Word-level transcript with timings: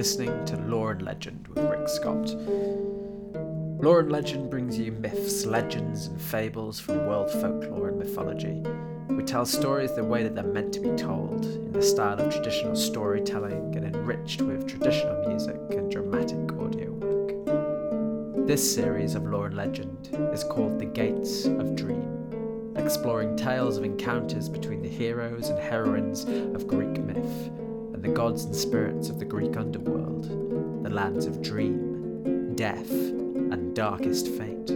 listening 0.00 0.42
to 0.46 0.56
Lore 0.62 0.92
and 0.92 1.02
Legend 1.02 1.46
with 1.48 1.58
Rick 1.58 1.86
Scott. 1.86 2.30
Lore 3.84 4.00
and 4.00 4.10
Legend 4.10 4.48
brings 4.48 4.78
you 4.78 4.92
myths, 4.92 5.44
legends, 5.44 6.06
and 6.06 6.18
fables 6.18 6.80
from 6.80 7.06
world 7.06 7.30
folklore 7.30 7.88
and 7.90 7.98
mythology. 7.98 8.62
We 9.14 9.22
tell 9.24 9.44
stories 9.44 9.94
the 9.94 10.02
way 10.02 10.22
that 10.22 10.34
they're 10.34 10.42
meant 10.42 10.72
to 10.72 10.80
be 10.80 10.96
told, 10.96 11.44
in 11.44 11.72
the 11.72 11.82
style 11.82 12.18
of 12.18 12.32
traditional 12.32 12.76
storytelling 12.76 13.76
and 13.76 13.94
enriched 13.94 14.40
with 14.40 14.66
traditional 14.66 15.28
music 15.28 15.60
and 15.68 15.90
dramatic 15.90 16.50
audio 16.54 16.92
work. 16.92 18.46
This 18.46 18.74
series 18.74 19.14
of 19.14 19.26
Lore 19.26 19.48
and 19.48 19.56
Legend 19.58 20.16
is 20.32 20.44
called 20.44 20.78
The 20.78 20.86
Gates 20.86 21.44
of 21.44 21.76
Dream, 21.76 22.72
exploring 22.74 23.36
tales 23.36 23.76
of 23.76 23.84
encounters 23.84 24.48
between 24.48 24.80
the 24.80 24.88
heroes 24.88 25.50
and 25.50 25.58
heroines 25.58 26.24
of 26.24 26.66
Greek 26.66 26.98
myth 27.02 27.50
the 28.10 28.16
gods 28.16 28.42
and 28.42 28.56
spirits 28.56 29.08
of 29.08 29.20
the 29.20 29.24
Greek 29.24 29.56
underworld, 29.56 30.24
the 30.82 30.90
lands 30.90 31.26
of 31.26 31.40
dream, 31.42 32.56
death, 32.56 32.90
and 32.90 33.72
darkest 33.76 34.26
fate. 34.26 34.66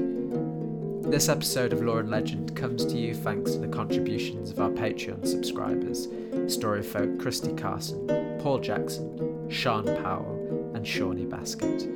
This 1.10 1.28
episode 1.28 1.72
of 1.72 1.82
Lore 1.82 1.98
and 1.98 2.10
Legend 2.10 2.54
comes 2.54 2.86
to 2.86 2.96
you 2.96 3.12
thanks 3.12 3.50
to 3.50 3.58
the 3.58 3.66
contributions 3.66 4.50
of 4.50 4.60
our 4.60 4.70
Patreon 4.70 5.26
subscribers 5.26 6.06
Storyfolk 6.46 7.20
Christy 7.20 7.52
Carson, 7.54 8.06
Paul 8.40 8.60
Jackson, 8.60 9.50
Sean 9.50 9.84
Powell, 10.04 10.70
and 10.76 10.86
Shawnee 10.86 11.24
Basket. 11.24 11.88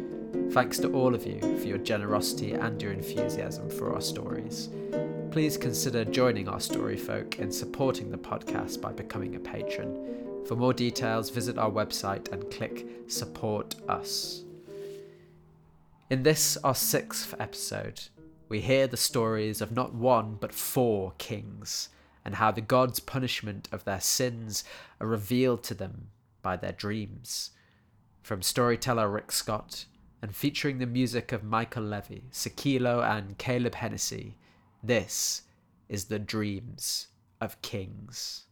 Thanks 0.50 0.78
to 0.78 0.92
all 0.92 1.14
of 1.14 1.24
you 1.24 1.38
for 1.38 1.68
your 1.68 1.78
generosity 1.78 2.54
and 2.54 2.82
your 2.82 2.92
enthusiasm 2.92 3.70
for 3.70 3.94
our 3.94 4.00
stories. 4.00 4.70
Please 5.30 5.56
consider 5.56 6.04
joining 6.04 6.48
our 6.48 6.58
Storyfolk 6.58 7.38
and 7.38 7.54
supporting 7.54 8.10
the 8.10 8.18
podcast 8.18 8.80
by 8.80 8.90
becoming 8.90 9.36
a 9.36 9.38
patron. 9.38 10.26
For 10.48 10.56
more 10.56 10.72
details, 10.72 11.28
visit 11.28 11.58
our 11.58 11.70
website 11.70 12.32
and 12.32 12.50
click 12.50 12.86
Support 13.06 13.74
Us. 13.86 14.44
In 16.08 16.22
this, 16.22 16.56
our 16.64 16.74
sixth 16.74 17.34
episode, 17.38 18.00
we 18.48 18.62
hear 18.62 18.86
the 18.86 18.96
stories 18.96 19.60
of 19.60 19.72
not 19.72 19.92
one 19.92 20.38
but 20.40 20.54
four 20.54 21.12
kings, 21.18 21.90
and 22.24 22.36
how 22.36 22.50
the 22.50 22.62
gods' 22.62 22.98
punishment 22.98 23.68
of 23.72 23.84
their 23.84 24.00
sins 24.00 24.64
are 25.02 25.06
revealed 25.06 25.62
to 25.64 25.74
them 25.74 26.08
by 26.40 26.56
their 26.56 26.72
dreams. 26.72 27.50
From 28.22 28.40
storyteller 28.40 29.10
Rick 29.10 29.32
Scott, 29.32 29.84
and 30.22 30.34
featuring 30.34 30.78
the 30.78 30.86
music 30.86 31.30
of 31.30 31.44
Michael 31.44 31.82
Levy, 31.82 32.24
Sakilo, 32.32 33.04
and 33.04 33.36
Caleb 33.36 33.74
Hennessy, 33.74 34.38
this 34.82 35.42
is 35.90 36.06
the 36.06 36.18
Dreams 36.18 37.08
of 37.38 37.60
Kings. 37.60 38.46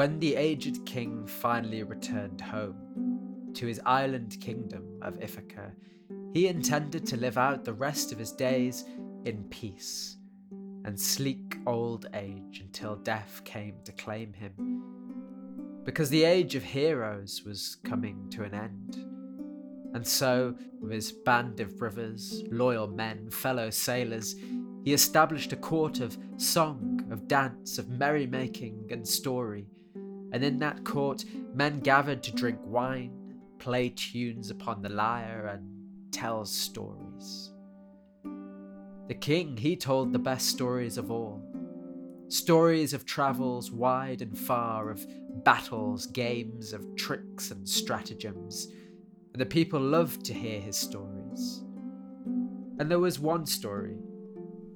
When 0.00 0.18
the 0.18 0.34
aged 0.34 0.86
king 0.86 1.26
finally 1.26 1.82
returned 1.82 2.40
home 2.40 3.50
to 3.52 3.66
his 3.66 3.82
island 3.84 4.34
kingdom 4.40 4.98
of 5.02 5.22
Ithaca, 5.22 5.72
he 6.32 6.48
intended 6.48 7.04
to 7.04 7.18
live 7.18 7.36
out 7.36 7.66
the 7.66 7.74
rest 7.74 8.10
of 8.10 8.18
his 8.18 8.32
days 8.32 8.86
in 9.26 9.44
peace 9.50 10.16
and 10.86 10.98
sleek 10.98 11.58
old 11.66 12.06
age 12.14 12.62
until 12.64 12.96
death 12.96 13.42
came 13.44 13.74
to 13.84 13.92
claim 13.92 14.32
him. 14.32 15.82
Because 15.84 16.08
the 16.08 16.24
age 16.24 16.54
of 16.54 16.64
heroes 16.64 17.42
was 17.44 17.76
coming 17.84 18.30
to 18.30 18.44
an 18.44 18.54
end. 18.54 18.94
And 19.94 20.06
so, 20.06 20.56
with 20.80 20.92
his 20.92 21.12
band 21.12 21.60
of 21.60 21.76
brothers, 21.76 22.42
loyal 22.50 22.86
men, 22.86 23.28
fellow 23.28 23.68
sailors, 23.68 24.34
he 24.82 24.94
established 24.94 25.52
a 25.52 25.56
court 25.56 26.00
of 26.00 26.16
song, 26.38 27.06
of 27.10 27.28
dance, 27.28 27.76
of 27.76 27.90
merrymaking 27.90 28.88
and 28.90 29.06
story 29.06 29.66
and 30.32 30.44
in 30.44 30.58
that 30.58 30.84
court 30.84 31.24
men 31.54 31.80
gathered 31.80 32.22
to 32.22 32.32
drink 32.32 32.58
wine, 32.64 33.34
play 33.58 33.90
tunes 33.90 34.50
upon 34.50 34.82
the 34.82 34.88
lyre, 34.88 35.46
and 35.46 35.68
tell 36.12 36.44
stories. 36.44 37.52
The 39.08 39.14
king, 39.14 39.56
he 39.56 39.76
told 39.76 40.12
the 40.12 40.18
best 40.18 40.48
stories 40.48 40.96
of 40.96 41.10
all. 41.10 41.42
Stories 42.28 42.94
of 42.94 43.04
travels 43.04 43.72
wide 43.72 44.22
and 44.22 44.38
far, 44.38 44.88
of 44.88 45.04
battles, 45.44 46.06
games, 46.06 46.72
of 46.72 46.86
tricks 46.96 47.50
and 47.50 47.68
stratagems, 47.68 48.68
and 49.32 49.40
the 49.40 49.46
people 49.46 49.80
loved 49.80 50.24
to 50.26 50.34
hear 50.34 50.60
his 50.60 50.76
stories. 50.76 51.64
And 52.78 52.88
there 52.90 53.00
was 53.00 53.18
one 53.18 53.46
story 53.46 53.96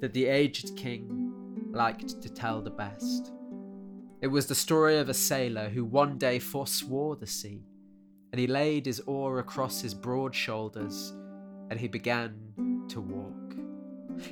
that 0.00 0.12
the 0.12 0.26
aged 0.26 0.76
king 0.76 1.70
liked 1.72 2.20
to 2.20 2.28
tell 2.28 2.60
the 2.60 2.70
best. 2.70 3.32
It 4.24 4.30
was 4.30 4.46
the 4.46 4.54
story 4.54 4.96
of 4.96 5.10
a 5.10 5.12
sailor 5.12 5.68
who 5.68 5.84
one 5.84 6.16
day 6.16 6.38
forswore 6.38 7.14
the 7.20 7.26
sea, 7.26 7.66
and 8.32 8.40
he 8.40 8.46
laid 8.46 8.86
his 8.86 9.00
oar 9.00 9.38
across 9.38 9.82
his 9.82 9.92
broad 9.92 10.34
shoulders, 10.34 11.12
and 11.68 11.78
he 11.78 11.88
began 11.88 12.34
to 12.88 13.02
walk. 13.02 13.54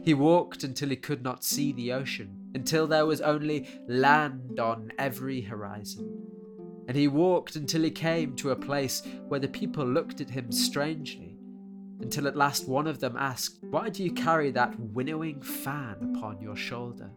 He 0.03 0.15
walked 0.15 0.65
until 0.65 0.89
he 0.89 0.97
could 0.97 1.23
not 1.23 1.45
see 1.45 1.73
the 1.73 1.93
ocean, 1.93 2.35
until 2.55 2.87
there 2.87 3.05
was 3.05 3.21
only 3.21 3.69
land 3.87 4.59
on 4.59 4.93
every 4.99 5.43
horizon. 5.43 6.23
And 6.89 6.97
he 6.97 7.07
walked 7.07 7.57
until 7.57 7.83
he 7.83 7.91
came 7.91 8.35
to 8.37 8.53
a 8.53 8.57
place 8.57 9.03
where 9.29 9.41
the 9.41 9.47
people 9.47 9.85
looked 9.85 10.23
at 10.23 10.31
him 10.31 10.51
strangely, 10.51 11.37
until 12.01 12.27
at 12.27 12.35
last 12.35 12.67
one 12.67 12.87
of 12.87 12.99
them 12.99 13.15
asked, 13.19 13.59
Why 13.65 13.91
do 13.91 14.03
you 14.03 14.13
carry 14.13 14.53
that 14.53 14.81
winnowing 14.81 15.43
fan 15.43 16.15
upon 16.17 16.41
your 16.41 16.57
shoulder? 16.57 17.11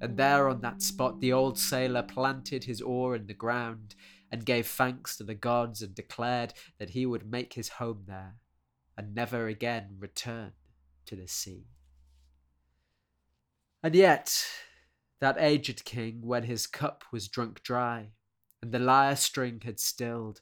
And 0.00 0.16
there 0.16 0.48
on 0.48 0.60
that 0.60 0.82
spot 0.82 1.20
the 1.20 1.32
old 1.32 1.58
sailor 1.58 2.02
planted 2.02 2.64
his 2.64 2.82
oar 2.82 3.16
in 3.16 3.26
the 3.26 3.34
ground 3.34 3.94
and 4.30 4.44
gave 4.44 4.66
thanks 4.66 5.16
to 5.16 5.24
the 5.24 5.34
gods 5.34 5.82
and 5.82 5.94
declared 5.94 6.52
that 6.78 6.90
he 6.90 7.06
would 7.06 7.30
make 7.30 7.54
his 7.54 7.70
home 7.70 8.04
there 8.06 8.36
and 8.96 9.14
never 9.14 9.46
again 9.46 9.96
return 9.98 10.52
to 11.06 11.16
the 11.16 11.28
sea. 11.28 11.66
And 13.82 13.94
yet, 13.94 14.46
that 15.20 15.36
aged 15.38 15.84
king, 15.84 16.20
when 16.22 16.42
his 16.42 16.66
cup 16.66 17.04
was 17.12 17.28
drunk 17.28 17.62
dry, 17.62 18.10
and 18.60 18.72
the 18.72 18.78
lyre 18.78 19.16
string 19.16 19.60
had 19.64 19.78
stilled, 19.78 20.40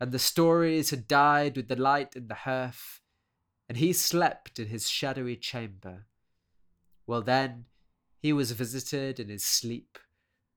and 0.00 0.10
the 0.10 0.18
stories 0.18 0.90
had 0.90 1.06
died 1.06 1.56
with 1.56 1.68
the 1.68 1.76
light 1.76 2.16
in 2.16 2.28
the 2.28 2.34
hearth, 2.34 3.00
and 3.68 3.78
he 3.78 3.92
slept 3.92 4.58
in 4.58 4.68
his 4.68 4.88
shadowy 4.88 5.36
chamber, 5.36 6.06
well 7.06 7.22
then 7.22 7.66
he 8.22 8.32
was 8.32 8.52
visited 8.52 9.18
in 9.18 9.28
his 9.28 9.44
sleep 9.44 9.98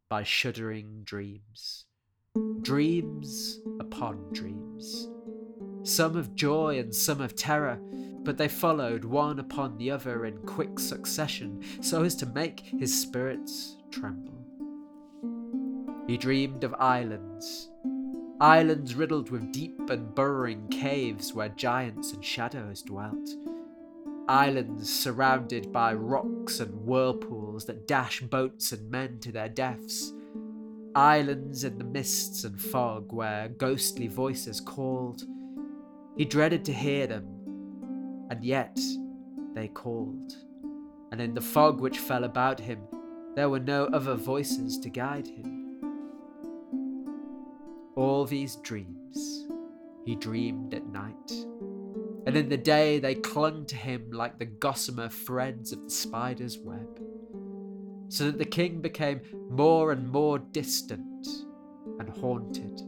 by 0.08 0.22
shuddering 0.22 1.02
dreams. 1.03 1.86
Dreams 2.62 3.59
upon 3.80 4.31
dreams. 4.31 5.09
Some 5.81 6.16
of 6.16 6.36
joy 6.36 6.78
and 6.78 6.94
some 6.94 7.22
of 7.22 7.36
terror, 7.36 7.80
but 8.24 8.38
they 8.38 8.48
followed 8.48 9.03
one 9.03 9.40
upon 9.40 9.78
the 9.78 9.90
other 9.90 10.26
in 10.28 10.38
quick 10.46 10.78
succession 10.80 11.64
so 11.81 12.03
as 12.03 12.16
to 12.18 12.28
make 12.28 12.59
his 12.59 13.02
spirits 13.02 13.78
tremble. 13.90 14.46
He 16.06 16.18
dreamed 16.18 16.64
of 16.64 16.76
islands, 16.76 17.72
islands 18.40 18.94
riddled 18.94 19.32
with 19.32 19.52
deep 19.52 19.90
and 19.90 20.14
burrowing 20.14 20.68
caves 20.68 21.34
where 21.34 21.50
giants 21.50 22.14
and 22.14 22.23
shadows 22.23 22.84
dwelt 22.84 23.28
islands 24.27 24.91
surrounded 24.91 25.72
by 25.72 25.93
rocks 25.93 26.59
and 26.59 26.73
whirlpools 26.73 27.66
that 27.66 27.87
dash 27.87 28.22
boats 28.22 28.72
and 28.72 28.89
men 28.89 29.19
to 29.19 29.31
their 29.31 29.49
deaths, 29.49 30.13
islands 30.95 31.63
in 31.63 31.77
the 31.77 31.83
mists 31.83 32.43
and 32.43 32.59
fog 32.59 33.11
where 33.11 33.49
ghostly 33.49 34.07
voices 34.07 34.59
called. 34.59 35.23
He 36.17 36.25
dreaded 36.25 36.63
to 36.66 36.73
hear 36.73 37.07
them, 37.07 37.25
and 38.29 38.43
yet 38.43 38.79
they 39.53 39.67
called, 39.67 40.33
and 41.11 41.22
in 41.22 41.33
the 41.33 41.41
fog 41.41 41.79
which 41.79 41.99
fell 41.99 42.23
about 42.23 42.59
him, 42.59 42.79
there 43.35 43.49
were 43.49 43.59
no 43.59 43.85
other 43.87 44.16
voices 44.16 44.79
to 44.79 44.89
guide 44.89 45.27
him. 45.27 45.51
All 47.95 48.25
these 48.25 48.55
dreams 48.57 49.47
he 50.05 50.16
dreamed 50.16 50.73
at 50.73 50.85
night 50.87 51.31
and 52.25 52.35
in 52.35 52.49
the 52.49 52.57
day 52.57 52.99
they 52.99 53.16
clung 53.16 53.66
to 53.67 53.75
him 53.75 54.11
like 54.11 54.39
the 54.39 54.45
gossamer 54.45 55.09
threads 55.09 55.72
of 55.72 55.83
the 55.83 55.89
spider's 55.89 56.57
web, 56.57 56.99
so 58.09 58.25
that 58.25 58.37
the 58.37 58.45
king 58.45 58.81
became 58.81 59.22
more 59.49 59.91
and 59.91 60.09
more 60.09 60.39
distant 60.39 61.27
and 61.99 62.09
haunted, 62.17 62.81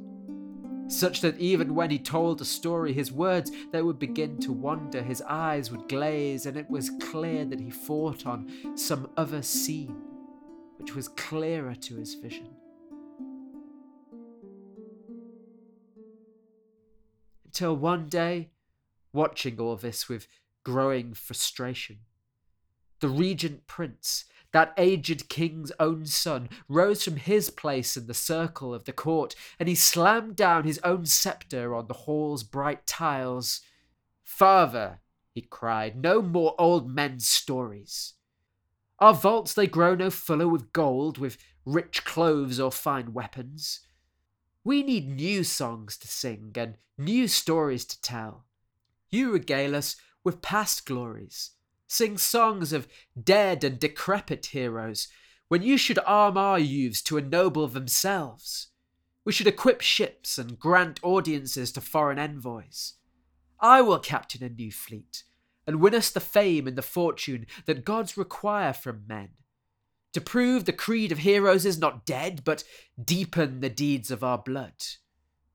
such 0.87 1.21
that 1.21 1.39
even 1.39 1.75
when 1.75 1.89
he 1.89 1.99
told 1.99 2.41
a 2.41 2.45
story, 2.45 2.93
his 2.93 3.11
words 3.11 3.51
they 3.71 3.81
would 3.81 3.99
begin 3.99 4.39
to 4.39 4.51
wander, 4.51 5.03
his 5.03 5.21
eyes 5.23 5.69
would 5.71 5.87
glaze, 5.89 6.45
and 6.45 6.57
it 6.57 6.69
was 6.69 6.91
clear 7.01 7.45
that 7.45 7.59
he 7.59 7.69
thought 7.69 8.25
on 8.25 8.49
some 8.75 9.09
other 9.17 9.41
scene 9.41 10.01
which 10.77 10.95
was 10.95 11.09
clearer 11.09 11.75
to 11.75 11.95
his 11.97 12.15
vision. 12.15 12.49
Till 17.51 17.75
one 17.75 18.07
day, 18.07 18.51
watching 19.17 19.59
all 19.59 19.75
this 19.75 20.07
with 20.07 20.27
growing 20.63 21.13
frustration, 21.13 21.97
the 23.01 23.09
regent 23.09 23.65
prince, 23.65 24.25
that 24.53 24.73
aged 24.77 25.27
king's 25.27 25.71
own 25.79 26.05
son, 26.05 26.47
rose 26.69 27.03
from 27.03 27.17
his 27.17 27.49
place 27.49 27.97
in 27.97 28.07
the 28.07 28.13
circle 28.13 28.73
of 28.73 28.85
the 28.85 28.93
court, 28.93 29.35
and 29.59 29.67
he 29.67 29.75
slammed 29.75 30.35
down 30.35 30.63
his 30.63 30.79
own 30.83 31.05
sceptre 31.05 31.75
on 31.75 31.87
the 31.87 31.93
hall's 31.93 32.43
bright 32.43 32.85
tiles. 32.85 33.61
Father, 34.23 35.01
he 35.33 35.41
cried, 35.41 35.95
no 35.95 36.21
more 36.21 36.55
old 36.57 36.89
men's 36.89 37.27
stories. 37.27 38.13
Our 38.99 39.13
vaults 39.13 39.53
they 39.53 39.67
grow 39.67 39.95
no 39.95 40.09
fuller 40.09 40.47
with 40.47 40.73
gold, 40.73 41.17
with 41.17 41.37
rich 41.65 42.05
clothes 42.05 42.59
or 42.59 42.71
fine 42.71 43.13
weapons. 43.13 43.81
We 44.63 44.81
need 44.83 45.07
new 45.09 45.43
songs 45.43 45.97
to 45.97 46.07
sing 46.07 46.51
and 46.55 46.77
new 46.97 47.27
stories 47.27 47.85
to 47.85 48.01
tell. 48.01 48.46
You 49.09 49.31
regale 49.31 49.75
us 49.75 49.95
with 50.23 50.41
past 50.41 50.85
glories, 50.85 51.51
sing 51.87 52.17
songs 52.17 52.73
of 52.73 52.87
dead 53.21 53.63
and 53.63 53.79
decrepit 53.79 54.47
heroes, 54.47 55.07
when 55.47 55.61
you 55.61 55.77
should 55.77 55.99
arm 56.05 56.37
our 56.37 56.59
youths 56.59 57.01
to 57.03 57.17
ennoble 57.17 57.67
themselves. 57.67 58.67
We 59.23 59.31
should 59.31 59.47
equip 59.47 59.81
ships 59.81 60.37
and 60.37 60.59
grant 60.59 60.99
audiences 61.03 61.71
to 61.73 61.81
foreign 61.81 62.19
envoys. 62.19 62.93
I 63.59 63.81
will 63.81 63.99
captain 63.99 64.43
a 64.43 64.49
new 64.49 64.71
fleet, 64.71 65.23
and 65.65 65.79
win 65.79 65.95
us 65.95 66.09
the 66.09 66.19
fame 66.19 66.67
and 66.67 66.77
the 66.77 66.81
fortune 66.81 67.47
that 67.65 67.85
gods 67.85 68.17
require 68.17 68.73
from 68.73 69.05
men. 69.07 69.29
To 70.13 70.21
prove 70.21 70.65
the 70.65 70.73
creed 70.73 71.11
of 71.11 71.19
heroes 71.19 71.65
is 71.65 71.77
not 71.77 72.05
dead, 72.05 72.43
but 72.43 72.63
deepen 73.01 73.59
the 73.59 73.69
deeds 73.69 74.11
of 74.11 74.23
our 74.23 74.37
blood. 74.37 74.83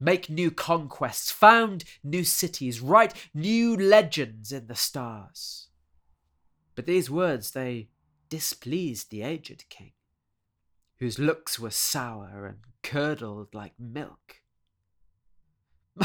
Make 0.02 0.28
new 0.28 0.50
conquests, 0.50 1.30
found 1.30 1.84
new 2.02 2.24
cities, 2.24 2.80
write 2.80 3.14
new 3.32 3.76
legends 3.76 4.50
in 4.50 4.66
the 4.66 4.74
stars. 4.74 5.68
But 6.74 6.86
these 6.86 7.08
words, 7.08 7.52
they 7.52 7.90
displeased 8.28 9.12
the 9.12 9.22
aged 9.22 9.66
king, 9.68 9.92
whose 10.98 11.20
looks 11.20 11.60
were 11.60 11.70
sour 11.70 12.46
and 12.46 12.58
curdled 12.82 13.54
like 13.54 13.74
milk. 13.78 14.40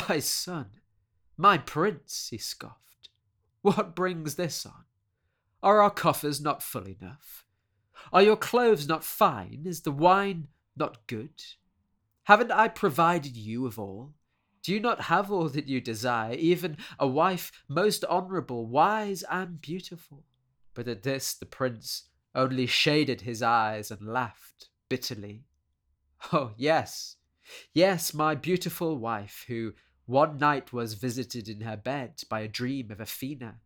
My 0.08 0.20
son, 0.20 0.68
my 1.36 1.58
prince, 1.58 2.28
he 2.30 2.38
scoffed, 2.38 3.10
what 3.64 3.96
brings 3.96 4.36
this 4.36 4.64
on? 4.64 4.86
Are 5.64 5.82
our 5.82 5.90
coffers 5.90 6.40
not 6.40 6.62
full 6.62 6.88
enough? 6.88 7.46
Are 8.14 8.22
your 8.22 8.38
clothes 8.38 8.88
not 8.88 9.04
fine? 9.04 9.64
Is 9.66 9.82
the 9.82 9.92
wine 9.92 10.50
not 10.76 11.08
good? 11.08 11.42
Haven't 12.28 12.52
I 12.52 12.68
provided 12.68 13.38
you 13.38 13.62
with 13.62 13.80
all? 13.80 14.14
Do 14.62 14.74
you 14.74 14.82
not 14.82 15.04
have 15.04 15.32
all 15.32 15.48
that 15.48 15.70
you 15.70 15.80
desire, 15.80 16.34
even 16.34 16.76
a 17.00 17.08
wife 17.08 17.54
most 17.70 18.04
honourable, 18.04 18.66
wise, 18.66 19.24
and 19.32 19.62
beautiful? 19.62 20.26
But 20.74 20.90
at 20.90 21.04
this 21.04 21.34
the 21.34 21.46
prince 21.46 22.10
only 22.36 22.66
shaded 22.66 23.22
his 23.22 23.42
eyes 23.42 23.92
and 23.92 24.12
laughed 24.12 24.68
bitterly. 24.90 25.46
Oh, 26.34 26.52
yes, 26.58 27.16
yes, 27.74 28.14
my 28.14 28.36
beautiful 28.36 28.98
wife, 28.98 29.46
who 29.48 29.72
one 30.06 30.38
night 30.38 30.74
was 30.74 30.96
visited 30.96 31.48
in 31.48 31.62
her 31.62 31.78
bed 31.78 32.24
by 32.30 32.42
a 32.42 32.50
dream 32.50 32.92
of 32.92 33.00
Athena, 33.00 33.62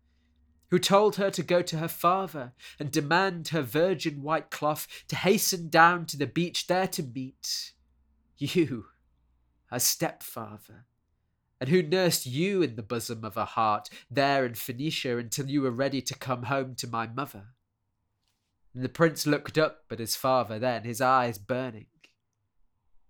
who 0.69 0.77
told 0.77 1.15
her 1.15 1.31
to 1.31 1.41
go 1.41 1.63
to 1.63 1.79
her 1.79 1.87
father 1.87 2.53
and 2.77 2.91
demand 2.91 3.47
her 3.47 3.63
virgin 3.63 4.21
white 4.21 4.51
cloth 4.51 4.87
to 5.07 5.15
hasten 5.15 5.67
down 5.67 6.05
to 6.05 6.15
the 6.15 6.27
beach 6.27 6.67
there 6.67 6.87
to 6.89 7.01
meet 7.01 7.73
you, 8.41 8.85
her 9.67 9.79
stepfather, 9.79 10.85
and 11.59 11.69
who 11.69 11.83
nursed 11.83 12.25
you 12.25 12.61
in 12.61 12.75
the 12.75 12.83
bosom 12.83 13.23
of 13.23 13.35
her 13.35 13.45
heart 13.45 13.89
there 14.09 14.45
in 14.45 14.55
Phoenicia 14.55 15.17
until 15.17 15.47
you 15.47 15.61
were 15.61 15.71
ready 15.71 16.01
to 16.01 16.15
come 16.15 16.43
home 16.43 16.75
to 16.75 16.87
my 16.87 17.07
mother. 17.07 17.53
And 18.73 18.83
the 18.83 18.89
prince 18.89 19.27
looked 19.27 19.57
up 19.57 19.85
at 19.91 19.99
his 19.99 20.15
father 20.15 20.57
then, 20.57 20.83
his 20.83 21.01
eyes 21.01 21.37
burning. 21.37 21.87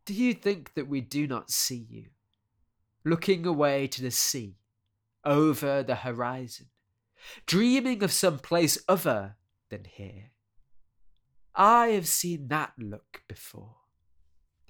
Do 0.06 0.14
you 0.14 0.34
think 0.34 0.74
that 0.74 0.88
we 0.88 1.02
do 1.02 1.28
not 1.28 1.52
see 1.52 1.86
you? 1.90 2.08
looking 3.04 3.46
away 3.46 3.88
to 3.88 4.02
the 4.02 4.12
sea, 4.12 4.58
over 5.26 5.84
the 5.84 5.96
horizon, 5.96 6.68
dreaming 7.46 8.04
of 8.04 8.12
some 8.12 8.40
place 8.40 8.78
other 8.88 9.36
than 9.70 9.86
here. 9.86 10.32
I 11.56 11.88
have 11.88 12.08
seen 12.08 12.48
that 12.48 12.74
look 12.78 13.24
before. 13.28 13.76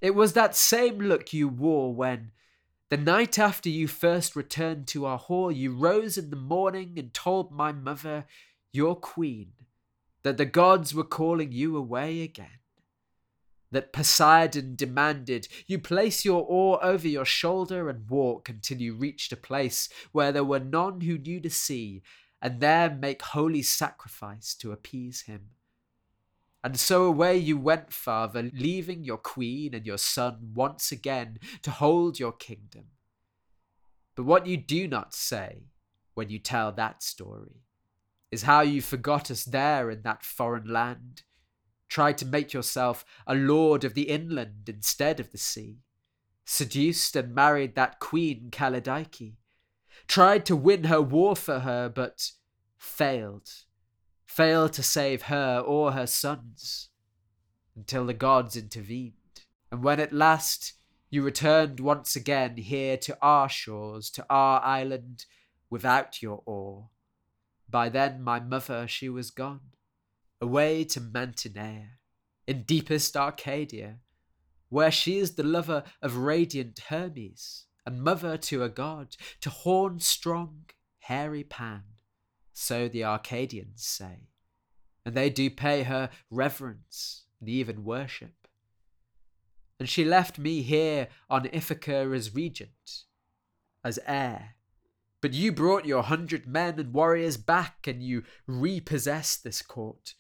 It 0.02 0.16
was 0.16 0.34
that 0.34 0.56
same 0.56 1.00
look 1.00 1.32
you 1.32 1.48
wore 1.48 1.94
when, 1.94 2.32
the 2.90 2.98
night 2.98 3.40
after 3.40 3.70
you 3.70 3.88
first 3.88 4.36
returned 4.36 4.88
to 4.88 5.06
our 5.06 5.18
hall, 5.18 5.52
you 5.52 5.74
rose 5.74 6.18
in 6.18 6.30
the 6.30 6.36
morning 6.36 6.96
and 6.98 7.14
told 7.14 7.52
my 7.52 7.72
mother, 7.72 8.26
your 8.74 8.96
queen, 8.96 9.54
that 10.24 10.38
the 10.38 10.46
gods 10.46 10.94
were 10.94 11.06
calling 11.06 11.52
you 11.52 11.78
away 11.78 12.22
again 12.22 12.60
that 13.72 13.94
Poseidon 13.94 14.76
demanded. 14.76 15.48
You 15.66 15.80
place 15.80 16.26
your 16.26 16.44
oar 16.44 16.84
over 16.84 17.08
your 17.08 17.26
shoulder 17.26 17.90
and 17.90 18.10
walk 18.10 18.50
until 18.50 18.80
you 18.80 18.94
reached 18.94 19.32
a 19.32 19.38
place 19.38 19.90
where 20.12 20.32
there 20.32 20.44
were 20.44 20.60
none 20.60 21.02
who 21.02 21.18
knew 21.18 21.40
the 21.40 21.50
sea, 21.50 22.04
and 22.42 22.60
there 22.60 22.90
make 22.90 23.22
holy 23.22 23.62
sacrifice 23.62 24.54
to 24.56 24.72
appease 24.72 25.22
him. 25.22 25.52
And 26.64 26.80
so 26.80 27.06
away 27.06 27.38
you 27.38 27.58
went, 27.58 27.92
father, 27.92 28.52
leaving 28.54 29.04
your 29.04 29.18
queen 29.18 29.74
and 29.74 29.86
your 29.86 29.98
son 29.98 30.52
once 30.54 30.92
again 30.92 31.40
to 31.64 31.72
hold 31.72 32.20
your 32.20 32.32
kingdom. 32.32 32.86
But 34.16 34.26
what 34.26 34.46
you 34.46 34.58
do 34.58 34.88
not 34.88 35.14
say 35.14 35.64
when 36.14 36.30
you 36.30 36.38
tell 36.38 36.72
that 36.72 37.02
story 37.02 37.62
is 38.32 38.44
how 38.44 38.62
you 38.62 38.82
forgot 38.82 39.32
us 39.32 39.44
there 39.44 39.90
in 39.90 40.04
that 40.04 40.24
foreign 40.24 40.72
land. 40.72 41.24
Tried 41.90 42.18
to 42.20 42.26
make 42.26 42.54
yourself 42.54 43.04
a 43.28 43.36
lord 43.36 43.84
of 43.84 43.96
the 43.96 44.04
inland 44.04 44.70
instead 44.70 45.20
of 45.20 45.32
the 45.32 45.38
sea, 45.38 45.80
seduced 46.46 47.16
and 47.16 47.36
married 47.36 47.76
that 47.76 48.00
queen 48.00 48.50
Callidice, 48.52 49.34
tried 50.08 50.46
to 50.46 50.56
win 50.56 50.86
her 50.86 51.02
war 51.02 51.36
for 51.36 51.60
her, 51.60 51.90
but 51.90 52.32
failed, 52.78 53.50
failed 54.32 54.72
to 54.74 54.82
save 54.82 55.24
her 55.24 55.60
or 55.60 55.92
her 55.92 56.08
sons, 56.08 56.90
until 57.76 58.06
the 58.06 58.14
gods 58.14 58.56
intervened. 58.56 59.14
And 59.72 59.84
when 59.84 60.00
at 60.00 60.14
last 60.14 60.74
you 61.10 61.22
returned 61.22 61.82
once 61.82 62.16
again 62.16 62.56
here 62.56 62.96
to 62.98 63.18
our 63.22 63.50
shores, 63.50 64.10
to 64.12 64.26
our 64.30 64.62
island, 64.62 65.26
without 65.70 66.22
your 66.22 66.42
oar, 66.46 66.90
by 67.70 67.90
then 67.90 68.22
my 68.22 68.40
mother 68.40 68.88
she 68.88 69.10
was 69.10 69.32
gone 69.32 69.72
away 70.40 70.84
to 70.86 71.00
Mantinea, 71.00 71.90
in 72.48 72.64
deepest 72.64 73.16
Arcadia, 73.16 73.98
where 74.70 74.92
she 74.92 75.20
is 75.20 75.36
the 75.36 75.44
lover 75.44 75.84
of 76.02 76.18
radiant 76.18 76.80
Hermes, 76.88 77.66
and 77.86 78.02
mother 78.02 78.38
to 78.38 78.64
a 78.64 78.70
god, 78.70 79.16
to 79.42 79.50
horn 79.50 80.00
strong, 80.00 80.64
hairy 81.00 81.44
Pan, 81.44 81.84
so 82.62 82.88
the 82.88 83.04
Arcadians 83.04 83.84
say, 83.84 84.28
and 85.04 85.16
they 85.16 85.30
do 85.30 85.50
pay 85.50 85.84
her 85.84 86.10
reverence 86.30 87.24
and 87.40 87.50
even 87.50 87.84
worship. 87.84 88.48
And 89.80 89.90
she 89.90 90.06
left 90.06 90.38
me 90.38 90.62
here 90.62 91.08
on 91.28 91.50
Ithaca 91.52 92.12
as 92.14 92.36
regent, 92.36 93.06
as 93.84 94.00
heir. 94.06 94.56
But 95.22 95.34
you 95.34 95.52
brought 95.52 95.86
your 95.86 96.04
hundred 96.04 96.48
men 96.48 96.80
and 96.80 96.94
warriors 96.94 97.36
back, 97.36 97.88
and 97.88 98.04
you 98.04 98.24
repossessed 98.46 99.44
this 99.44 99.64
court, 99.64 100.14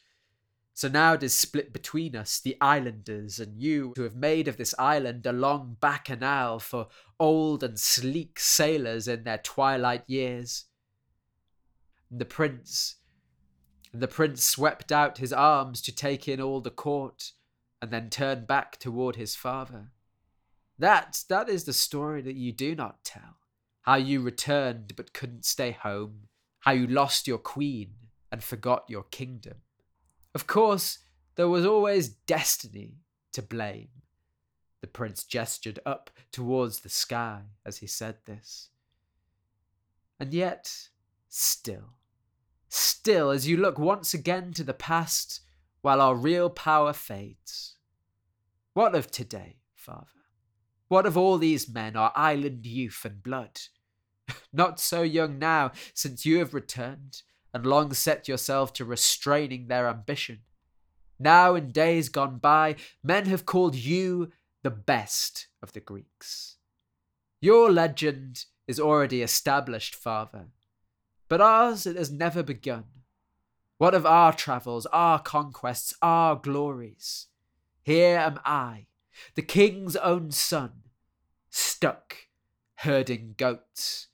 so 0.73 0.87
now 0.87 1.13
it 1.13 1.21
is 1.21 1.35
split 1.37 1.71
between 1.71 2.15
us, 2.15 2.39
the 2.39 2.57
islanders, 2.59 3.39
and 3.39 3.61
you, 3.61 3.93
who 3.95 4.01
have 4.01 4.15
made 4.15 4.47
of 4.47 4.57
this 4.57 4.73
island 4.79 5.27
a 5.27 5.31
long 5.31 5.77
bacchanal 5.79 6.57
for 6.57 6.87
old 7.19 7.63
and 7.63 7.79
sleek 7.79 8.39
sailors 8.39 9.07
in 9.07 9.23
their 9.23 9.37
twilight 9.37 10.03
years. 10.07 10.65
The 12.11 12.25
prince, 12.25 12.95
the 13.93 14.07
prince 14.07 14.43
swept 14.43 14.91
out 14.91 15.17
his 15.17 15.31
arms 15.31 15.81
to 15.83 15.95
take 15.95 16.27
in 16.27 16.41
all 16.41 16.59
the 16.59 16.69
court, 16.69 17.31
and 17.81 17.89
then 17.89 18.09
turned 18.09 18.45
back 18.45 18.77
toward 18.77 19.15
his 19.15 19.35
father. 19.35 19.91
That, 20.77 21.23
that 21.29 21.47
is 21.49 21.63
the 21.63 21.73
story 21.73 22.21
that 22.21 22.35
you 22.35 22.51
do 22.51 22.75
not 22.75 23.03
tell. 23.03 23.37
How 23.83 23.95
you 23.95 24.21
returned 24.21 24.95
but 24.95 25.13
couldn't 25.13 25.45
stay 25.45 25.71
home, 25.71 26.27
how 26.59 26.73
you 26.73 26.85
lost 26.85 27.27
your 27.27 27.37
queen 27.37 27.93
and 28.31 28.43
forgot 28.43 28.85
your 28.87 29.03
kingdom. 29.03 29.57
Of 30.35 30.47
course, 30.47 30.99
there 31.35 31.49
was 31.49 31.65
always 31.65 32.09
destiny 32.09 32.97
to 33.33 33.41
blame. 33.41 33.89
The 34.81 34.87
prince 34.87 35.23
gestured 35.23 35.79
up 35.85 36.11
towards 36.31 36.79
the 36.79 36.89
sky 36.89 37.41
as 37.65 37.77
he 37.77 37.87
said 37.87 38.17
this. 38.25 38.69
And 40.19 40.33
yet, 40.33 40.89
still, 41.29 41.93
still, 42.71 43.29
as 43.29 43.47
you 43.47 43.57
look 43.57 43.77
once 43.77 44.13
again 44.13 44.53
to 44.53 44.63
the 44.63 44.73
past 44.73 45.41
while 45.81 45.99
our 45.99 46.15
real 46.15 46.49
power 46.49 46.93
fades. 46.93 47.75
What 48.73 48.95
of 48.95 49.11
today, 49.11 49.57
father? 49.75 50.07
What 50.87 51.05
of 51.05 51.17
all 51.17 51.37
these 51.37 51.69
men, 51.69 51.95
our 51.95 52.13
island 52.15 52.65
youth 52.65 53.03
and 53.03 53.21
blood? 53.21 53.59
Not 54.53 54.79
so 54.79 55.01
young 55.01 55.37
now, 55.37 55.71
since 55.93 56.25
you 56.25 56.39
have 56.39 56.53
returned, 56.53 57.23
and 57.53 57.65
long 57.65 57.93
set 57.93 58.27
yourself 58.27 58.71
to 58.73 58.85
restraining 58.85 59.67
their 59.67 59.87
ambition. 59.87 60.39
Now, 61.19 61.55
in 61.55 61.71
days 61.71 62.07
gone 62.07 62.37
by, 62.37 62.77
men 63.03 63.25
have 63.25 63.45
called 63.45 63.75
you 63.75 64.31
the 64.63 64.71
best 64.71 65.47
of 65.61 65.73
the 65.73 65.81
Greeks. 65.81 66.57
Your 67.41 67.69
legend 67.71 68.45
is 68.67 68.79
already 68.79 69.21
established, 69.21 69.93
father, 69.93 70.47
but 71.31 71.39
ours 71.39 71.85
it 71.85 71.95
has 71.95 72.11
never 72.11 72.43
begun. 72.43 72.83
What 73.77 73.95
of 73.95 74.05
our 74.05 74.33
travels, 74.33 74.85
our 74.87 75.17
conquests, 75.17 75.93
our 76.01 76.35
glories? 76.35 77.27
Here 77.83 78.17
am 78.17 78.41
I, 78.43 78.87
the 79.35 79.41
king's 79.41 79.95
own 79.95 80.31
son, 80.31 80.81
stuck 81.49 82.17
herding 82.79 83.35
goats, 83.37 84.07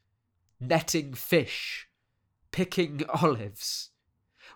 netting 0.60 1.16
fish, 1.16 1.90
picking 2.52 3.02
olives. 3.10 3.90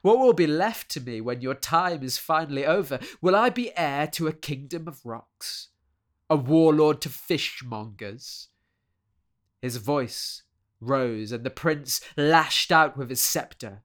What 0.03 0.19
will 0.19 0.33
be 0.33 0.45
left 0.45 0.91
to 0.91 1.01
me 1.01 1.19
when 1.19 1.41
your 1.41 1.55
time 1.55 2.03
is 2.03 2.19
finally 2.19 2.63
over? 2.63 2.99
Will 3.23 3.35
I 3.35 3.49
be 3.49 3.75
heir 3.75 4.05
to 4.09 4.27
a 4.27 4.33
kingdom 4.33 4.87
of 4.87 5.03
rocks? 5.03 5.69
A 6.29 6.35
warlord 6.35 7.01
to 7.01 7.09
fishmongers? 7.09 8.49
His 9.63 9.77
voice 9.77 10.43
rose, 10.81 11.31
and 11.31 11.43
the 11.43 11.49
prince 11.49 12.01
lashed 12.17 12.71
out 12.71 12.97
with 12.97 13.09
his 13.09 13.21
sceptre. 13.21 13.83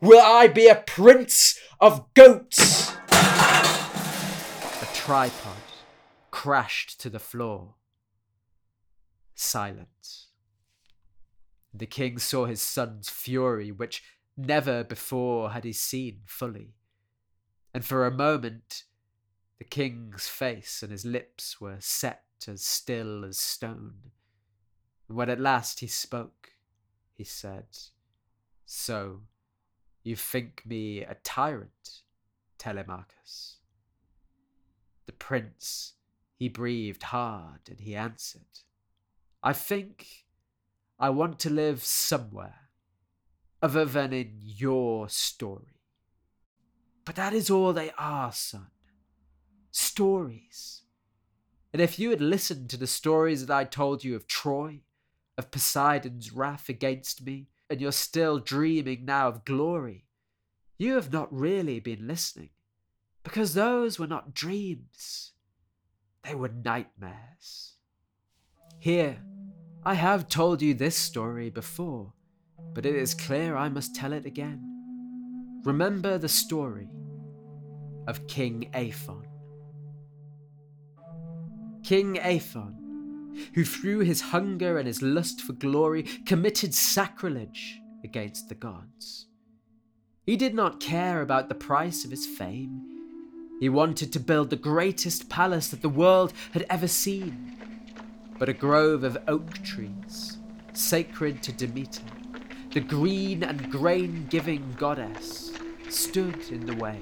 Will 0.00 0.20
I 0.20 0.48
be 0.48 0.68
a 0.68 0.82
prince 0.86 1.58
of 1.80 2.12
goats? 2.14 2.92
A 3.12 4.88
tripod 4.94 5.56
crashed 6.30 7.00
to 7.00 7.10
the 7.10 7.18
floor. 7.18 7.74
Silence. 9.34 10.28
The 11.74 11.86
king 11.86 12.18
saw 12.18 12.46
his 12.46 12.62
son's 12.62 13.08
fury, 13.08 13.70
which 13.70 14.02
Never 14.40 14.84
before 14.84 15.50
had 15.50 15.64
he 15.64 15.72
seen 15.72 16.20
fully, 16.24 16.74
and 17.74 17.84
for 17.84 18.06
a 18.06 18.10
moment 18.12 18.84
the 19.58 19.64
king's 19.64 20.28
face 20.28 20.80
and 20.80 20.92
his 20.92 21.04
lips 21.04 21.60
were 21.60 21.78
set 21.80 22.22
as 22.46 22.64
still 22.64 23.24
as 23.24 23.36
stone. 23.36 24.12
When 25.08 25.30
at 25.30 25.40
last 25.40 25.80
he 25.80 25.86
spoke, 25.86 26.50
he 27.14 27.24
said, 27.24 27.66
So, 28.66 29.22
you 30.02 30.16
think 30.16 30.62
me 30.66 31.00
a 31.00 31.16
tyrant, 31.24 32.02
Telemachus? 32.58 33.56
The 35.06 35.12
prince, 35.12 35.94
he 36.36 36.48
breathed 36.48 37.04
hard 37.04 37.60
and 37.68 37.80
he 37.80 37.96
answered, 37.96 38.60
I 39.42 39.54
think 39.54 40.26
I 40.98 41.10
want 41.10 41.38
to 41.40 41.50
live 41.50 41.82
somewhere 41.82 42.68
other 43.62 43.86
than 43.86 44.12
in 44.12 44.34
your 44.40 45.08
story. 45.08 45.80
But 47.04 47.16
that 47.16 47.32
is 47.32 47.48
all 47.48 47.72
they 47.72 47.90
are, 47.96 48.32
son. 48.32 48.66
Stories. 49.70 50.82
And 51.72 51.80
if 51.80 51.98
you 51.98 52.10
had 52.10 52.20
listened 52.20 52.68
to 52.70 52.76
the 52.76 52.86
stories 52.86 53.46
that 53.46 53.56
I 53.56 53.64
told 53.64 54.04
you 54.04 54.14
of 54.14 54.26
Troy, 54.26 54.80
of 55.38 55.50
Poseidon's 55.50 56.32
wrath 56.32 56.68
against 56.68 57.24
me, 57.24 57.46
and 57.70 57.80
you're 57.80 57.92
still 57.92 58.38
dreaming 58.38 59.04
now 59.04 59.28
of 59.28 59.44
glory, 59.44 60.04
you 60.76 60.94
have 60.94 61.12
not 61.12 61.32
really 61.32 61.80
been 61.80 62.06
listening, 62.06 62.50
because 63.22 63.54
those 63.54 63.98
were 63.98 64.06
not 64.06 64.34
dreams, 64.34 65.32
they 66.24 66.34
were 66.34 66.48
nightmares. 66.48 67.74
Here, 68.80 69.18
I 69.84 69.94
have 69.94 70.28
told 70.28 70.60
you 70.60 70.74
this 70.74 70.96
story 70.96 71.50
before, 71.50 72.12
but 72.74 72.84
it 72.84 72.96
is 72.96 73.14
clear 73.14 73.56
I 73.56 73.68
must 73.68 73.94
tell 73.94 74.12
it 74.12 74.26
again. 74.26 74.64
Remember 75.64 76.18
the 76.18 76.28
story 76.28 76.88
of 78.06 78.26
King 78.26 78.70
Aethon. 78.74 79.24
King 81.84 82.16
Aethon, 82.16 82.77
who 83.54 83.64
through 83.64 84.00
his 84.00 84.20
hunger 84.20 84.78
and 84.78 84.86
his 84.86 85.02
lust 85.02 85.40
for 85.40 85.52
glory 85.52 86.02
committed 86.26 86.74
sacrilege 86.74 87.80
against 88.04 88.48
the 88.48 88.54
gods. 88.54 89.26
He 90.24 90.36
did 90.36 90.54
not 90.54 90.80
care 90.80 91.22
about 91.22 91.48
the 91.48 91.54
price 91.54 92.04
of 92.04 92.10
his 92.10 92.26
fame. 92.26 92.82
He 93.60 93.68
wanted 93.68 94.12
to 94.12 94.20
build 94.20 94.50
the 94.50 94.56
greatest 94.56 95.28
palace 95.28 95.68
that 95.68 95.82
the 95.82 95.88
world 95.88 96.32
had 96.52 96.66
ever 96.70 96.86
seen, 96.86 97.56
but 98.38 98.48
a 98.48 98.52
grove 98.52 99.04
of 99.04 99.18
oak 99.26 99.62
trees, 99.64 100.36
sacred 100.74 101.42
to 101.42 101.52
Demeter, 101.52 102.02
the 102.72 102.80
green 102.80 103.42
and 103.42 103.70
grain 103.72 104.26
giving 104.28 104.74
goddess, 104.78 105.52
stood 105.88 106.50
in 106.50 106.66
the 106.66 106.76
way. 106.76 107.00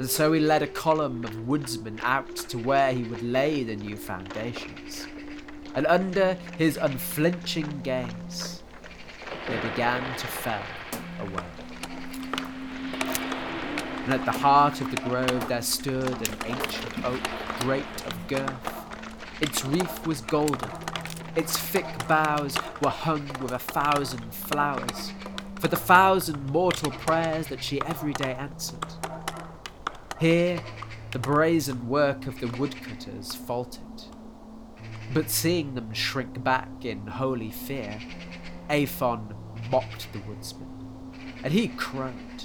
And 0.00 0.08
so 0.08 0.32
he 0.32 0.40
led 0.40 0.62
a 0.62 0.66
column 0.66 1.22
of 1.24 1.46
woodsmen 1.46 2.00
out 2.02 2.34
to 2.34 2.56
where 2.56 2.90
he 2.90 3.02
would 3.02 3.22
lay 3.22 3.64
the 3.64 3.76
new 3.76 3.98
foundations. 3.98 5.06
And 5.74 5.86
under 5.86 6.38
his 6.56 6.78
unflinching 6.78 7.82
gaze, 7.82 8.62
they 9.46 9.60
began 9.60 10.00
to 10.16 10.26
fell 10.26 10.62
away. 11.20 11.44
And 14.04 14.14
at 14.14 14.24
the 14.24 14.32
heart 14.32 14.80
of 14.80 14.90
the 14.90 15.02
grove 15.02 15.46
there 15.48 15.60
stood 15.60 16.26
an 16.28 16.34
ancient 16.46 17.04
oak, 17.04 17.20
great 17.58 17.84
of 18.06 18.26
girth. 18.26 18.74
Its 19.42 19.66
wreath 19.66 20.06
was 20.06 20.22
golden, 20.22 20.70
its 21.36 21.58
thick 21.58 22.08
boughs 22.08 22.56
were 22.80 22.88
hung 22.88 23.28
with 23.42 23.52
a 23.52 23.58
thousand 23.58 24.32
flowers, 24.32 25.12
for 25.56 25.68
the 25.68 25.76
thousand 25.76 26.42
mortal 26.46 26.90
prayers 26.90 27.48
that 27.48 27.62
she 27.62 27.82
every 27.82 28.14
day 28.14 28.32
answered. 28.32 28.86
Here, 30.20 30.60
the 31.12 31.18
brazen 31.18 31.88
work 31.88 32.26
of 32.26 32.40
the 32.40 32.48
woodcutters 32.58 33.34
faltered. 33.34 34.02
But 35.14 35.30
seeing 35.30 35.74
them 35.74 35.94
shrink 35.94 36.44
back 36.44 36.84
in 36.84 37.06
holy 37.06 37.50
fear, 37.50 37.98
Aethon 38.68 39.34
mocked 39.70 40.12
the 40.12 40.18
woodsman, 40.20 40.68
and 41.42 41.54
he 41.54 41.68
crowed. 41.68 42.44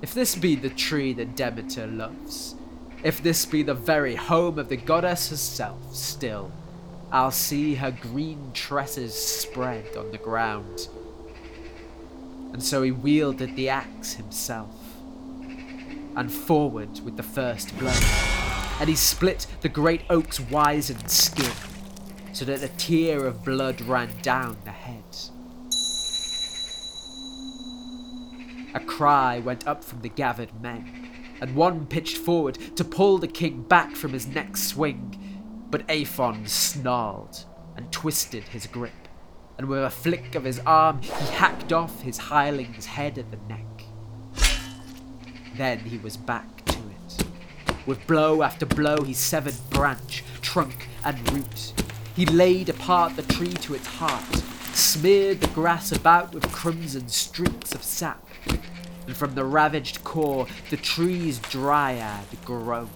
If 0.00 0.14
this 0.14 0.36
be 0.36 0.54
the 0.54 0.70
tree 0.70 1.12
that 1.14 1.34
Demeter 1.34 1.88
loves, 1.88 2.54
if 3.02 3.20
this 3.20 3.46
be 3.46 3.64
the 3.64 3.74
very 3.74 4.14
home 4.14 4.56
of 4.60 4.68
the 4.68 4.76
goddess 4.76 5.30
herself, 5.30 5.92
still 5.92 6.52
I'll 7.10 7.32
see 7.32 7.74
her 7.74 7.90
green 7.90 8.52
tresses 8.54 9.12
spread 9.12 9.96
on 9.96 10.12
the 10.12 10.18
ground. 10.18 10.86
And 12.52 12.62
so 12.62 12.82
he 12.82 12.92
wielded 12.92 13.56
the 13.56 13.70
axe 13.70 14.14
himself, 14.14 14.81
and 16.16 16.30
forward 16.30 17.00
with 17.00 17.16
the 17.16 17.22
first 17.22 17.76
blow, 17.78 17.94
and 18.80 18.88
he 18.88 18.96
split 18.96 19.46
the 19.60 19.68
great 19.68 20.02
oak's 20.10 20.40
wizened 20.40 21.10
skin, 21.10 21.52
so 22.32 22.44
that 22.44 22.62
a 22.62 22.68
tear 22.68 23.26
of 23.26 23.44
blood 23.44 23.80
ran 23.82 24.10
down 24.22 24.56
the 24.64 24.70
head. 24.70 25.04
A 28.74 28.80
cry 28.80 29.38
went 29.38 29.66
up 29.66 29.84
from 29.84 30.00
the 30.00 30.08
gathered 30.08 30.62
men, 30.62 31.10
and 31.40 31.54
one 31.54 31.86
pitched 31.86 32.16
forward 32.16 32.54
to 32.76 32.84
pull 32.84 33.18
the 33.18 33.28
king 33.28 33.62
back 33.62 33.96
from 33.96 34.12
his 34.12 34.26
next 34.26 34.68
swing, 34.68 35.18
but 35.70 35.86
Aethon 35.88 36.48
snarled 36.48 37.44
and 37.76 37.90
twisted 37.90 38.44
his 38.44 38.66
grip, 38.66 39.08
and 39.58 39.66
with 39.66 39.82
a 39.82 39.90
flick 39.90 40.34
of 40.34 40.44
his 40.44 40.60
arm 40.60 41.02
he 41.02 41.10
hacked 41.34 41.72
off 41.72 42.02
his 42.02 42.18
hireling's 42.18 42.86
head 42.86 43.18
at 43.18 43.30
the 43.30 43.38
neck. 43.48 43.66
Then 45.56 45.80
he 45.80 45.98
was 45.98 46.16
back 46.16 46.64
to 46.66 46.78
it. 46.78 47.24
With 47.86 48.06
blow 48.06 48.42
after 48.42 48.66
blow 48.66 49.02
he 49.02 49.12
severed 49.12 49.54
branch, 49.70 50.24
trunk, 50.40 50.88
and 51.04 51.32
root. 51.32 51.72
He 52.14 52.26
laid 52.26 52.68
apart 52.68 53.16
the 53.16 53.22
tree 53.22 53.54
to 53.54 53.74
its 53.74 53.86
heart, 53.86 54.42
smeared 54.74 55.40
the 55.40 55.48
grass 55.48 55.92
about 55.92 56.34
with 56.34 56.50
crimson 56.52 57.08
streaks 57.08 57.74
of 57.74 57.82
sap, 57.82 58.26
and 59.06 59.16
from 59.16 59.34
the 59.34 59.44
ravaged 59.44 60.04
core 60.04 60.46
the 60.70 60.76
tree's 60.76 61.38
dryad 61.38 62.26
groaned. 62.44 62.90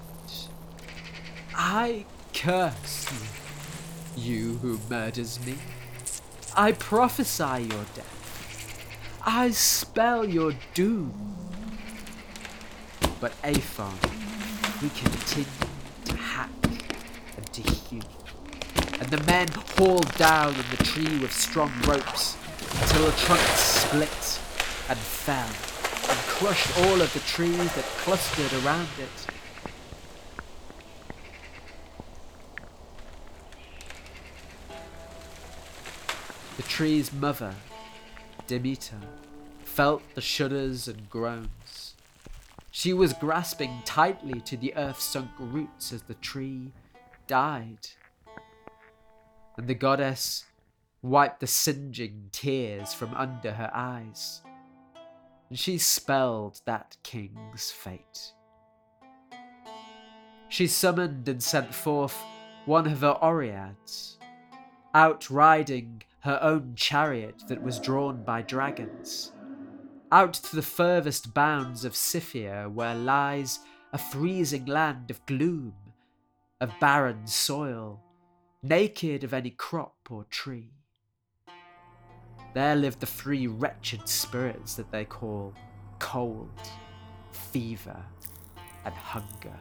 I 1.55 2.05
curse 2.35 3.07
you, 4.17 4.23
you 4.23 4.57
who 4.59 4.79
murders 4.91 5.45
me. 5.45 5.55
I 6.55 6.73
prophesy 6.73 7.69
your 7.71 7.85
death. 7.95 9.21
I 9.25 9.51
spell 9.51 10.29
your 10.29 10.53
doom. 10.75 11.46
But 13.21 13.33
Aethon, 13.43 13.97
he 14.81 14.91
continued 14.91 15.49
to 16.05 16.17
hack 16.17 16.51
and 17.37 17.53
to 17.53 17.63
hew. 17.63 18.03
And 19.01 19.09
the 19.09 19.23
men 19.25 19.49
hauled 19.77 20.13
down 20.17 20.55
the 20.71 20.85
tree 20.85 21.19
with 21.19 21.33
strong 21.33 21.73
ropes 21.87 22.37
until 22.81 23.07
the 23.07 23.17
trunk 23.17 23.41
split 23.41 24.41
and 24.89 24.99
fell 24.99 25.49
and 26.09 26.19
crushed 26.27 26.79
all 26.81 27.01
of 27.01 27.13
the 27.15 27.21
trees 27.21 27.75
that 27.75 27.85
clustered 27.99 28.53
around 28.65 28.89
it. 28.99 29.27
The 36.57 36.63
tree's 36.63 37.13
mother, 37.13 37.55
Demeter, 38.47 39.01
felt 39.65 40.03
the 40.15 40.21
shudders 40.21 40.89
and 40.89 41.09
groans. 41.11 41.86
She 42.79 42.93
was 42.93 43.15
grasping 43.15 43.81
tightly 43.87 44.39
to 44.43 44.55
the 44.55 44.77
earth 44.77 45.01
sunk 45.01 45.31
roots 45.39 45.95
as 45.95 46.03
the 46.03 46.15
tree 46.17 46.75
died. 47.27 47.89
And 49.57 49.67
the 49.67 49.75
goddess 49.75 50.45
wiped 51.01 51.41
the 51.41 51.47
singeing 51.47 52.29
tears 52.33 52.93
from 52.93 53.15
under 53.15 53.53
her 53.53 53.71
eyes, 53.73 54.43
and 55.49 55.59
she 55.59 55.79
spelled 55.79 56.61
that 56.67 56.99
king's 57.03 57.71
fate. 57.71 58.35
She 60.51 60.67
summoned 60.67 61.27
and 61.31 61.43
sent 61.43 61.75
forth 61.75 62.23
one 62.67 62.87
of 62.87 63.01
her 63.01 63.19
Oreads, 63.23 64.17
out 64.93 65.31
riding 65.31 66.03
her 66.21 66.39
own 66.43 66.75
chariot 66.77 67.43
that 67.49 67.63
was 67.63 67.81
drawn 67.81 68.23
by 68.23 68.43
dragons, 68.43 69.33
out 70.13 70.35
to 70.35 70.57
the 70.57 70.63
furthest 70.63 71.35
bounds 71.35 71.85
of 71.85 71.97
Scythia 71.97 72.69
where 72.73 72.95
lies 72.95 73.61
a 73.93 73.99
freezing 73.99 74.67
land 74.67 75.11
of 75.11 75.25
gloom, 75.27 75.75
of 76.61 76.71
barren 76.81 77.27
soil, 77.27 78.01
naked 78.63 79.25
of 79.25 79.35
any 79.35 79.51
crop 79.51 79.97
or 80.11 80.25
tree. 80.25 80.71
There 82.55 82.77
live 82.77 82.99
the 82.99 83.07
three 83.07 83.47
wretched 83.47 84.09
spirits 84.09 84.75
that 84.77 84.91
they 84.91 85.05
call 85.05 85.53
cold, 85.99 86.49
fever, 87.33 88.03
and 88.85 88.95
hunger. 88.95 89.59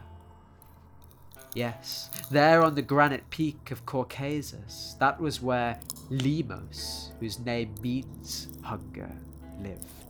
Yes, 1.54 2.10
there 2.30 2.62
on 2.62 2.74
the 2.74 2.82
granite 2.82 3.28
peak 3.30 3.70
of 3.70 3.84
Caucasus, 3.86 4.94
that 5.00 5.18
was 5.20 5.40
where 5.40 5.80
Limos, 6.10 7.10
whose 7.18 7.38
name 7.38 7.74
means 7.82 8.48
hunger, 8.62 9.10
lived. 9.60 10.05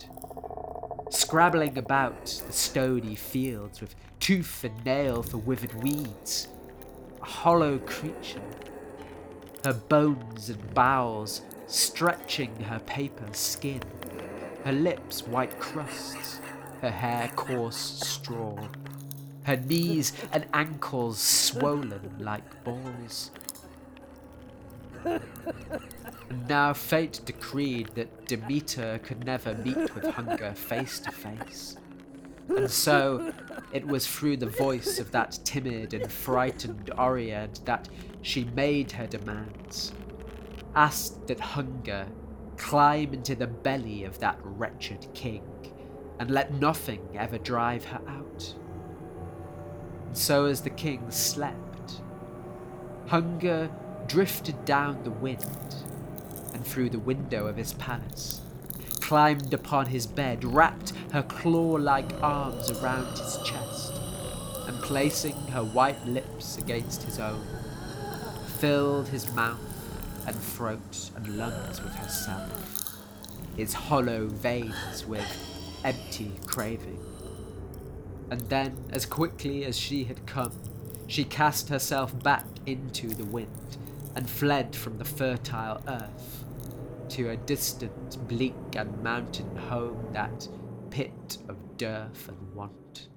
Scrabbling 1.11 1.79
about 1.79 2.27
the 2.47 2.53
stony 2.53 3.15
fields 3.15 3.81
with 3.81 3.95
tooth 4.21 4.65
and 4.65 4.85
nail 4.85 5.23
for 5.23 5.39
withered 5.39 5.75
weeds, 5.83 6.49
a 7.23 7.25
hollow 7.25 7.79
creature, 7.79 8.41
her 9.65 9.75
bones 9.75 10.51
and 10.51 10.75
bowels 10.75 11.43
stretching 11.67 12.55
her 12.65 12.81
paper 12.81 13.27
skin, 13.33 13.83
her 14.65 14.73
lips 14.73 15.27
white 15.27 15.59
crusts, 15.59 16.41
her 16.81 16.91
hair 16.91 17.31
coarse 17.35 17.77
straw 17.77 18.57
her 19.47 19.57
knees 19.57 20.13
and 20.33 20.45
ankles 20.53 21.21
swollen 21.21 22.17
like 22.19 22.65
balls. 22.65 23.31
And 26.29 26.49
now 26.49 26.73
fate 26.73 27.21
decreed 27.25 27.91
that 27.95 28.27
Demeter 28.27 29.01
could 29.03 29.25
never 29.25 29.55
meet 29.55 29.95
with 29.95 30.07
hunger 30.07 30.55
face 30.55 30.99
to 31.01 31.13
face. 31.13 31.77
And 32.49 32.71
so 32.71 33.33
it 33.73 33.87
was 33.87 34.07
through 34.07 34.39
the 34.39 34.47
voice 34.47 34.99
of 34.99 35.11
that 35.13 35.39
timid 35.45 35.95
and 35.95 36.11
frightened 36.11 36.91
Oread 36.99 37.65
that 37.65 37.89
she 38.23 38.45
made 38.45 38.93
her 38.93 39.07
demands, 39.07 39.93
asked 40.75 41.27
that 41.27 41.41
hunger 41.41 42.07
climb 42.57 43.13
into 43.13 43.35
the 43.35 43.47
belly 43.47 44.05
of 44.05 44.19
that 44.21 44.39
wretched 44.43 45.07
king, 45.15 45.43
and 46.19 46.31
let 46.31 46.55
nothing 46.55 47.07
ever 47.17 47.39
drive 47.39 47.85
her 47.85 48.01
out 48.09 48.55
And 50.07 50.17
so 50.17 50.47
as 50.47 50.63
the 50.63 50.71
king 50.71 51.11
slept. 51.11 52.01
Hunger 53.09 53.71
drifted 54.07 54.65
down 54.65 55.03
the 55.05 55.11
wind 55.11 55.75
and 56.57 56.67
through 56.67 56.89
the 56.89 56.99
window 56.99 57.47
of 57.47 57.59
his 57.59 57.75
palace, 57.75 58.41
climbed 59.03 59.53
upon 59.53 59.85
his 59.85 60.07
bed, 60.07 60.43
wrapped 60.43 60.95
her 61.13 61.23
claw 61.23 61.73
like 61.73 62.11
arms 62.23 62.71
around 62.71 63.07
his 63.11 63.39
chest, 63.45 63.93
and 64.67 64.81
placing 64.81 65.37
her 65.49 65.63
white 65.63 66.03
lips 66.07 66.57
against 66.57 67.03
his 67.03 67.19
own, 67.19 67.47
filled 68.57 69.09
his 69.09 69.31
mouth 69.35 69.61
and 70.27 70.35
throat 70.35 71.11
and 71.15 71.37
lungs 71.37 71.83
with 71.83 71.95
herself, 71.95 73.03
his 73.55 73.75
hollow 73.75 74.27
veins 74.27 75.05
with 75.07 75.29
empty 75.85 76.33
craving. 76.47 76.99
And 78.31 78.41
then, 78.49 78.83
as 78.95 79.05
quickly 79.05 79.67
as 79.67 79.79
she 79.79 80.05
had 80.05 80.25
come, 80.25 80.53
she 81.07 81.25
cast 81.25 81.69
herself 81.69 82.19
back 82.23 82.47
into 82.65 83.09
the 83.09 83.27
wind 83.27 83.77
and 84.15 84.29
fled 84.29 84.75
from 84.75 84.97
the 84.97 85.05
fertile 85.05 85.83
earth 85.87 86.46
to 87.11 87.31
a 87.31 87.37
distant, 87.37 88.27
bleak 88.29 88.55
and 88.75 89.03
mountain 89.03 89.57
home, 89.57 90.09
that 90.13 90.49
pit 90.91 91.39
of 91.49 91.77
dearth 91.77 92.29
and 92.29 92.55
want. 92.55 93.09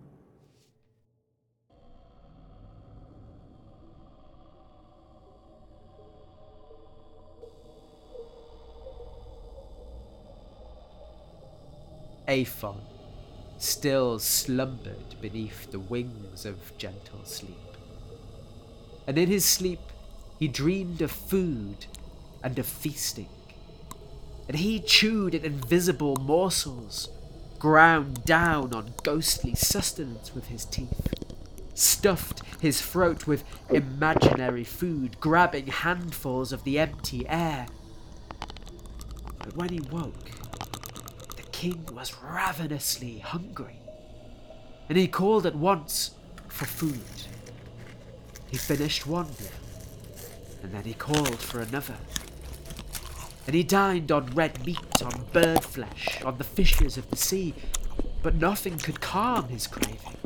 Aethon 12.28 12.78
still 13.58 14.19
slumbered 14.19 15.19
beneath 15.19 15.71
the 15.71 15.80
wings 15.80 16.45
of 16.45 16.78
gentle 16.78 17.25
sleep. 17.25 17.58
And 19.08 19.17
in 19.17 19.30
his 19.30 19.43
sleep 19.43 19.80
he 20.38 20.47
dreamed 20.47 21.02
of 21.02 21.12
food 21.12 21.88
and 22.43 22.58
of 22.60 22.67
feasting. 22.67 23.30
And 24.50 24.58
he 24.58 24.80
chewed 24.80 25.36
at 25.36 25.46
invisible 25.46 26.16
morsels, 26.16 27.10
ground 27.60 28.26
down 28.26 28.74
on 28.74 28.96
ghostly 29.04 29.54
sustenance 29.54 30.34
with 30.34 30.48
his 30.48 30.66
teeth, 30.66 31.14
stuffed 31.76 32.42
his 32.60 32.82
throat 32.82 33.28
with 33.28 33.44
imaginary 33.70 34.64
food, 34.64 35.20
grabbing 35.20 35.68
handfuls 35.68 36.52
of 36.52 36.64
the 36.64 36.80
empty 36.80 37.30
air. 37.30 37.68
But 39.38 39.56
when 39.56 39.70
he 39.70 39.82
woke, 39.82 40.32
the 41.36 41.44
king 41.52 41.86
was 41.94 42.16
ravenously 42.24 43.20
hungry, 43.20 43.80
and 44.90 44.98
he 44.98 45.08
called 45.08 45.46
at 45.46 45.56
once 45.56 46.16
for 46.48 46.66
food. 46.66 47.00
He 48.50 48.58
finished 48.58 49.06
one 49.06 49.28
meal, 49.40 49.52
and 50.64 50.74
then 50.74 50.86
he 50.86 50.96
called 50.96 51.38
for 51.38 51.60
another. 51.60 51.98
And 53.50 53.56
he 53.56 53.64
dined 53.64 54.12
on 54.12 54.28
red 54.36 54.64
meat, 54.64 55.02
on 55.04 55.26
bird 55.34 55.64
flesh, 55.64 56.22
on 56.24 56.38
the 56.38 56.44
fishes 56.44 57.00
of 57.00 57.10
the 57.10 57.16
sea, 57.16 57.56
but 58.22 58.36
nothing 58.36 58.78
could 58.78 59.02
calm 59.02 59.48
his 59.48 59.66
craving. 59.66 60.18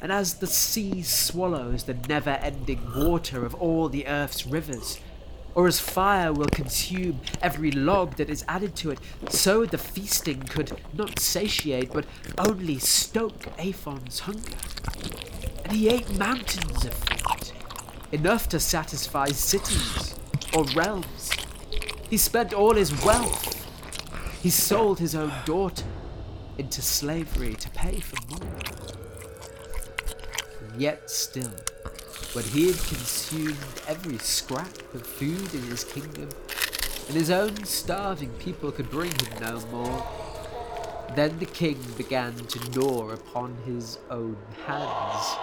And 0.00 0.10
as 0.10 0.38
the 0.38 0.46
sea 0.46 1.02
swallows 1.02 1.84
the 1.84 1.98
never 2.08 2.30
ending 2.30 2.80
water 2.96 3.44
of 3.44 3.54
all 3.56 3.90
the 3.90 4.06
earth's 4.06 4.46
rivers, 4.46 4.98
or 5.54 5.66
as 5.66 5.78
fire 5.78 6.32
will 6.32 6.46
consume 6.46 7.20
every 7.42 7.70
log 7.70 8.16
that 8.16 8.30
is 8.30 8.46
added 8.48 8.76
to 8.76 8.92
it, 8.92 8.98
so 9.28 9.66
the 9.66 9.76
feasting 9.76 10.40
could 10.44 10.80
not 10.94 11.18
satiate, 11.18 11.92
but 11.92 12.06
only 12.38 12.78
stoke 12.78 13.40
Aethon's 13.58 14.20
hunger. 14.20 14.56
And 15.64 15.74
he 15.74 15.90
ate 15.90 16.10
mountains 16.16 16.82
of 16.82 16.94
food, 16.94 17.52
enough 18.10 18.48
to 18.48 18.58
satisfy 18.58 19.26
cities 19.26 20.14
or 20.56 20.64
realms. 20.74 21.19
He 22.10 22.16
spent 22.16 22.52
all 22.52 22.74
his 22.74 23.04
wealth. 23.04 23.56
He 24.42 24.50
sold 24.50 24.98
his 24.98 25.14
own 25.14 25.32
daughter 25.44 25.86
into 26.58 26.82
slavery 26.82 27.54
to 27.54 27.70
pay 27.70 28.00
for 28.00 28.16
more. 28.28 28.58
Yet 30.76 31.08
still, 31.08 31.54
when 32.32 32.44
he 32.46 32.66
had 32.66 32.78
consumed 32.78 33.56
every 33.86 34.18
scrap 34.18 34.76
of 34.92 35.06
food 35.06 35.54
in 35.54 35.62
his 35.62 35.84
kingdom, 35.84 36.28
and 37.06 37.16
his 37.16 37.30
own 37.30 37.64
starving 37.64 38.30
people 38.40 38.72
could 38.72 38.90
bring 38.90 39.12
him 39.12 39.40
no 39.40 39.60
more. 39.66 40.04
Then 41.14 41.38
the 41.38 41.46
king 41.46 41.78
began 41.96 42.34
to 42.34 42.70
gnaw 42.70 43.10
upon 43.10 43.56
his 43.64 43.98
own 44.10 44.36
hands, 44.66 45.36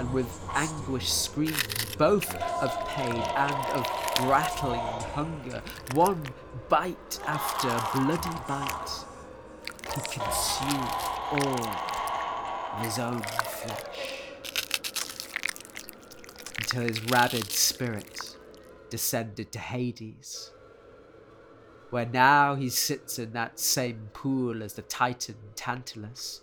and 0.00 0.12
with 0.12 0.28
anguish 0.54 1.12
screams, 1.12 1.94
both 1.96 2.34
of 2.34 2.88
pain 2.88 3.14
and 3.14 3.54
of 3.76 4.07
rattling 4.20 4.80
hunger, 5.14 5.62
one 5.94 6.22
bite 6.68 7.20
after 7.26 7.68
bloody 7.98 8.36
bite, 8.46 9.04
he 9.94 10.00
consumed 10.18 10.88
all 11.32 11.66
of 11.66 12.84
his 12.84 12.98
own 12.98 13.22
flesh. 13.22 14.22
Until 16.58 16.82
his 16.82 17.02
rabid 17.04 17.50
spirit 17.50 18.36
descended 18.90 19.52
to 19.52 19.58
Hades, 19.58 20.50
where 21.90 22.06
now 22.06 22.54
he 22.54 22.68
sits 22.68 23.18
in 23.18 23.32
that 23.32 23.58
same 23.58 24.10
pool 24.12 24.62
as 24.62 24.74
the 24.74 24.82
titan 24.82 25.36
Tantalus, 25.54 26.42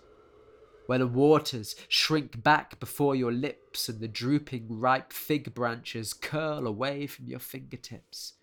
where 0.86 1.00
the 1.00 1.08
waters 1.08 1.76
shrink 1.88 2.44
back 2.44 2.80
before 2.80 3.16
your 3.16 3.32
lips 3.32 3.90
and 3.90 4.00
the 4.00 4.08
drooping 4.08 4.68
ripe 4.70 5.12
fig 5.12 5.54
branches 5.54 6.14
curl 6.14 6.68
away 6.68 7.08
from 7.08 7.28
your 7.28 7.40
fingertips. 7.40 8.34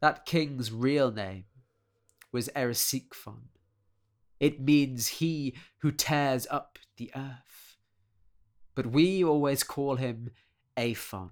That 0.00 0.26
king's 0.26 0.70
real 0.70 1.10
name 1.10 1.44
was 2.30 2.48
Erysichthon. 2.54 3.48
It 4.38 4.60
means 4.60 5.08
he 5.08 5.56
who 5.78 5.90
tears 5.90 6.46
up 6.50 6.78
the 6.96 7.10
earth. 7.16 7.76
But 8.74 8.86
we 8.86 9.24
always 9.24 9.62
call 9.62 9.96
him 9.96 10.30
Aethon, 10.76 11.30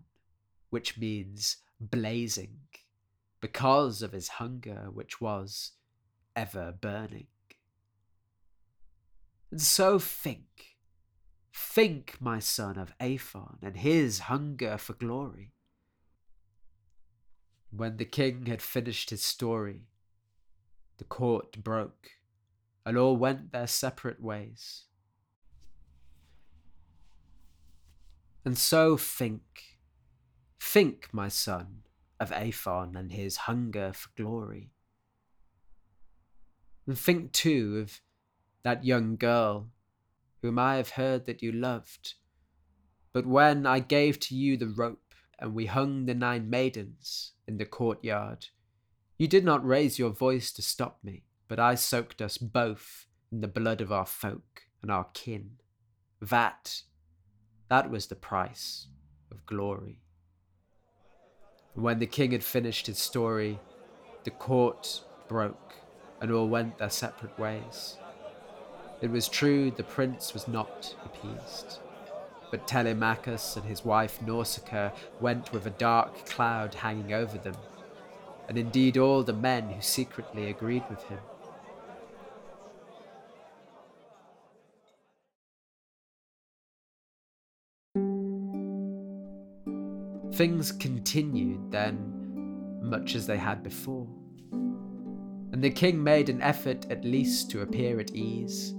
which 0.70 0.96
means 0.96 1.58
blazing, 1.78 2.60
because 3.40 4.00
of 4.00 4.12
his 4.12 4.28
hunger 4.28 4.88
which 4.90 5.20
was 5.20 5.72
ever 6.34 6.72
burning. 6.72 7.26
And 9.54 9.62
so 9.62 10.00
think, 10.00 10.74
think, 11.54 12.16
my 12.18 12.40
son, 12.40 12.76
of 12.76 12.92
Aethon 12.98 13.58
and 13.62 13.76
his 13.76 14.18
hunger 14.18 14.76
for 14.76 14.94
glory. 14.94 15.52
When 17.70 17.96
the 17.96 18.04
king 18.04 18.46
had 18.46 18.60
finished 18.60 19.10
his 19.10 19.22
story, 19.22 19.82
the 20.98 21.04
court 21.04 21.62
broke, 21.62 22.10
and 22.84 22.98
all 22.98 23.16
went 23.16 23.52
their 23.52 23.68
separate 23.68 24.20
ways. 24.20 24.86
And 28.44 28.58
so 28.58 28.96
think, 28.96 29.78
think, 30.58 31.10
my 31.12 31.28
son, 31.28 31.82
of 32.18 32.32
Aethon 32.32 32.96
and 32.96 33.12
his 33.12 33.36
hunger 33.36 33.92
for 33.92 34.08
glory. 34.16 34.72
And 36.88 36.98
think 36.98 37.30
too 37.30 37.78
of 37.78 38.00
that 38.64 38.84
young 38.84 39.16
girl 39.16 39.68
whom 40.42 40.58
I 40.58 40.76
have 40.76 40.90
heard 40.90 41.26
that 41.26 41.42
you 41.42 41.52
loved. 41.52 42.14
But 43.12 43.26
when 43.26 43.66
I 43.66 43.78
gave 43.78 44.18
to 44.20 44.34
you 44.34 44.56
the 44.56 44.68
rope 44.68 45.14
and 45.38 45.54
we 45.54 45.66
hung 45.66 46.06
the 46.06 46.14
nine 46.14 46.50
maidens 46.50 47.32
in 47.46 47.58
the 47.58 47.64
courtyard, 47.64 48.48
you 49.16 49.28
did 49.28 49.44
not 49.44 49.64
raise 49.64 49.98
your 49.98 50.10
voice 50.10 50.52
to 50.52 50.62
stop 50.62 50.98
me, 51.04 51.24
but 51.46 51.60
I 51.60 51.76
soaked 51.76 52.20
us 52.20 52.36
both 52.36 53.06
in 53.30 53.40
the 53.40 53.48
blood 53.48 53.80
of 53.80 53.92
our 53.92 54.06
folk 54.06 54.62
and 54.82 54.90
our 54.90 55.06
kin. 55.14 55.52
That, 56.20 56.82
that 57.68 57.90
was 57.90 58.06
the 58.06 58.16
price 58.16 58.88
of 59.30 59.46
glory. 59.46 60.00
When 61.74 61.98
the 61.98 62.06
king 62.06 62.32
had 62.32 62.44
finished 62.44 62.86
his 62.86 62.98
story, 62.98 63.60
the 64.24 64.30
court 64.30 65.02
broke 65.28 65.74
and 66.20 66.30
all 66.30 66.48
went 66.48 66.78
their 66.78 66.90
separate 66.90 67.38
ways. 67.38 67.98
It 69.04 69.10
was 69.10 69.28
true 69.28 69.70
the 69.70 69.82
prince 69.82 70.32
was 70.32 70.48
not 70.48 70.96
appeased, 71.04 71.78
but 72.50 72.66
Telemachus 72.66 73.54
and 73.54 73.66
his 73.66 73.84
wife 73.84 74.22
Nausicaa 74.22 74.92
went 75.20 75.52
with 75.52 75.66
a 75.66 75.70
dark 75.70 76.24
cloud 76.24 76.74
hanging 76.74 77.12
over 77.12 77.36
them, 77.36 77.54
and 78.48 78.56
indeed 78.56 78.96
all 78.96 79.22
the 79.22 79.34
men 79.34 79.68
who 79.68 79.82
secretly 79.82 80.48
agreed 80.48 80.84
with 80.88 81.02
him. 81.02 81.18
Things 90.32 90.72
continued 90.72 91.70
then 91.70 92.80
much 92.82 93.14
as 93.14 93.26
they 93.26 93.36
had 93.36 93.62
before. 93.62 94.08
And 94.50 95.62
the 95.62 95.68
king 95.68 96.02
made 96.02 96.30
an 96.30 96.40
effort 96.40 96.90
at 96.90 97.04
least 97.04 97.50
to 97.50 97.60
appear 97.60 98.00
at 98.00 98.14
ease. 98.14 98.74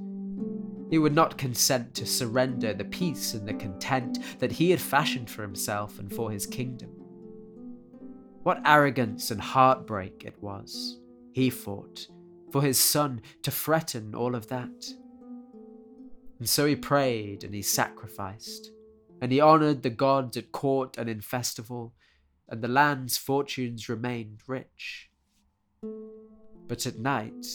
He 0.95 0.99
would 0.99 1.13
not 1.13 1.37
consent 1.37 1.93
to 1.95 2.05
surrender 2.05 2.73
the 2.73 2.85
peace 2.85 3.33
and 3.33 3.45
the 3.45 3.53
content 3.53 4.39
that 4.39 4.53
he 4.53 4.71
had 4.71 4.79
fashioned 4.79 5.29
for 5.29 5.41
himself 5.41 5.99
and 5.99 6.09
for 6.09 6.31
his 6.31 6.45
kingdom. 6.45 6.89
What 8.43 8.61
arrogance 8.63 9.29
and 9.29 9.41
heartbreak 9.41 10.23
it 10.23 10.41
was, 10.41 11.01
he 11.33 11.49
thought, 11.49 12.07
for 12.49 12.61
his 12.61 12.79
son 12.79 13.19
to 13.41 13.51
threaten 13.51 14.15
all 14.15 14.35
of 14.35 14.47
that. 14.47 14.87
And 16.39 16.47
so 16.47 16.65
he 16.65 16.77
prayed 16.77 17.43
and 17.43 17.53
he 17.53 17.61
sacrificed, 17.61 18.71
and 19.19 19.33
he 19.33 19.41
honoured 19.41 19.83
the 19.83 19.89
gods 19.89 20.37
at 20.37 20.53
court 20.53 20.97
and 20.97 21.09
in 21.09 21.19
festival, 21.19 21.93
and 22.47 22.61
the 22.61 22.69
land's 22.69 23.17
fortunes 23.17 23.89
remained 23.89 24.39
rich. 24.47 25.09
But 26.69 26.85
at 26.85 26.99
night, 26.99 27.45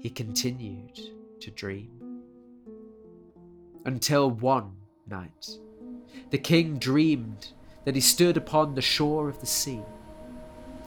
he 0.00 0.10
continued 0.10 0.98
to 1.38 1.52
dream. 1.52 2.09
Until 3.84 4.30
one 4.30 4.72
night, 5.08 5.56
the 6.30 6.38
king 6.38 6.78
dreamed 6.78 7.52
that 7.84 7.94
he 7.94 8.00
stood 8.00 8.36
upon 8.36 8.74
the 8.74 8.82
shore 8.82 9.28
of 9.28 9.40
the 9.40 9.46
sea, 9.46 9.80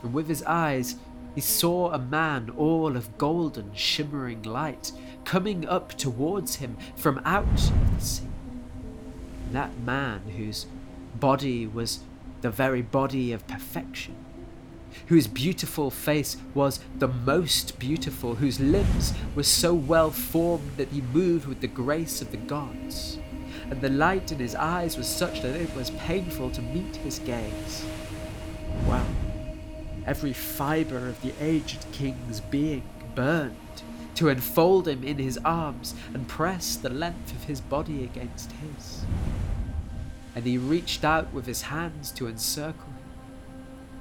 and 0.04 0.14
with 0.14 0.28
his 0.28 0.44
eyes 0.44 0.96
he 1.34 1.42
saw 1.42 1.92
a 1.92 1.98
man 1.98 2.52
all 2.52 2.96
of 2.96 3.18
golden, 3.18 3.74
shimmering 3.74 4.44
light 4.44 4.92
coming 5.26 5.68
up 5.68 5.98
towards 5.98 6.58
him 6.58 6.78
from 6.96 7.20
out 7.26 7.46
of 7.46 7.96
the 7.96 8.06
sea. 8.06 8.28
That 9.52 9.76
man 9.80 10.22
whose 10.38 10.68
body 11.20 11.66
was 11.66 12.02
the 12.42 12.52
very 12.52 12.84
body 12.84 13.32
of 13.32 13.48
perfection, 13.48 14.16
whose 15.08 15.28
beautiful 15.28 15.90
face 15.90 16.38
was 16.54 16.80
the 17.00 17.08
most 17.08 17.80
beautiful, 17.80 18.36
whose 18.36 18.60
limbs 18.60 19.14
were 19.36 19.44
so 19.44 19.74
well 19.74 20.12
formed 20.12 20.72
that 20.78 20.90
he 20.90 21.02
moved 21.02 21.48
with 21.48 21.62
the 21.62 21.68
grace 21.68 22.22
of 22.22 22.32
the 22.32 22.38
gods, 22.38 23.18
and 23.70 23.82
the 23.82 23.90
light 23.90 24.32
in 24.32 24.40
his 24.40 24.56
eyes 24.56 24.98
was 24.98 25.08
such 25.08 25.42
that 25.42 25.56
it 25.56 25.74
was 25.76 25.90
painful 25.92 26.50
to 26.52 26.62
meet 26.62 26.96
his 26.98 27.20
gaze. 27.20 27.86
Well, 28.88 29.08
every 30.06 30.34
fibre 30.34 31.08
of 31.08 31.22
the 31.22 31.34
aged 31.40 31.86
king's 31.92 32.40
being 32.40 32.84
burned 33.16 33.56
to 34.16 34.30
enfold 34.30 34.88
him 34.88 35.04
in 35.04 35.18
his 35.18 35.40
arms 35.40 35.96
and 36.14 36.28
press 36.28 36.76
the 36.76 36.90
length 36.90 37.32
of 37.32 37.46
his 37.46 37.62
body 37.62 38.04
against 38.04 38.52
his. 38.52 39.06
And 40.36 40.46
he 40.46 40.58
reached 40.58 41.04
out 41.04 41.34
with 41.34 41.46
his 41.46 41.64
hands 41.64 42.12
to 42.14 42.28
encircle. 42.28 42.93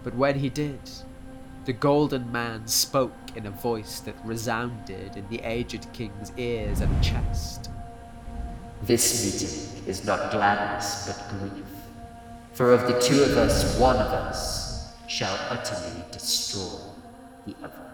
But 0.03 0.15
when 0.15 0.39
he 0.39 0.49
did, 0.49 0.81
the 1.65 1.73
golden 1.73 2.31
man 2.33 2.67
spoke 2.67 3.15
in 3.37 3.47
a 3.47 3.51
voice 3.51 4.01
that 4.01 4.17
resounded 4.25 5.17
in 5.17 5.29
the 5.29 5.41
aged 5.45 5.87
king's 5.93 6.33
ears 6.37 6.81
and 6.81 7.03
chest. 7.03 7.71
This 8.83 9.25
meeting 9.25 9.89
is 9.89 10.05
not 10.05 10.33
gladness 10.33 11.07
but 11.07 11.39
grief, 11.39 11.65
for 12.53 12.73
of 12.73 12.89
the 12.89 12.99
two 13.01 13.23
of 13.23 13.37
us, 13.37 13.79
one 13.79 13.97
of 13.97 14.09
us 14.09 14.93
shall 15.07 15.39
utterly 15.51 16.03
destroy 16.11 16.81
the 17.47 17.55
other. 17.63 17.93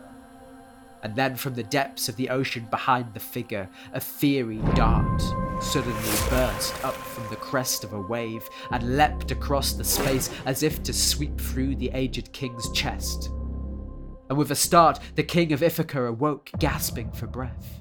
And 1.02 1.14
then 1.14 1.36
from 1.36 1.54
the 1.54 1.62
depths 1.62 2.08
of 2.08 2.16
the 2.16 2.30
ocean 2.30 2.66
behind 2.70 3.12
the 3.12 3.20
figure, 3.20 3.68
a 3.92 4.00
fiery 4.00 4.62
dart 4.74 5.22
suddenly 5.60 6.30
burst 6.30 6.84
up 6.84 6.94
from 6.94 7.28
the 7.28 7.36
crest 7.36 7.84
of 7.84 7.92
a 7.92 8.00
wave 8.00 8.48
and 8.70 8.96
leapt 8.96 9.30
across 9.30 9.72
the 9.72 9.84
space 9.84 10.30
as 10.46 10.62
if 10.62 10.82
to 10.82 10.92
sweep 10.92 11.40
through 11.40 11.76
the 11.76 11.90
aged 11.94 12.32
king's 12.32 12.70
chest. 12.72 13.30
And 14.28 14.36
with 14.36 14.50
a 14.50 14.54
start, 14.54 14.98
the 15.14 15.22
king 15.22 15.52
of 15.52 15.62
Ithaca 15.62 16.04
awoke, 16.04 16.50
gasping 16.58 17.12
for 17.12 17.26
breath. 17.26 17.80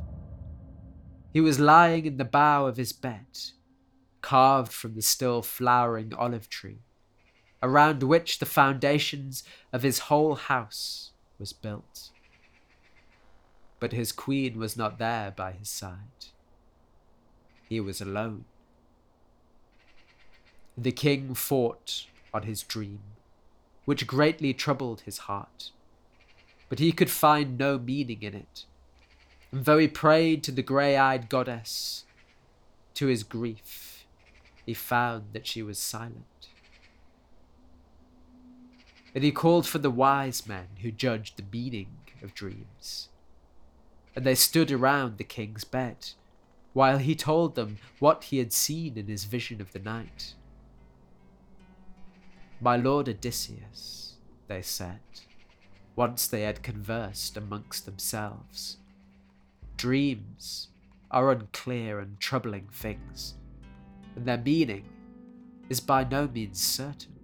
He 1.34 1.42
was 1.42 1.60
lying 1.60 2.06
in 2.06 2.18
the 2.18 2.26
bough 2.26 2.66
of 2.66 2.78
his 2.78 2.94
bed, 2.94 3.26
carved 4.22 4.72
from 4.72 4.96
the 4.96 5.02
still 5.02 5.42
flowering 5.42 6.14
olive 6.14 6.50
tree, 6.50 6.80
around 7.62 8.04
which 8.04 8.40
the 8.40 8.46
foundations 8.46 9.44
of 9.74 9.84
his 9.84 10.00
whole 10.00 10.36
house 10.36 11.12
was 11.38 11.54
built 11.54 12.12
but 13.80 13.92
his 13.92 14.12
queen 14.12 14.58
was 14.58 14.76
not 14.76 15.00
there 15.00 15.34
by 15.36 15.52
his 15.52 15.70
side. 15.70 16.28
He 17.68 17.80
was 17.80 18.02
alone. 18.02 18.46
The 20.78 20.92
king 20.92 21.34
thought 21.34 22.06
on 22.34 22.44
his 22.44 22.64
dream, 22.64 23.00
which 23.86 24.08
greatly 24.08 24.54
troubled 24.54 25.02
his 25.02 25.20
heart, 25.20 25.72
but 26.70 26.80
he 26.80 26.92
could 26.92 27.10
find 27.10 27.58
no 27.58 27.80
meaning 27.80 28.22
in 28.22 28.34
it. 28.34 28.66
And 29.52 29.66
though 29.66 29.78
he 29.78 29.88
prayed 29.88 30.44
to 30.44 30.52
the 30.52 30.62
grey 30.62 30.98
eyed 30.98 31.30
goddess, 31.30 32.06
to 32.96 33.08
his 33.08 33.24
grief, 33.24 34.06
he 34.66 34.74
found 34.74 35.34
that 35.34 35.48
she 35.48 35.62
was 35.64 35.80
silent. 35.80 36.50
And 39.16 39.24
he 39.24 39.32
called 39.32 39.66
for 39.66 39.80
the 39.80 39.90
wise 39.90 40.48
men 40.48 40.68
who 40.82 40.92
judged 40.92 41.38
the 41.38 41.44
meaning 41.52 41.90
of 42.22 42.36
dreams 42.36 43.10
and 44.18 44.26
they 44.26 44.34
stood 44.34 44.72
around 44.72 45.20
the 45.20 45.24
king's 45.24 45.64
bed, 45.64 45.96
while 46.78 47.00
he 47.00 47.16
told 47.16 47.56
them 47.56 47.80
what 47.98 48.26
he 48.26 48.38
had 48.38 48.54
seen 48.54 49.00
in 49.00 49.08
his 49.08 49.24
vision 49.24 49.60
of 49.60 49.72
the 49.72 49.80
night. 49.80 50.36
My 52.62 52.78
lord 52.78 53.10
Odysseus, 53.10 54.18
they 54.48 54.62
said, 54.62 55.00
once 55.96 56.28
they 56.28 56.44
had 56.44 56.62
conversed 56.62 57.36
amongst 57.36 57.88
themselves, 57.88 58.78
dreams 59.76 60.68
are 61.10 61.32
unclear 61.32 62.00
and 62.00 62.20
troubling 62.20 62.68
things, 62.72 63.34
and 64.16 64.28
their 64.28 64.38
meaning 64.38 64.86
is 65.70 65.80
by 65.80 66.04
no 66.04 66.28
means 66.28 66.62
certain. 66.62 67.16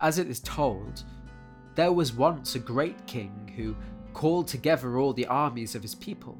As 0.00 0.18
it 0.18 0.30
is 0.30 0.40
told, 0.40 1.04
there 1.80 1.92
was 1.92 2.12
once 2.12 2.56
a 2.56 2.58
great 2.58 3.06
king 3.06 3.50
who 3.56 3.74
called 4.12 4.46
together 4.46 4.98
all 4.98 5.14
the 5.14 5.24
armies 5.24 5.74
of 5.74 5.80
his 5.80 5.94
people 5.94 6.38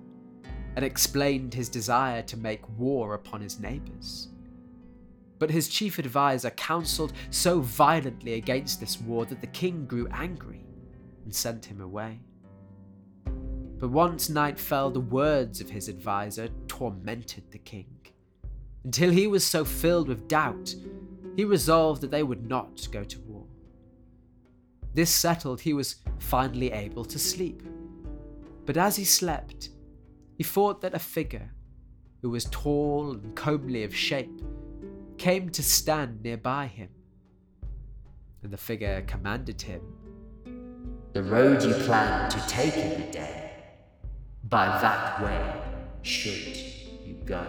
and 0.76 0.84
explained 0.84 1.54
his 1.54 1.70
desire 1.70 2.20
to 2.20 2.36
make 2.36 2.78
war 2.78 3.14
upon 3.14 3.40
his 3.40 3.58
neighbours. 3.58 4.28
But 5.38 5.50
his 5.50 5.68
chief 5.68 5.98
adviser 5.98 6.50
counselled 6.50 7.14
so 7.30 7.60
violently 7.60 8.34
against 8.34 8.80
this 8.80 9.00
war 9.00 9.24
that 9.24 9.40
the 9.40 9.46
king 9.46 9.86
grew 9.86 10.06
angry 10.08 10.66
and 11.24 11.34
sent 11.34 11.64
him 11.64 11.80
away. 11.80 12.20
But 13.24 13.88
once 13.88 14.28
night 14.28 14.58
fell, 14.58 14.90
the 14.90 15.00
words 15.00 15.62
of 15.62 15.70
his 15.70 15.88
adviser 15.88 16.50
tormented 16.68 17.50
the 17.50 17.58
king, 17.60 17.96
until 18.84 19.10
he 19.10 19.26
was 19.26 19.46
so 19.46 19.64
filled 19.64 20.08
with 20.08 20.28
doubt, 20.28 20.74
he 21.34 21.46
resolved 21.46 22.02
that 22.02 22.10
they 22.10 22.24
would 22.24 22.46
not 22.46 22.86
go 22.92 23.04
to 23.04 23.18
war. 23.20 23.29
This 24.94 25.10
settled, 25.10 25.60
he 25.60 25.72
was 25.72 25.96
finally 26.18 26.72
able 26.72 27.04
to 27.04 27.18
sleep. 27.18 27.62
But 28.66 28.76
as 28.76 28.96
he 28.96 29.04
slept, 29.04 29.70
he 30.36 30.44
thought 30.44 30.80
that 30.80 30.94
a 30.94 30.98
figure, 30.98 31.52
who 32.22 32.30
was 32.30 32.44
tall 32.46 33.12
and 33.12 33.34
comely 33.34 33.84
of 33.84 33.94
shape, 33.94 34.42
came 35.18 35.48
to 35.50 35.62
stand 35.62 36.22
nearby 36.22 36.66
him. 36.66 36.88
And 38.42 38.52
the 38.52 38.56
figure 38.56 39.02
commanded 39.06 39.60
him, 39.60 39.82
The 41.12 41.22
road 41.22 41.62
you 41.62 41.74
plan 41.74 42.30
to 42.30 42.38
take 42.48 42.76
in 42.76 43.00
the 43.00 43.12
day, 43.12 43.52
by 44.44 44.66
that 44.80 45.22
way 45.22 45.62
should 46.02 46.56
you 47.04 47.14
go. 47.24 47.44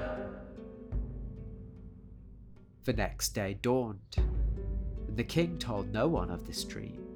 The 2.84 2.94
next 2.94 3.30
day 3.30 3.58
dawned, 3.62 4.18
and 4.18 5.16
the 5.16 5.24
king 5.24 5.58
told 5.58 5.92
no 5.94 6.08
one 6.08 6.30
of 6.30 6.46
this 6.48 6.64
dream. 6.64 7.11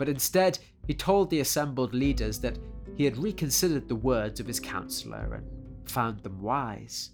But 0.00 0.08
instead, 0.08 0.58
he 0.86 0.94
told 0.94 1.28
the 1.28 1.40
assembled 1.40 1.92
leaders 1.92 2.38
that 2.38 2.58
he 2.96 3.04
had 3.04 3.18
reconsidered 3.18 3.86
the 3.86 3.94
words 3.94 4.40
of 4.40 4.46
his 4.46 4.58
counselor 4.58 5.34
and 5.34 5.46
found 5.90 6.22
them 6.22 6.40
wise. 6.40 7.10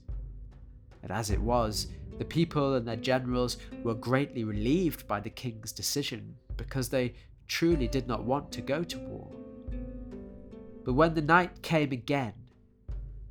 And 1.03 1.11
as 1.11 1.31
it 1.31 1.41
was, 1.41 1.89
the 2.21 2.25
people 2.25 2.75
and 2.75 2.87
their 2.87 2.95
generals 2.95 3.57
were 3.83 3.95
greatly 3.95 4.45
relieved 4.45 5.09
by 5.09 5.19
the 5.19 5.31
king's 5.31 5.73
decision 5.73 6.37
because 6.57 6.89
they 6.89 7.15
truly 7.49 7.89
did 7.89 8.07
not 8.07 8.23
want 8.23 8.53
to 8.53 8.61
go 8.61 8.85
to 8.85 8.99
war. 9.01 9.33
But 10.85 10.93
when 10.93 11.15
the 11.15 11.23
night 11.23 11.63
came 11.63 11.91
again, 11.91 12.35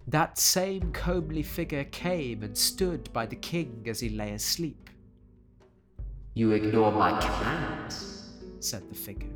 that 0.07 0.37
same 0.37 0.91
comely 0.91 1.43
figure 1.43 1.85
came 1.85 2.43
and 2.43 2.57
stood 2.57 3.09
by 3.13 3.25
the 3.25 3.37
king 3.37 3.85
as 3.87 4.01
he 4.01 4.09
lay 4.09 4.33
asleep. 4.33 4.89
You 6.33 6.51
ignore 6.51 6.91
my 6.91 7.17
commands, 7.21 8.33
said 8.59 8.89
the 8.89 8.95
figure 8.95 9.34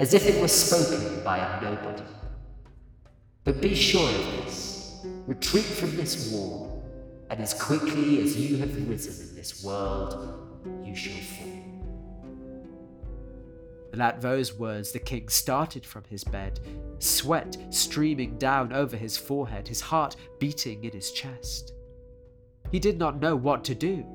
as 0.00 0.14
if 0.14 0.26
it 0.26 0.40
were 0.40 0.48
spoken 0.48 1.22
by 1.22 1.36
a 1.36 1.62
nobody. 1.62 2.02
But 3.44 3.60
be 3.60 3.74
sure 3.74 4.08
of 4.08 4.44
this 4.44 5.04
retreat 5.26 5.64
from 5.64 5.94
this 5.94 6.32
war, 6.32 6.82
and 7.28 7.38
as 7.38 7.52
quickly 7.52 8.22
as 8.22 8.34
you 8.34 8.56
have 8.56 8.88
risen 8.88 9.28
in 9.28 9.36
this 9.36 9.62
world, 9.62 10.58
you 10.82 10.96
shall 10.96 11.20
fall. 11.20 11.46
At 14.00 14.22
those 14.22 14.58
words, 14.58 14.92
the 14.92 14.98
king 14.98 15.28
started 15.28 15.84
from 15.84 16.04
his 16.08 16.24
bed, 16.24 16.58
sweat 16.98 17.58
streaming 17.68 18.38
down 18.38 18.72
over 18.72 18.96
his 18.96 19.18
forehead, 19.18 19.68
his 19.68 19.82
heart 19.82 20.16
beating 20.38 20.82
in 20.84 20.92
his 20.92 21.12
chest. 21.12 21.74
He 22.72 22.78
did 22.78 22.98
not 22.98 23.20
know 23.20 23.36
what 23.36 23.62
to 23.64 23.74
do. 23.74 24.06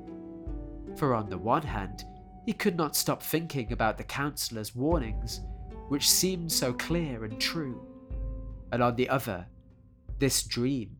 For 0.95 1.13
on 1.13 1.29
the 1.29 1.37
one 1.37 1.61
hand, 1.61 2.03
he 2.43 2.53
could 2.53 2.75
not 2.75 2.95
stop 2.95 3.21
thinking 3.21 3.71
about 3.71 3.99
the 3.99 4.03
counselor's 4.03 4.73
warnings, 4.73 5.41
which 5.87 6.09
seemed 6.09 6.51
so 6.51 6.73
clear 6.73 7.23
and 7.23 7.39
true, 7.39 7.81
and 8.71 8.81
on 8.81 8.95
the 8.95 9.09
other, 9.09 9.45
this 10.19 10.43
dream, 10.43 10.97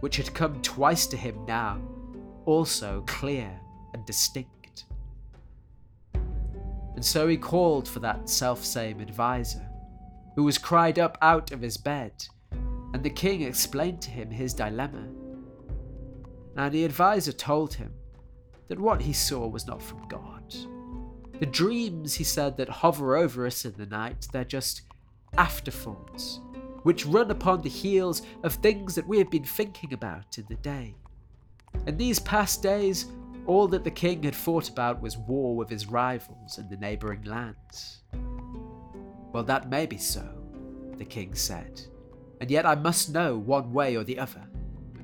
which 0.00 0.16
had 0.16 0.34
come 0.34 0.60
twice 0.62 1.06
to 1.06 1.16
him 1.16 1.44
now, 1.46 1.80
also 2.44 3.02
clear 3.06 3.50
and 3.94 4.04
distinct. 4.06 4.84
And 6.14 7.04
so 7.04 7.28
he 7.28 7.36
called 7.36 7.88
for 7.88 8.00
that 8.00 8.28
self-same 8.28 9.00
adviser, 9.00 9.66
who 10.34 10.44
was 10.44 10.58
cried 10.58 10.98
up 10.98 11.16
out 11.22 11.52
of 11.52 11.60
his 11.60 11.76
bed, 11.76 12.12
and 12.92 13.02
the 13.02 13.10
king 13.10 13.42
explained 13.42 14.02
to 14.02 14.10
him 14.10 14.30
his 14.30 14.54
dilemma. 14.54 15.06
And 16.56 16.74
the 16.74 16.84
adviser 16.84 17.32
told 17.32 17.74
him 17.74 17.94
that 18.68 18.80
what 18.80 19.00
he 19.00 19.12
saw 19.12 19.46
was 19.46 19.66
not 19.66 19.82
from 19.82 20.06
God 20.08 20.37
the 21.40 21.46
dreams, 21.46 22.14
he 22.14 22.24
said, 22.24 22.56
that 22.56 22.68
hover 22.68 23.16
over 23.16 23.46
us 23.46 23.64
in 23.64 23.74
the 23.76 23.86
night, 23.86 24.26
they're 24.32 24.44
just 24.44 24.82
afterthoughts, 25.36 26.40
which 26.82 27.06
run 27.06 27.30
upon 27.30 27.62
the 27.62 27.68
heels 27.68 28.22
of 28.42 28.54
things 28.54 28.94
that 28.94 29.06
we 29.06 29.18
have 29.18 29.30
been 29.30 29.44
thinking 29.44 29.92
about 29.92 30.38
in 30.38 30.46
the 30.48 30.56
day. 30.56 30.94
In 31.86 31.96
these 31.96 32.18
past 32.18 32.62
days, 32.62 33.06
all 33.46 33.68
that 33.68 33.84
the 33.84 33.90
king 33.90 34.22
had 34.24 34.34
thought 34.34 34.68
about 34.68 35.00
was 35.00 35.16
war 35.16 35.56
with 35.56 35.70
his 35.70 35.86
rivals 35.86 36.58
in 36.58 36.68
the 36.68 36.76
neighbouring 36.76 37.22
lands. 37.24 38.02
Well, 39.32 39.44
that 39.44 39.70
may 39.70 39.86
be 39.86 39.98
so, 39.98 40.28
the 40.96 41.04
king 41.04 41.34
said, 41.34 41.80
and 42.40 42.50
yet 42.50 42.66
I 42.66 42.74
must 42.74 43.12
know 43.12 43.36
one 43.36 43.72
way 43.72 43.96
or 43.96 44.04
the 44.04 44.18
other. 44.18 44.42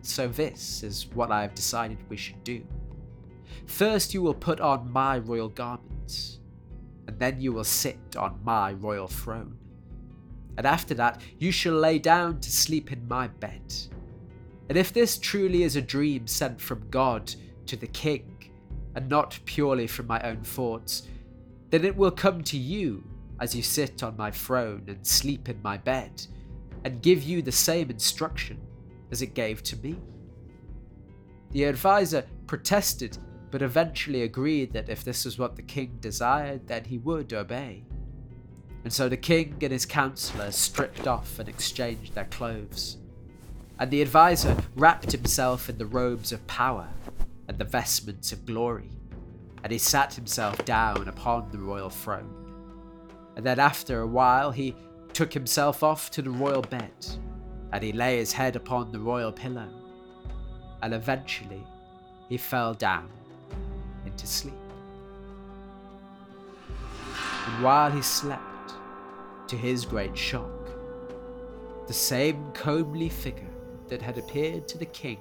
So 0.03 0.29
this 0.29 0.83
is 0.83 1.07
what 1.15 1.31
I 1.31 1.43
have 1.43 1.55
decided 1.55 1.99
we 2.09 2.17
should 2.17 2.43
do. 2.45 2.67
First, 3.67 4.13
you 4.13 4.21
will 4.21 4.35
put 4.35 4.61
on 4.61 4.93
my 4.93 5.19
royal 5.19 5.49
garment 5.49 5.94
and 7.07 7.19
then 7.19 7.41
you 7.41 7.53
will 7.53 7.65
sit 7.65 8.17
on 8.17 8.41
my 8.45 8.73
royal 8.73 9.09
throne. 9.09 9.57
And 10.57 10.67
after 10.67 10.95
that, 10.95 11.21
you 11.39 11.51
shall 11.51 11.75
lay 11.75 11.99
down 11.99 12.41
to 12.41 12.51
sleep 12.51 12.93
in 12.93 13.07
my 13.09 13.29
bed. 13.29 13.75
And 14.69 14.79
if 14.79 14.93
this 14.93 15.19
truly 15.19 15.63
is 15.63 15.77
a 15.77 15.83
dream 15.83 16.27
sent 16.27 16.61
from 16.61 16.89
God 16.91 17.35
to 17.67 17.77
the 17.77 17.89
king, 17.89 18.31
and 18.95 19.09
not 19.09 19.39
purely 19.45 19.87
from 19.87 20.07
my 20.07 20.21
own 20.21 20.43
thoughts, 20.43 21.09
then 21.71 21.85
it 21.85 21.97
will 21.97 22.11
come 22.11 22.43
to 22.45 22.57
you 22.57 23.03
as 23.41 23.55
you 23.55 23.63
sit 23.63 24.03
on 24.03 24.17
my 24.17 24.31
throne 24.31 24.85
and 24.87 25.05
sleep 25.05 25.49
in 25.49 25.61
my 25.63 25.77
bed, 25.77 26.25
and 26.85 27.03
give 27.03 27.23
you 27.23 27.43
the 27.43 27.51
same 27.51 27.91
instruction 27.91 28.61
as 29.11 29.23
it 29.23 29.35
gave 29.35 29.63
to 29.63 29.77
me. 29.79 29.97
The 31.51 31.67
adviser 31.67 32.25
protested 32.47 33.19
but 33.55 33.63
eventually 33.63 34.23
agreed 34.23 34.73
that 34.73 34.89
if 34.89 35.05
this 35.05 35.25
was 35.25 35.39
what 35.39 35.55
the 35.55 35.63
king 35.63 35.97
desired, 36.01 36.67
then 36.67 36.83
he 36.83 36.99
would 36.99 37.33
obey. 37.33 37.85
And 38.83 38.93
so 38.93 39.09
the 39.09 39.17
king 39.17 39.55
and 39.63 39.71
his 39.71 39.87
counselors 39.87 40.57
stripped 40.57 41.07
off 41.07 41.39
and 41.39 41.49
exchanged 41.49 42.17
their 42.17 42.25
clothes. 42.25 42.97
And 43.79 43.93
the 43.93 44.03
adviser 44.03 44.57
wrapped 44.75 45.13
himself 45.13 45.69
in 45.69 45.79
the 45.79 45.87
robes 45.87 46.33
of 46.33 46.45
power 46.49 46.89
and 47.47 47.57
the 47.57 47.65
vestments 47.65 48.33
of 48.33 48.45
glory, 48.45 48.91
and 49.63 49.71
he 49.71 49.79
sat 49.79 50.15
himself 50.15 50.65
down 50.65 51.07
upon 51.07 51.53
the 51.53 51.59
royal 51.59 51.91
throne. 51.91 52.35
And 53.37 53.47
then 53.47 53.61
after 53.61 54.01
a 54.01 54.07
while 54.09 54.51
he 54.51 54.75
took 55.13 55.33
himself 55.33 55.85
off 55.85 56.11
to 56.11 56.23
the 56.23 56.31
royal 56.31 56.63
bed, 56.63 57.07
and 57.73 57.85
he 57.85 57.93
lay 57.93 58.17
his 58.17 58.33
head 58.33 58.57
upon 58.57 58.91
the 58.91 58.99
royal 58.99 59.31
pillow, 59.31 59.69
and 60.83 60.93
eventually 60.93 61.65
he 62.29 62.37
fell 62.37 62.75
down 62.75 63.09
to 64.11 64.27
sleep. 64.27 64.55
And 67.47 67.63
while 67.63 67.91
he 67.91 68.03
slept, 68.03 68.43
to 69.49 69.57
his 69.57 69.85
great 69.85 70.17
shock, 70.17 70.69
the 71.87 71.93
same 71.93 72.51
comely 72.53 73.09
figure 73.09 73.51
that 73.89 74.01
had 74.01 74.17
appeared 74.17 74.67
to 74.69 74.79
the 74.79 74.87
king 74.87 75.19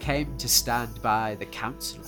came 0.00 0.36
to 0.36 0.48
stand 0.48 1.00
by 1.00 1.36
the 1.36 1.46
councillor 1.46 2.04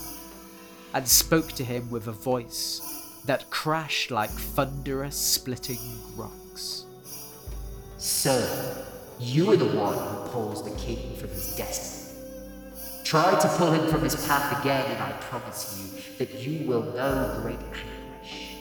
and 0.92 1.06
spoke 1.06 1.52
to 1.52 1.64
him 1.64 1.88
with 1.90 2.08
a 2.08 2.12
voice 2.12 3.20
that 3.24 3.48
crashed 3.50 4.10
like 4.10 4.30
thunderous 4.30 5.16
splitting 5.16 5.78
rocks. 6.16 6.84
Sir, 7.98 8.84
you 9.18 9.50
are 9.52 9.56
the 9.56 9.64
one 9.66 9.96
who 9.96 10.28
pulls 10.30 10.62
the 10.64 10.76
king 10.76 11.16
from 11.16 11.30
his 11.30 11.56
destiny. 11.56 12.05
Try 13.06 13.38
to 13.38 13.48
pull 13.50 13.70
him 13.70 13.86
from 13.88 14.02
his 14.02 14.16
path 14.26 14.60
again, 14.60 14.84
and 14.90 15.00
I 15.00 15.12
promise 15.12 15.80
you 15.80 16.02
that 16.18 16.40
you 16.40 16.66
will 16.66 16.82
know 16.82 17.38
great 17.40 17.56
anguish. 17.60 18.56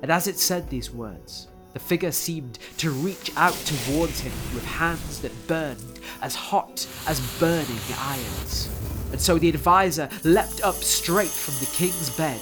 And 0.00 0.12
as 0.12 0.28
it 0.28 0.38
said 0.38 0.70
these 0.70 0.92
words, 0.92 1.48
the 1.72 1.80
figure 1.80 2.12
seemed 2.12 2.60
to 2.76 2.92
reach 2.92 3.32
out 3.36 3.54
towards 3.54 4.20
him 4.20 4.30
with 4.54 4.64
hands 4.64 5.20
that 5.22 5.32
burned 5.48 5.98
as 6.20 6.36
hot 6.36 6.86
as 7.08 7.18
burning 7.40 7.80
irons. 7.98 8.70
And 9.10 9.20
so 9.20 9.38
the 9.38 9.48
adviser 9.48 10.08
leapt 10.22 10.62
up 10.62 10.76
straight 10.76 11.26
from 11.26 11.54
the 11.58 11.72
king's 11.72 12.16
bed 12.16 12.40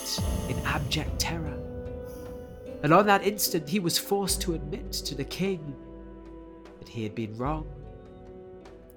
in 0.51 0.59
abject 0.67 1.19
terror. 1.19 1.59
And 2.83 2.93
on 2.93 3.07
that 3.07 3.27
instant, 3.27 3.67
he 3.67 3.81
was 3.81 3.97
forced 3.97 4.43
to 4.43 4.53
admit 4.53 4.93
to 4.93 5.15
the 5.15 5.25
king 5.25 5.75
that 6.79 6.91
he 6.91 7.03
had 7.03 7.15
been 7.15 7.35
wrong 7.39 7.80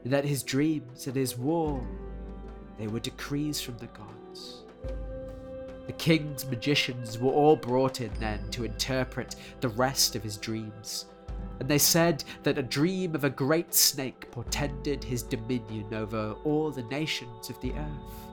and 0.04 0.12
that 0.12 0.26
his 0.26 0.44
dreams 0.44 1.08
and 1.08 1.16
his 1.16 1.38
war, 1.38 1.86
they 2.78 2.88
were 2.88 3.00
decrees 3.00 3.62
from 3.62 3.78
the 3.78 3.88
gods. 3.88 4.64
The 5.88 5.94
king's 5.94 6.46
magicians 6.46 7.20
were 7.20 7.32
all 7.32 7.56
brought 7.56 8.02
in 8.02 8.12
then 8.20 8.50
to 8.52 8.64
interpret 8.64 9.36
the 9.60 9.70
rest 9.70 10.16
of 10.16 10.24
his 10.24 10.38
dreams, 10.38 11.06
and 11.60 11.70
they 11.70 11.78
said 11.78 12.24
that 12.44 12.58
a 12.58 12.64
dream 12.64 13.16
of 13.16 13.24
a 13.24 13.30
great 13.30 13.74
snake 13.74 14.32
portended 14.32 15.04
his 15.04 15.24
dominion 15.24 15.94
over 15.94 16.36
all 16.44 16.72
the 16.72 16.84
nations 16.84 17.50
of 17.50 17.60
the 17.62 17.74
earth. 17.74 18.24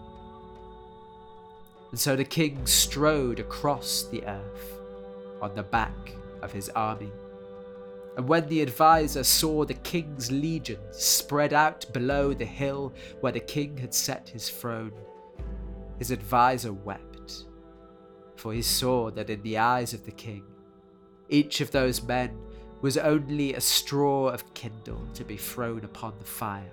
And 1.90 1.98
so 1.98 2.14
the 2.14 2.24
king 2.24 2.66
strode 2.66 3.40
across 3.40 4.04
the 4.10 4.24
earth 4.24 4.72
on 5.42 5.54
the 5.54 5.62
back 5.62 6.12
of 6.40 6.52
his 6.52 6.68
army. 6.70 7.10
And 8.16 8.28
when 8.28 8.48
the 8.48 8.62
adviser 8.62 9.24
saw 9.24 9.64
the 9.64 9.74
king's 9.74 10.30
legions 10.30 10.96
spread 10.96 11.52
out 11.52 11.86
below 11.92 12.34
the 12.34 12.44
hill 12.44 12.92
where 13.20 13.32
the 13.32 13.40
king 13.40 13.78
had 13.78 13.94
set 13.94 14.28
his 14.28 14.50
throne, 14.50 14.92
his 15.98 16.12
adviser 16.12 16.72
wept, 16.72 17.44
for 18.36 18.52
he 18.52 18.62
saw 18.62 19.10
that 19.10 19.30
in 19.30 19.42
the 19.42 19.58
eyes 19.58 19.94
of 19.94 20.04
the 20.04 20.12
king, 20.12 20.44
each 21.28 21.60
of 21.60 21.70
those 21.70 22.02
men 22.02 22.36
was 22.80 22.96
only 22.96 23.54
a 23.54 23.60
straw 23.60 24.28
of 24.28 24.54
kindle 24.54 25.06
to 25.14 25.24
be 25.24 25.36
thrown 25.36 25.84
upon 25.84 26.14
the 26.18 26.24
fire. 26.24 26.72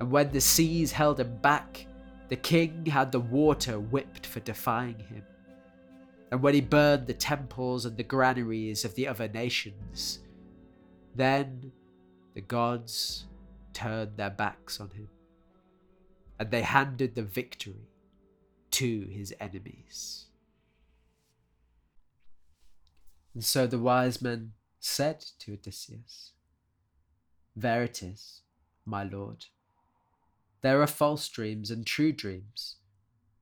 And 0.00 0.10
when 0.10 0.30
the 0.32 0.40
seas 0.40 0.92
held 0.92 1.20
him 1.20 1.36
back, 1.38 1.86
the 2.28 2.36
king 2.36 2.86
had 2.86 3.12
the 3.12 3.20
water 3.20 3.78
whipped 3.78 4.26
for 4.26 4.40
defying 4.40 4.98
him. 4.98 5.24
And 6.30 6.42
when 6.42 6.54
he 6.54 6.60
burned 6.60 7.06
the 7.06 7.14
temples 7.14 7.84
and 7.84 7.96
the 7.96 8.04
granaries 8.04 8.84
of 8.84 8.94
the 8.94 9.08
other 9.08 9.28
nations, 9.28 10.20
then 11.14 11.72
the 12.34 12.40
gods 12.40 13.26
turned 13.72 14.16
their 14.16 14.30
backs 14.30 14.80
on 14.80 14.90
him, 14.90 15.08
and 16.38 16.50
they 16.50 16.62
handed 16.62 17.14
the 17.14 17.22
victory 17.22 17.88
to 18.70 19.06
his 19.10 19.34
enemies. 19.40 20.26
And 23.34 23.44
so 23.44 23.66
the 23.66 23.78
wise 23.78 24.22
men 24.22 24.52
said 24.78 25.24
to 25.40 25.52
Odysseus, 25.54 26.32
There 27.56 27.82
it 27.82 28.02
is, 28.02 28.42
my 28.84 29.02
lord. 29.02 29.46
There 30.62 30.82
are 30.82 30.86
false 30.86 31.28
dreams 31.28 31.70
and 31.70 31.86
true 31.86 32.12
dreams, 32.12 32.76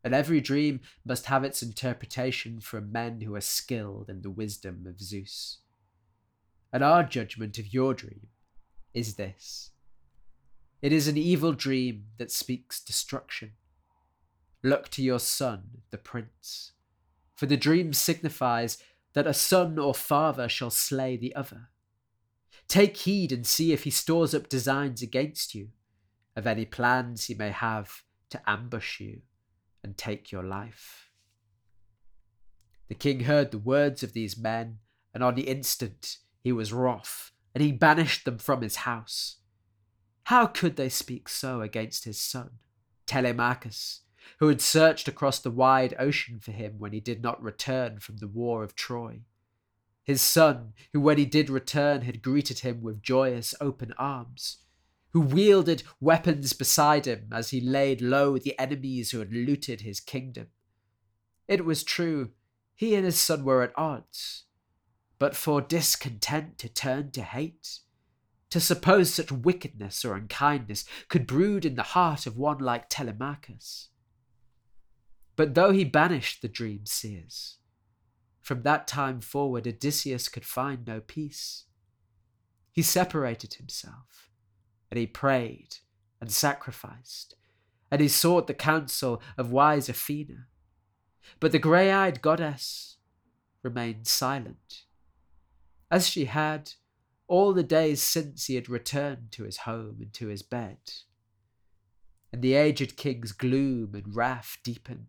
and 0.09 0.15
every 0.15 0.41
dream 0.41 0.81
must 1.05 1.27
have 1.27 1.45
its 1.45 1.63
interpretation 1.63 2.61
from 2.61 2.91
men 2.91 3.21
who 3.21 3.35
are 3.35 3.43
skilled 3.43 4.09
in 4.09 4.23
the 4.23 4.31
wisdom 4.31 4.87
of 4.89 5.03
Zeus. 5.03 5.59
And 6.73 6.83
our 6.83 7.03
judgment 7.03 7.59
of 7.59 7.75
your 7.75 7.93
dream 7.93 8.29
is 8.95 9.17
this 9.17 9.71
it 10.81 10.95
is 10.95 11.09
an 11.09 11.19
evil 11.19 11.53
dream 11.53 12.07
that 12.17 12.31
speaks 12.31 12.81
destruction. 12.81 13.53
Look 14.63 14.89
to 14.93 15.03
your 15.03 15.19
son, 15.19 15.83
the 15.91 15.99
prince, 15.99 16.73
for 17.37 17.45
the 17.45 17.59
dream 17.59 17.93
signifies 17.93 18.79
that 19.13 19.27
a 19.27 19.35
son 19.35 19.79
or 19.79 19.93
father 19.93 20.49
shall 20.49 20.71
slay 20.71 21.19
the 21.19 21.37
other. 21.37 21.69
Take 22.67 22.97
heed 22.97 23.31
and 23.31 23.47
see 23.47 23.75
if 23.75 23.85
he 23.85 23.91
stores 23.91 24.35
up 24.35 24.49
designs 24.49 25.03
against 25.03 25.55
you, 25.55 25.69
of 26.35 26.47
any 26.47 26.65
plans 26.65 27.27
he 27.27 27.35
may 27.35 27.51
have 27.51 28.05
to 28.31 28.41
ambush 28.47 29.01
you 29.01 29.21
and 29.89 29.97
take 29.97 30.31
your 30.31 30.43
life. 30.43 31.09
The 32.89 32.95
king 32.95 33.21
heard 33.21 33.53
the 33.53 33.59
words 33.59 34.03
of 34.03 34.13
these 34.13 34.37
men, 34.37 34.81
and 35.15 35.25
on 35.25 35.35
the 35.35 35.49
instant 35.49 36.19
he 36.43 36.53
was 36.53 36.75
wroth, 36.75 37.33
and 37.55 37.65
he 37.65 37.73
banished 37.73 38.27
them 38.27 38.37
from 38.37 38.61
his 38.61 38.77
house. 38.77 39.37
How 40.25 40.47
could 40.47 40.77
they 40.77 40.91
speak 40.91 41.27
so 41.27 41.63
against 41.63 42.05
his 42.05 42.21
son, 42.21 42.59
Telemachus, 43.07 44.03
who 44.41 44.49
had 44.49 44.61
searched 44.61 45.09
across 45.09 45.39
the 45.39 45.51
wide 45.51 45.97
ocean 45.99 46.39
for 46.39 46.53
him 46.53 46.75
when 46.79 46.93
he 46.93 47.01
did 47.01 47.23
not 47.23 47.43
return 47.43 47.99
from 47.99 48.19
the 48.19 48.29
war 48.29 48.63
of 48.63 48.75
Troy? 48.75 49.21
His 50.05 50.21
son, 50.21 50.75
who 50.93 51.01
when 51.01 51.17
he 51.17 51.25
did 51.25 51.49
return 51.49 52.03
had 52.03 52.21
greeted 52.21 52.59
him 52.59 52.83
with 52.83 53.03
joyous 53.03 53.55
open 53.59 53.95
arms, 53.97 54.59
who 55.13 55.21
wielded 55.21 55.83
weapons 56.01 56.53
beside 56.53 57.07
him 57.07 57.29
as 57.33 57.51
he 57.51 57.61
laid 57.61 58.01
low 58.01 58.39
the 58.39 58.59
enemies 58.59 59.11
who 59.11 59.19
had 59.19 59.33
looted 59.33 59.81
his 59.81 60.01
kingdom. 60.01 60.49
It 61.47 61.65
was 61.65 61.83
true, 61.83 62.31
he 62.75 62.95
and 62.95 63.05
his 63.05 63.19
son 63.19 63.45
were 63.45 63.63
at 63.63 63.73
odds, 63.77 64.45
but 65.19 65.35
for 65.35 65.61
discontent 65.61 66.59
to 66.59 66.69
turn 66.69 67.11
to 67.13 67.23
hate, 67.23 67.81
to 68.51 68.61
suppose 68.61 69.13
such 69.13 69.33
wickedness 69.33 70.05
or 70.05 70.15
unkindness 70.15 70.85
could 71.09 71.27
brood 71.27 71.65
in 71.65 71.75
the 71.75 71.83
heart 71.83 72.27
of 72.27 72.37
one 72.37 72.59
like 72.59 72.89
Telemachus. 72.89 73.89
But 75.37 75.55
though 75.55 75.73
he 75.73 75.85
banished 75.85 76.43
the 76.43 76.49
dream 76.49 76.85
seers, 76.85 77.59
from 78.41 78.63
that 78.63 78.87
time 78.87 79.21
forward 79.21 79.67
Odysseus 79.67 80.29
could 80.29 80.45
find 80.45 80.87
no 80.87 81.01
peace. 81.01 81.65
He 82.73 82.83
separated 82.83 83.55
himself, 83.55 84.28
and 84.91 84.99
he 84.99 85.07
prayed 85.07 85.77
and 86.21 86.31
sacrificed, 86.31 87.35
and 87.91 88.01
he 88.01 88.09
sought 88.09 88.47
the 88.47 88.55
counsel 88.55 89.23
of 89.37 89.53
wise 89.53 89.89
Athena. 89.89 90.47
But 91.41 91.53
the 91.53 91.59
grey 91.59 91.93
eyed 91.93 92.23
goddess 92.23 92.97
remained 93.63 94.07
silent 94.07 94.85
as 95.91 96.09
she 96.09 96.27
had 96.27 96.73
all 97.27 97.53
the 97.53 97.63
days 97.63 98.03
since 98.03 98.47
he 98.47 98.55
had 98.55 98.69
returned 98.69 99.31
to 99.33 99.45
his 99.45 99.59
home 99.59 99.99
and 100.01 100.13
to 100.15 100.29
his 100.29 100.43
bed. 100.43 100.79
And 102.33 102.43
the 102.43 102.55
aged 102.55 102.97
king's 102.97 103.33
gloom 103.33 103.95
and 103.95 104.15
wrath 104.15 104.59
deepened. 104.63 105.07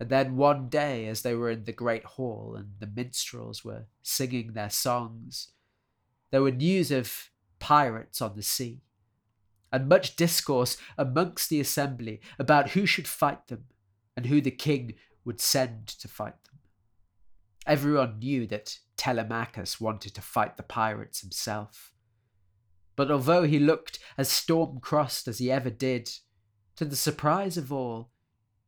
And 0.00 0.10
then 0.10 0.36
one 0.36 0.68
day, 0.68 1.06
as 1.06 1.22
they 1.22 1.34
were 1.34 1.50
in 1.50 1.64
the 1.64 1.72
great 1.72 2.04
hall 2.04 2.54
and 2.56 2.72
the 2.78 2.86
minstrels 2.86 3.64
were 3.64 3.86
singing 4.02 4.52
their 4.52 4.70
songs, 4.70 5.48
there 6.30 6.42
were 6.42 6.52
news 6.52 6.90
of 6.90 7.30
pirates 7.58 8.20
on 8.20 8.36
the 8.36 8.42
sea, 8.42 8.82
and 9.72 9.88
much 9.88 10.16
discourse 10.16 10.76
amongst 10.96 11.50
the 11.50 11.60
assembly 11.60 12.20
about 12.38 12.70
who 12.70 12.86
should 12.86 13.08
fight 13.08 13.48
them 13.48 13.64
and 14.16 14.26
who 14.26 14.40
the 14.40 14.50
king 14.50 14.94
would 15.24 15.40
send 15.40 15.86
to 15.86 16.08
fight 16.08 16.42
them. 16.44 16.58
Everyone 17.66 18.18
knew 18.18 18.46
that 18.46 18.78
Telemachus 18.96 19.80
wanted 19.80 20.14
to 20.14 20.22
fight 20.22 20.56
the 20.56 20.62
pirates 20.62 21.20
himself. 21.20 21.92
But 22.96 23.10
although 23.10 23.44
he 23.44 23.58
looked 23.58 23.98
as 24.16 24.28
storm 24.28 24.80
crossed 24.80 25.28
as 25.28 25.38
he 25.38 25.52
ever 25.52 25.70
did, 25.70 26.10
to 26.76 26.84
the 26.84 26.96
surprise 26.96 27.56
of 27.56 27.72
all, 27.72 28.10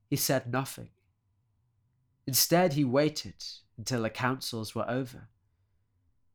he 0.09 0.17
said 0.17 0.53
nothing. 0.53 0.91
Instead, 2.27 2.75
he 2.75 2.85
waited 2.85 3.43
until 3.77 4.03
the 4.03 4.11
councils 4.11 4.75
were 4.75 4.89
over, 4.89 5.29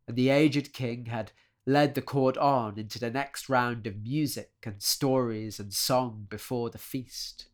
and 0.07 0.17
the 0.17 0.29
aged 0.29 0.73
king 0.73 1.05
had 1.05 1.31
led 1.65 1.95
the 1.95 2.01
court 2.01 2.38
on 2.38 2.78
into 2.78 2.99
the 2.99 3.10
next 3.10 3.49
round 3.49 3.88
of 3.88 4.04
music 4.04 4.51
and 4.63 4.82
stories 4.82 5.60
and 5.60 5.73
song 5.73 6.28
before 6.30 6.69
the 6.69 6.78
feast. 6.78 7.47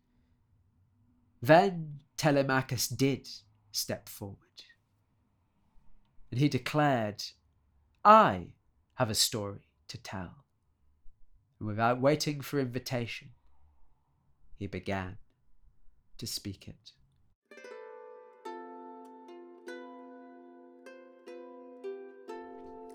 Then 1.41 1.99
Telemachus 2.17 2.87
did 2.87 3.27
step 3.71 4.09
forward 4.09 4.37
and 6.31 6.39
he 6.39 6.47
declared, 6.47 7.23
I 8.03 8.53
have 8.95 9.09
a 9.09 9.15
story 9.15 9.67
to 9.89 9.97
tell. 9.97 10.45
And 11.59 11.67
without 11.67 12.01
waiting 12.01 12.41
for 12.41 12.59
invitation, 12.59 13.29
he 14.55 14.67
began 14.67 15.17
to 16.17 16.25
speak 16.25 16.67
it. 16.67 16.91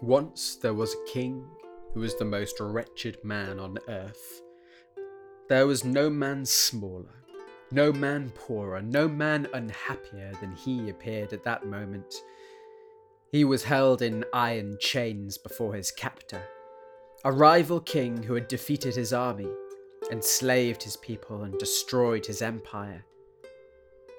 Once 0.07 0.57
there 0.57 0.75
was 0.75 0.95
a 0.95 1.13
king 1.13 1.45
who 1.93 2.01
was 2.01 2.17
the 2.17 2.25
most 2.25 2.59
wretched 2.61 3.19
man 3.25 3.59
on 3.59 3.77
earth. 3.89 4.41
There 5.49 5.67
was 5.67 5.85
no 5.85 6.09
man 6.09 6.47
smaller, 6.47 7.25
no 7.71 7.93
man 7.93 8.31
poorer, 8.31 8.81
no 8.81 9.09
man 9.09 9.49
unhappier 9.53 10.33
than 10.41 10.53
he 10.53 10.89
appeared 10.89 11.33
at 11.33 11.45
that 11.45 11.67
moment 11.67 12.15
he 13.33 13.45
was 13.45 13.65
held 13.65 14.03
in 14.03 14.25
iron 14.33 14.79
chains 14.81 15.37
before 15.37 15.75
his 15.75 15.91
captor, 15.91 16.43
a 17.25 17.33
rival 17.33 17.81
king 17.81 18.23
who 18.23 18.35
had 18.35 18.49
defeated 18.49 18.95
his 18.95 19.13
army, 19.13 19.51
enslaved 20.11 20.83
his 20.83 20.97
people, 20.97 21.43
and 21.43 21.59
destroyed 21.59 22.25
his 22.25 22.41
empire. 22.41 23.05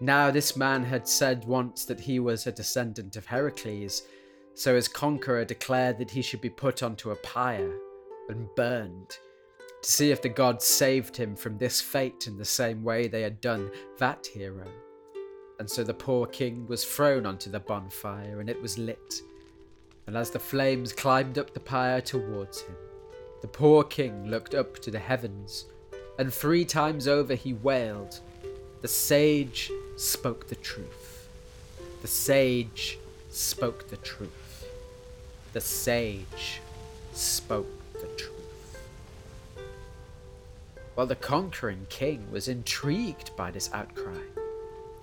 Now, 0.01 0.29
this 0.29 0.55
man 0.57 0.83
had 0.83 1.07
said 1.07 1.45
once 1.45 1.85
that 1.85 2.01
he 2.01 2.19
was 2.19 2.45
a 2.45 2.51
descendant 2.51 3.15
of 3.15 3.25
Heracles, 3.25 4.03
so 4.57 4.75
his 4.75 4.87
conqueror 4.87 5.45
declared 5.45 5.97
that 5.97 6.11
he 6.11 6.21
should 6.21 6.41
be 6.41 6.49
put 6.49 6.83
onto 6.83 7.11
a 7.11 7.15
pyre 7.17 7.77
and 8.29 8.47
burned 8.55 9.17
to 9.81 9.91
see 9.91 10.11
if 10.11 10.21
the 10.21 10.29
gods 10.29 10.65
saved 10.65 11.15
him 11.15 11.35
from 11.35 11.57
this 11.57 11.79
fate 11.79 12.27
in 12.27 12.37
the 12.37 12.45
same 12.45 12.83
way 12.83 13.07
they 13.07 13.21
had 13.21 13.39
done 13.39 13.69
that 13.99 14.25
hero 14.25 14.65
and 15.59 15.69
so 15.69 15.83
the 15.83 15.93
poor 15.93 16.27
king 16.27 16.67
was 16.67 16.85
thrown 16.85 17.25
onto 17.25 17.49
the 17.49 17.59
bonfire, 17.59 18.39
and 18.39 18.49
it 18.49 18.61
was 18.61 18.77
lit. 18.77 19.21
And 20.05 20.15
as 20.15 20.29
the 20.29 20.39
flames 20.39 20.93
climbed 20.93 21.37
up 21.37 21.53
the 21.53 21.59
pyre 21.59 22.01
towards 22.01 22.61
him, 22.61 22.75
the 23.41 23.47
poor 23.47 23.83
king 23.83 24.27
looked 24.27 24.53
up 24.53 24.79
to 24.79 24.91
the 24.91 24.99
heavens, 24.99 25.65
and 26.19 26.33
three 26.33 26.63
times 26.63 27.07
over 27.07 27.33
he 27.33 27.53
wailed, 27.53 28.19
The 28.81 28.87
sage 28.87 29.71
spoke 29.95 30.47
the 30.47 30.55
truth. 30.55 31.27
The 32.01 32.07
sage 32.07 32.99
spoke 33.29 33.87
the 33.89 33.97
truth. 33.97 34.46
The 35.57 35.61
sage 35.61 36.61
spoke 37.13 37.91
the 37.93 38.05
truth. 38.09 38.77
While 40.93 41.07
the 41.07 41.15
conquering 41.15 41.87
king 41.89 42.31
was 42.31 42.47
intrigued 42.47 43.35
by 43.35 43.49
this 43.49 43.71
outcry, 43.73 44.21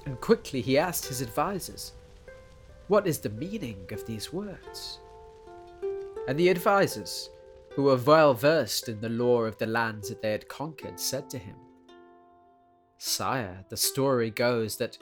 and 0.07 0.21
quickly 0.21 0.61
he 0.61 0.79
asked 0.79 1.07
his 1.07 1.23
advisers, 1.23 1.91
What 2.87 3.09
is 3.09 3.19
the 3.19 3.31
meaning 3.31 3.85
of 3.91 4.07
these 4.07 4.33
words? 4.33 5.01
And 6.29 6.39
the 6.39 6.51
advisers, 6.51 7.31
who 7.73 7.83
were 7.83 7.97
well 7.97 8.33
versed 8.33 8.89
in 8.89 9.01
the 9.01 9.09
lore 9.09 9.49
of 9.49 9.59
the 9.59 9.67
lands 9.67 10.09
that 10.09 10.23
they 10.23 10.31
had 10.31 10.47
conquered, 10.47 11.01
said 11.01 11.29
to 11.31 11.39
him, 11.39 11.57
Sire, 12.99 13.65
the 13.71 13.77
story 13.77 14.31
goes 14.31 14.77
that 14.77 14.99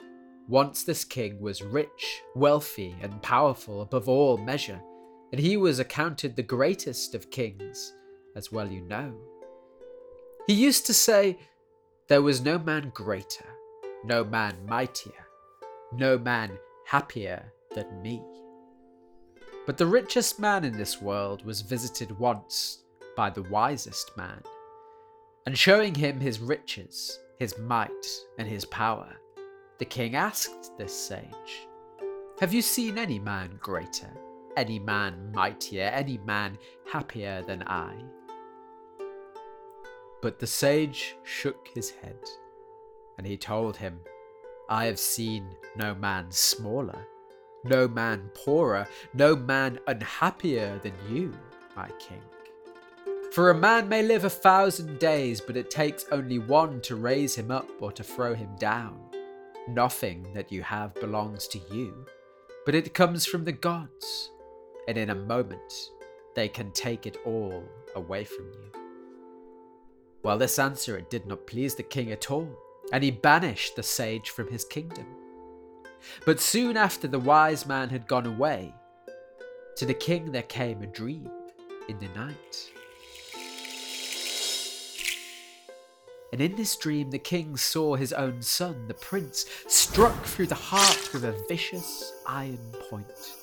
once 0.47 0.83
this 0.83 1.05
king 1.05 1.39
was 1.39 1.61
rich, 1.61 2.23
wealthy, 2.33 2.95
and 3.03 3.21
powerful 3.21 3.83
above 3.83 4.09
all 4.09 4.39
measure, 4.39 4.81
and 5.33 5.41
he 5.41 5.57
was 5.57 5.79
accounted 5.79 6.35
the 6.35 6.43
greatest 6.43 7.15
of 7.15 7.31
kings, 7.31 7.95
as 8.35 8.51
well 8.51 8.71
you 8.71 8.81
know. 8.81 9.11
He 10.45 10.53
used 10.53 10.85
to 10.85 10.93
say, 10.93 11.39
There 12.07 12.21
was 12.21 12.41
no 12.41 12.59
man 12.59 12.91
greater, 12.93 13.47
no 14.05 14.23
man 14.23 14.55
mightier, 14.67 15.25
no 15.91 16.19
man 16.19 16.51
happier 16.85 17.51
than 17.73 17.99
me. 18.03 18.21
But 19.65 19.79
the 19.79 19.87
richest 19.87 20.39
man 20.39 20.63
in 20.63 20.77
this 20.77 21.01
world 21.01 21.43
was 21.43 21.61
visited 21.61 22.19
once 22.19 22.83
by 23.17 23.31
the 23.31 23.41
wisest 23.41 24.15
man, 24.15 24.43
and 25.47 25.57
showing 25.57 25.95
him 25.95 26.19
his 26.19 26.41
riches, 26.41 27.17
his 27.39 27.57
might, 27.57 28.05
and 28.37 28.47
his 28.47 28.65
power, 28.65 29.11
the 29.79 29.85
king 29.85 30.15
asked 30.15 30.77
this 30.77 30.93
sage, 30.93 31.67
Have 32.39 32.53
you 32.53 32.61
seen 32.61 32.99
any 32.99 33.17
man 33.17 33.57
greater, 33.59 34.11
any 34.55 34.79
man 34.79 35.31
mightier, 35.33 35.85
any 35.93 36.19
man 36.25 36.57
happier 36.91 37.41
than 37.41 37.63
I? 37.63 37.93
But 40.21 40.39
the 40.39 40.47
sage 40.47 41.15
shook 41.23 41.67
his 41.73 41.91
head, 41.91 42.19
and 43.17 43.27
he 43.27 43.37
told 43.37 43.77
him, 43.77 43.99
I 44.69 44.85
have 44.85 44.99
seen 44.99 45.55
no 45.75 45.93
man 45.95 46.27
smaller, 46.29 47.05
no 47.65 47.87
man 47.87 48.29
poorer, 48.33 48.87
no 49.13 49.35
man 49.35 49.79
unhappier 49.87 50.79
than 50.79 50.93
you, 51.09 51.33
my 51.75 51.89
king. 51.99 52.21
For 53.33 53.49
a 53.49 53.55
man 53.55 53.89
may 53.89 54.03
live 54.03 54.25
a 54.25 54.29
thousand 54.29 54.99
days, 54.99 55.41
but 55.41 55.57
it 55.57 55.71
takes 55.71 56.05
only 56.11 56.39
one 56.39 56.81
to 56.81 56.95
raise 56.95 57.35
him 57.35 57.49
up 57.49 57.67
or 57.81 57.91
to 57.91 58.03
throw 58.03 58.35
him 58.35 58.55
down. 58.59 58.99
Nothing 59.67 60.27
that 60.33 60.51
you 60.51 60.61
have 60.61 60.93
belongs 60.95 61.47
to 61.47 61.59
you, 61.71 62.05
but 62.65 62.75
it 62.75 62.93
comes 62.93 63.25
from 63.25 63.43
the 63.43 63.51
gods, 63.51 64.29
and 64.87 64.97
in 64.97 65.09
a 65.09 65.15
moment 65.15 65.89
they 66.35 66.47
can 66.47 66.71
take 66.71 67.05
it 67.05 67.17
all 67.25 67.63
away 67.95 68.23
from 68.23 68.45
you. 68.45 68.81
Well, 70.23 70.37
this 70.37 70.57
answer 70.57 70.97
it 70.97 71.09
did 71.09 71.25
not 71.25 71.47
please 71.47 71.75
the 71.75 71.83
king 71.83 72.11
at 72.11 72.31
all, 72.31 72.49
and 72.91 73.03
he 73.03 73.11
banished 73.11 73.75
the 73.75 73.83
sage 73.83 74.29
from 74.29 74.49
his 74.49 74.63
kingdom. 74.63 75.05
But 76.25 76.39
soon 76.39 76.77
after 76.77 77.07
the 77.07 77.19
wise 77.19 77.65
man 77.65 77.89
had 77.89 78.07
gone 78.07 78.25
away, 78.25 78.73
to 79.75 79.85
the 79.85 79.93
king 79.93 80.31
there 80.31 80.43
came 80.43 80.81
a 80.81 80.87
dream 80.87 81.29
in 81.89 81.99
the 81.99 82.07
night. 82.09 82.71
And 86.31 86.41
in 86.41 86.55
this 86.55 86.75
dream, 86.75 87.11
the 87.11 87.19
king 87.19 87.55
saw 87.57 87.95
his 87.95 88.11
own 88.11 88.41
son, 88.41 88.87
the 88.87 88.95
prince, 88.95 89.45
struck 89.67 90.23
through 90.23 90.47
the 90.47 90.55
heart 90.55 91.13
with 91.13 91.25
a 91.25 91.45
vicious 91.47 92.11
iron 92.25 92.57
point. 92.89 93.42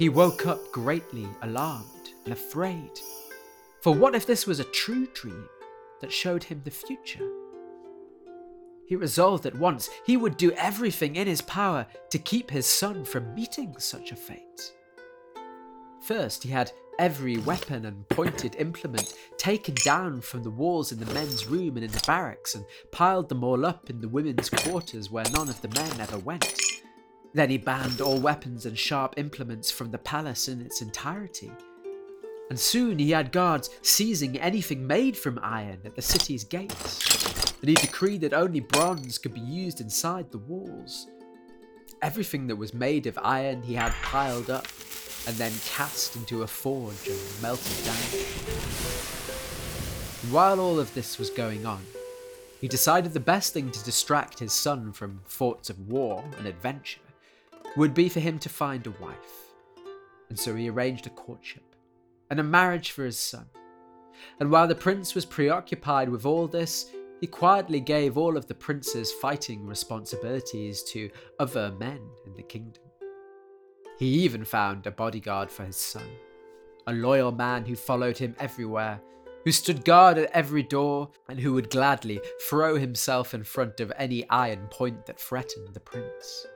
He 0.00 0.08
woke 0.08 0.46
up 0.46 0.72
greatly 0.72 1.28
alarmed 1.42 2.14
and 2.24 2.32
afraid. 2.32 2.98
For 3.82 3.94
what 3.94 4.14
if 4.14 4.24
this 4.24 4.46
was 4.46 4.58
a 4.58 4.64
true 4.64 5.06
dream 5.12 5.46
that 6.00 6.10
showed 6.10 6.42
him 6.42 6.62
the 6.64 6.70
future? 6.70 7.30
He 8.86 8.96
resolved 8.96 9.44
at 9.44 9.54
once 9.54 9.90
he 10.06 10.16
would 10.16 10.38
do 10.38 10.52
everything 10.52 11.16
in 11.16 11.26
his 11.26 11.42
power 11.42 11.86
to 12.12 12.18
keep 12.18 12.50
his 12.50 12.64
son 12.64 13.04
from 13.04 13.34
meeting 13.34 13.74
such 13.76 14.10
a 14.10 14.16
fate. 14.16 14.72
First, 16.00 16.44
he 16.44 16.48
had 16.48 16.72
every 16.98 17.36
weapon 17.36 17.84
and 17.84 18.08
pointed 18.08 18.56
implement 18.56 19.12
taken 19.36 19.74
down 19.84 20.22
from 20.22 20.42
the 20.42 20.50
walls 20.50 20.92
in 20.92 20.98
the 20.98 21.12
men's 21.12 21.44
room 21.44 21.76
and 21.76 21.84
in 21.84 21.90
the 21.90 22.02
barracks 22.06 22.54
and 22.54 22.64
piled 22.90 23.28
them 23.28 23.44
all 23.44 23.66
up 23.66 23.90
in 23.90 24.00
the 24.00 24.08
women's 24.08 24.48
quarters 24.48 25.10
where 25.10 25.26
none 25.30 25.50
of 25.50 25.60
the 25.60 25.68
men 25.68 26.00
ever 26.00 26.16
went. 26.20 26.79
Then 27.32 27.50
he 27.50 27.58
banned 27.58 28.00
all 28.00 28.18
weapons 28.18 28.66
and 28.66 28.78
sharp 28.78 29.14
implements 29.16 29.70
from 29.70 29.90
the 29.90 29.98
palace 29.98 30.48
in 30.48 30.60
its 30.60 30.82
entirety. 30.82 31.52
And 32.48 32.58
soon 32.58 32.98
he 32.98 33.12
had 33.12 33.30
guards 33.30 33.70
seizing 33.82 34.38
anything 34.38 34.86
made 34.86 35.16
from 35.16 35.38
iron 35.40 35.78
at 35.84 35.94
the 35.94 36.02
city's 36.02 36.42
gates 36.42 37.10
and 37.60 37.68
he 37.68 37.74
decreed 37.74 38.22
that 38.22 38.32
only 38.32 38.60
bronze 38.60 39.18
could 39.18 39.34
be 39.34 39.40
used 39.40 39.80
inside 39.80 40.30
the 40.30 40.38
walls. 40.38 41.06
Everything 42.02 42.46
that 42.46 42.56
was 42.56 42.72
made 42.72 43.06
of 43.06 43.18
iron 43.22 43.62
he 43.62 43.74
had 43.74 43.92
piled 44.02 44.48
up 44.48 44.66
and 45.26 45.36
then 45.36 45.52
cast 45.66 46.16
into 46.16 46.42
a 46.42 46.46
forge 46.46 47.08
and 47.08 47.18
melted 47.42 47.84
down. 47.84 47.96
And 50.22 50.32
while 50.32 50.58
all 50.58 50.80
of 50.80 50.92
this 50.94 51.18
was 51.18 51.28
going 51.28 51.66
on, 51.66 51.84
he 52.60 52.68
decided 52.68 53.12
the 53.12 53.20
best 53.20 53.52
thing 53.52 53.70
to 53.70 53.84
distract 53.84 54.38
his 54.38 54.52
son 54.52 54.92
from 54.92 55.20
thoughts 55.26 55.68
of 55.68 55.88
war 55.88 56.24
and 56.38 56.46
adventure 56.46 57.00
would 57.76 57.94
be 57.94 58.08
for 58.08 58.20
him 58.20 58.38
to 58.40 58.48
find 58.48 58.86
a 58.86 58.90
wife. 59.02 59.54
And 60.28 60.38
so 60.38 60.54
he 60.54 60.68
arranged 60.68 61.06
a 61.06 61.10
courtship 61.10 61.76
and 62.30 62.38
a 62.38 62.44
marriage 62.44 62.92
for 62.92 63.04
his 63.04 63.18
son. 63.18 63.46
And 64.38 64.50
while 64.50 64.68
the 64.68 64.74
prince 64.74 65.14
was 65.14 65.24
preoccupied 65.24 66.08
with 66.08 66.26
all 66.26 66.46
this, 66.46 66.90
he 67.20 67.26
quietly 67.26 67.80
gave 67.80 68.16
all 68.16 68.36
of 68.36 68.46
the 68.46 68.54
prince's 68.54 69.12
fighting 69.12 69.66
responsibilities 69.66 70.82
to 70.84 71.10
other 71.38 71.72
men 71.78 72.00
in 72.26 72.34
the 72.34 72.42
kingdom. 72.42 72.82
He 73.98 74.06
even 74.06 74.44
found 74.44 74.86
a 74.86 74.90
bodyguard 74.90 75.50
for 75.50 75.64
his 75.64 75.76
son, 75.76 76.08
a 76.86 76.92
loyal 76.92 77.32
man 77.32 77.66
who 77.66 77.76
followed 77.76 78.16
him 78.16 78.34
everywhere, 78.38 79.00
who 79.44 79.52
stood 79.52 79.84
guard 79.84 80.16
at 80.16 80.30
every 80.32 80.62
door, 80.62 81.10
and 81.28 81.38
who 81.38 81.52
would 81.52 81.70
gladly 81.70 82.20
throw 82.48 82.76
himself 82.76 83.34
in 83.34 83.44
front 83.44 83.80
of 83.80 83.92
any 83.96 84.28
iron 84.30 84.66
point 84.68 85.04
that 85.06 85.20
threatened 85.20 85.74
the 85.74 85.80
prince. 85.80 86.46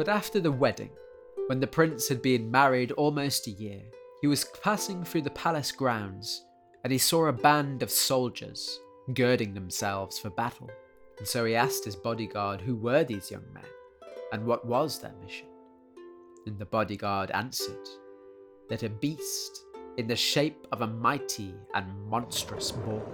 But 0.00 0.08
after 0.08 0.40
the 0.40 0.50
wedding, 0.50 0.92
when 1.48 1.60
the 1.60 1.66
prince 1.66 2.08
had 2.08 2.22
been 2.22 2.50
married 2.50 2.90
almost 2.92 3.46
a 3.46 3.50
year, 3.50 3.82
he 4.22 4.28
was 4.28 4.46
passing 4.62 5.04
through 5.04 5.20
the 5.20 5.30
palace 5.32 5.72
grounds 5.72 6.42
and 6.82 6.90
he 6.90 6.96
saw 6.96 7.26
a 7.26 7.34
band 7.34 7.82
of 7.82 7.90
soldiers 7.90 8.80
girding 9.12 9.52
themselves 9.52 10.18
for 10.18 10.30
battle. 10.30 10.70
And 11.18 11.28
so 11.28 11.44
he 11.44 11.54
asked 11.54 11.84
his 11.84 11.96
bodyguard 11.96 12.62
who 12.62 12.76
were 12.76 13.04
these 13.04 13.30
young 13.30 13.44
men 13.52 13.66
and 14.32 14.46
what 14.46 14.66
was 14.66 14.98
their 14.98 15.12
mission. 15.22 15.48
And 16.46 16.58
the 16.58 16.64
bodyguard 16.64 17.30
answered 17.32 17.86
that 18.70 18.82
a 18.82 18.88
beast 18.88 19.66
in 19.98 20.06
the 20.06 20.16
shape 20.16 20.66
of 20.72 20.80
a 20.80 20.86
mighty 20.86 21.54
and 21.74 22.06
monstrous 22.08 22.72
boar 22.72 23.06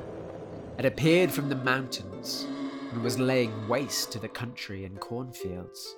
had 0.77 0.85
appeared 0.85 1.33
from 1.33 1.49
the 1.49 1.57
mountains 1.57 2.47
and 2.93 3.03
was 3.03 3.19
laying 3.19 3.67
waste 3.67 4.13
to 4.13 4.21
the 4.21 4.29
country 4.29 4.85
and 4.85 5.01
cornfields. 5.01 5.97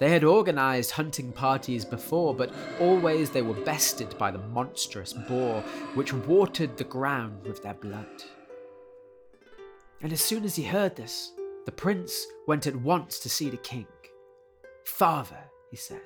They 0.00 0.10
had 0.10 0.24
organized 0.24 0.90
hunting 0.90 1.32
parties 1.32 1.84
before, 1.84 2.34
but 2.34 2.52
always 2.80 3.30
they 3.30 3.42
were 3.42 3.54
bested 3.54 4.16
by 4.18 4.30
the 4.30 4.38
monstrous 4.38 5.12
boar, 5.12 5.62
which 5.94 6.12
watered 6.12 6.76
the 6.76 6.84
ground 6.84 7.46
with 7.46 7.62
their 7.62 7.74
blood. 7.74 8.24
And 10.02 10.12
as 10.12 10.20
soon 10.20 10.44
as 10.44 10.56
he 10.56 10.64
heard 10.64 10.96
this, 10.96 11.32
the 11.64 11.72
prince 11.72 12.26
went 12.46 12.66
at 12.66 12.76
once 12.76 13.18
to 13.20 13.30
see 13.30 13.48
the 13.48 13.56
king. 13.58 13.86
Father, 14.84 15.38
he 15.70 15.76
said, 15.76 16.00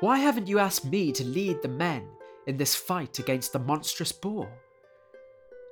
why 0.00 0.18
haven't 0.18 0.46
you 0.46 0.60
asked 0.60 0.84
me 0.84 1.10
to 1.10 1.24
lead 1.24 1.60
the 1.60 1.68
men 1.68 2.08
in 2.46 2.56
this 2.56 2.76
fight 2.76 3.18
against 3.18 3.52
the 3.52 3.58
monstrous 3.58 4.12
boar? 4.12 4.48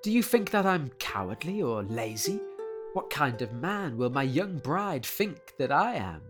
Do 0.03 0.11
you 0.11 0.23
think 0.23 0.51
that 0.51 0.67
I'm 0.67 0.91
cowardly 0.99 1.63
or 1.63 1.85
lazy? 1.85 2.41
What 2.93 3.09
kind 3.09 3.41
of 3.41 3.53
man 3.53 3.97
will 3.97 4.11
my 4.11 4.25
young 4.25 4.59
bride 4.59 5.07
think 5.07 5.55
that 5.59 5.71
I 5.71 5.95
am? 5.95 6.23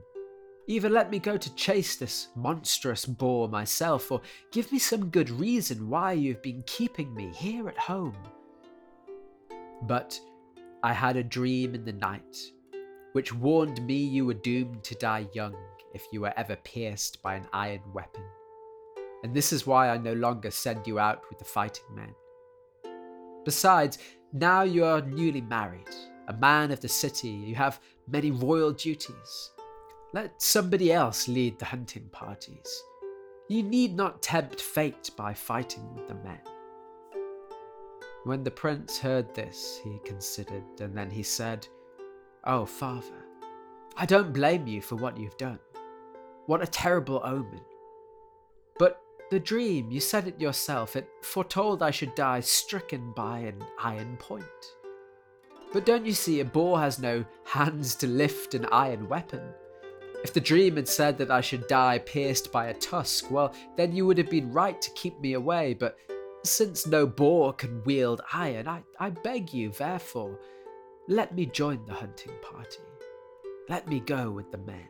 Either 0.68 0.88
let 0.88 1.10
me 1.10 1.20
go 1.20 1.36
to 1.36 1.54
chase 1.54 1.94
this 1.94 2.28
monstrous 2.34 3.06
boar 3.06 3.48
myself, 3.48 4.10
or 4.10 4.20
give 4.50 4.72
me 4.72 4.78
some 4.78 5.10
good 5.10 5.30
reason 5.30 5.88
why 5.88 6.12
you've 6.12 6.42
been 6.42 6.62
keeping 6.66 7.14
me 7.14 7.30
here 7.32 7.68
at 7.68 7.78
home. 7.78 8.16
But 9.82 10.18
I 10.82 10.92
had 10.92 11.16
a 11.16 11.22
dream 11.22 11.74
in 11.74 11.84
the 11.84 11.92
night, 11.92 12.36
which 13.12 13.32
warned 13.32 13.86
me 13.86 13.94
you 13.94 14.26
were 14.26 14.34
doomed 14.34 14.82
to 14.84 14.96
die 14.96 15.28
young 15.32 15.54
if 15.94 16.04
you 16.10 16.20
were 16.20 16.34
ever 16.36 16.56
pierced 16.56 17.22
by 17.22 17.36
an 17.36 17.46
iron 17.52 17.80
weapon. 17.94 18.24
And 19.22 19.34
this 19.34 19.52
is 19.52 19.66
why 19.66 19.88
I 19.90 19.98
no 19.98 20.14
longer 20.14 20.50
send 20.50 20.86
you 20.86 20.98
out 20.98 21.22
with 21.28 21.38
the 21.38 21.44
fighting 21.44 21.94
men. 21.94 22.14
Besides, 23.44 23.98
now 24.32 24.62
you 24.62 24.84
are 24.84 25.00
newly 25.00 25.40
married, 25.40 25.94
a 26.26 26.32
man 26.32 26.72
of 26.72 26.80
the 26.80 26.88
city, 26.88 27.28
you 27.28 27.54
have 27.54 27.80
many 28.08 28.32
royal 28.32 28.72
duties. 28.72 29.50
Let 30.16 30.40
somebody 30.40 30.94
else 30.94 31.28
lead 31.28 31.58
the 31.58 31.66
hunting 31.66 32.08
parties. 32.10 32.82
You 33.48 33.62
need 33.62 33.94
not 33.94 34.22
tempt 34.22 34.62
fate 34.62 35.10
by 35.14 35.34
fighting 35.34 35.94
with 35.94 36.08
the 36.08 36.14
men. 36.14 36.40
When 38.24 38.42
the 38.42 38.50
prince 38.50 38.98
heard 38.98 39.34
this, 39.34 39.78
he 39.84 40.00
considered, 40.06 40.64
and 40.80 40.96
then 40.96 41.10
he 41.10 41.22
said, 41.22 41.68
Oh, 42.44 42.64
father, 42.64 43.26
I 43.94 44.06
don't 44.06 44.32
blame 44.32 44.66
you 44.66 44.80
for 44.80 44.96
what 44.96 45.18
you've 45.18 45.36
done. 45.36 45.58
What 46.46 46.62
a 46.62 46.66
terrible 46.66 47.20
omen. 47.22 47.60
But 48.78 48.98
the 49.30 49.38
dream, 49.38 49.90
you 49.90 50.00
said 50.00 50.26
it 50.26 50.40
yourself, 50.40 50.96
it 50.96 51.10
foretold 51.20 51.82
I 51.82 51.90
should 51.90 52.14
die 52.14 52.40
stricken 52.40 53.12
by 53.12 53.40
an 53.40 53.62
iron 53.78 54.16
point. 54.16 54.44
But 55.74 55.84
don't 55.84 56.06
you 56.06 56.14
see, 56.14 56.40
a 56.40 56.44
boar 56.46 56.78
has 56.78 56.98
no 56.98 57.22
hands 57.44 57.94
to 57.96 58.06
lift 58.06 58.54
an 58.54 58.64
iron 58.72 59.10
weapon? 59.10 59.42
If 60.22 60.32
the 60.32 60.40
dream 60.40 60.76
had 60.76 60.88
said 60.88 61.18
that 61.18 61.30
I 61.30 61.40
should 61.40 61.66
die 61.68 61.98
pierced 61.98 62.50
by 62.50 62.66
a 62.66 62.74
tusk, 62.74 63.30
well, 63.30 63.54
then 63.76 63.94
you 63.94 64.06
would 64.06 64.18
have 64.18 64.30
been 64.30 64.52
right 64.52 64.80
to 64.80 64.90
keep 64.92 65.18
me 65.20 65.34
away, 65.34 65.74
but 65.74 65.96
since 66.44 66.86
no 66.86 67.06
boar 67.06 67.52
can 67.52 67.82
wield 67.84 68.22
iron, 68.32 68.68
I, 68.68 68.82
I 68.98 69.10
beg 69.10 69.52
you, 69.52 69.70
therefore, 69.70 70.38
let 71.08 71.34
me 71.34 71.46
join 71.46 71.84
the 71.86 71.94
hunting 71.94 72.32
party. 72.42 72.82
Let 73.68 73.88
me 73.88 74.00
go 74.00 74.30
with 74.30 74.50
the 74.50 74.58
men. 74.58 74.88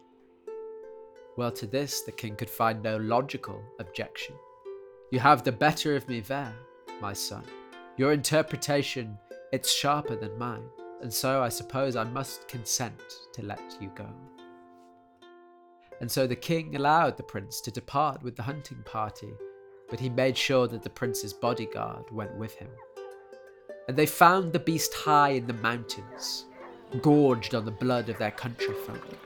Well, 1.36 1.52
to 1.52 1.66
this 1.66 2.02
the 2.02 2.12
king 2.12 2.36
could 2.36 2.50
find 2.50 2.82
no 2.82 2.96
logical 2.96 3.62
objection. 3.78 4.34
You 5.10 5.18
have 5.18 5.44
the 5.44 5.52
better 5.52 5.94
of 5.94 6.08
me 6.08 6.20
there, 6.20 6.54
my 7.00 7.12
son. 7.12 7.44
Your 7.96 8.12
interpretation, 8.12 9.18
it's 9.52 9.70
sharper 9.70 10.16
than 10.16 10.38
mine, 10.38 10.68
and 11.02 11.12
so 11.12 11.42
I 11.42 11.48
suppose 11.48 11.96
I 11.96 12.04
must 12.04 12.48
consent 12.48 13.00
to 13.32 13.42
let 13.42 13.76
you 13.80 13.90
go. 13.94 14.08
And 16.00 16.10
so 16.10 16.26
the 16.26 16.36
king 16.36 16.76
allowed 16.76 17.16
the 17.16 17.22
prince 17.22 17.60
to 17.62 17.70
depart 17.70 18.22
with 18.22 18.36
the 18.36 18.42
hunting 18.42 18.82
party, 18.84 19.32
but 19.88 20.00
he 20.00 20.10
made 20.10 20.36
sure 20.36 20.66
that 20.68 20.82
the 20.82 20.90
prince's 20.90 21.32
bodyguard 21.32 22.04
went 22.10 22.34
with 22.36 22.54
him. 22.56 22.70
And 23.88 23.96
they 23.96 24.06
found 24.06 24.52
the 24.52 24.58
beast 24.58 24.92
high 24.92 25.30
in 25.30 25.46
the 25.46 25.54
mountains, 25.54 26.44
gorged 27.00 27.54
on 27.54 27.64
the 27.64 27.70
blood 27.70 28.08
of 28.08 28.18
their 28.18 28.32
countryfolk. 28.32 29.16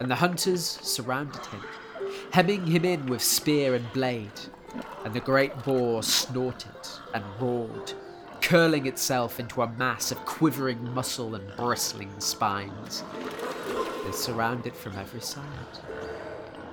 And 0.00 0.10
the 0.10 0.16
hunters 0.16 0.64
surrounded 0.64 1.44
him, 1.46 1.62
hemming 2.32 2.66
him 2.66 2.84
in 2.84 3.06
with 3.06 3.22
spear 3.22 3.74
and 3.74 3.92
blade. 3.92 4.40
And 5.04 5.14
the 5.14 5.20
great 5.20 5.64
boar 5.64 6.02
snorted 6.02 6.88
and 7.14 7.24
roared, 7.40 7.92
curling 8.40 8.86
itself 8.86 9.38
into 9.38 9.62
a 9.62 9.70
mass 9.72 10.10
of 10.10 10.18
quivering 10.24 10.82
muscle 10.94 11.34
and 11.34 11.56
bristling 11.56 12.18
spines. 12.20 13.04
They 14.04 14.12
surround 14.12 14.66
it 14.66 14.76
from 14.76 14.96
every 14.96 15.20
side. 15.20 15.44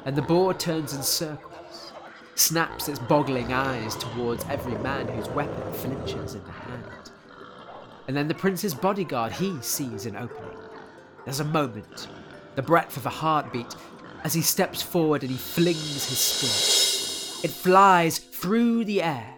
And 0.07 0.15
the 0.15 0.21
boar 0.21 0.53
turns 0.53 0.93
in 0.93 1.03
circles 1.03 1.91
snaps 2.35 2.87
its 2.87 2.97
boggling 2.97 3.51
eyes 3.51 3.93
towards 3.97 4.45
every 4.45 4.77
man 4.77 5.05
whose 5.05 5.27
weapon 5.27 5.73
flinches 5.73 6.33
in 6.33 6.43
the 6.45 6.51
hand. 6.51 7.11
And 8.07 8.15
then 8.15 8.29
the 8.29 8.33
prince's 8.33 8.73
bodyguard, 8.73 9.33
he 9.33 9.61
sees 9.61 10.05
an 10.05 10.15
opening. 10.15 10.57
There's 11.25 11.41
a 11.41 11.43
moment, 11.43 12.07
the 12.55 12.61
breadth 12.61 12.95
of 12.95 13.05
a 13.05 13.09
heartbeat, 13.09 13.75
as 14.23 14.33
he 14.33 14.41
steps 14.41 14.81
forward 14.81 15.23
and 15.23 15.31
he 15.31 15.37
flings 15.37 16.07
his 16.07 16.17
spear. 16.17 17.49
It 17.49 17.53
flies 17.53 18.17
through 18.17 18.85
the 18.85 19.01
air, 19.01 19.35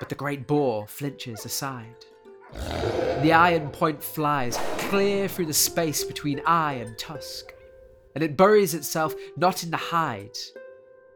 but 0.00 0.08
the 0.08 0.16
great 0.16 0.48
boar 0.48 0.88
flinches 0.88 1.44
aside. 1.44 2.04
The 3.22 3.32
iron 3.32 3.70
point 3.70 4.02
flies 4.02 4.58
clear 4.78 5.28
through 5.28 5.46
the 5.46 5.54
space 5.54 6.02
between 6.02 6.42
eye 6.44 6.72
and 6.72 6.98
tusk, 6.98 7.52
and 8.16 8.24
it 8.24 8.34
buries 8.34 8.72
itself 8.72 9.14
not 9.36 9.62
in 9.62 9.70
the 9.70 9.76
hide, 9.76 10.38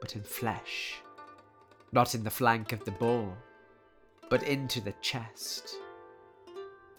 but 0.03 0.15
in 0.15 0.23
flesh. 0.23 0.97
Not 1.93 2.15
in 2.15 2.23
the 2.23 2.31
flank 2.31 2.75
of 2.75 2.85
the 2.85 2.91
boar, 2.91 3.35
but 4.29 4.43
into 4.43 4.83
the 4.83 4.93
chest. 5.01 5.77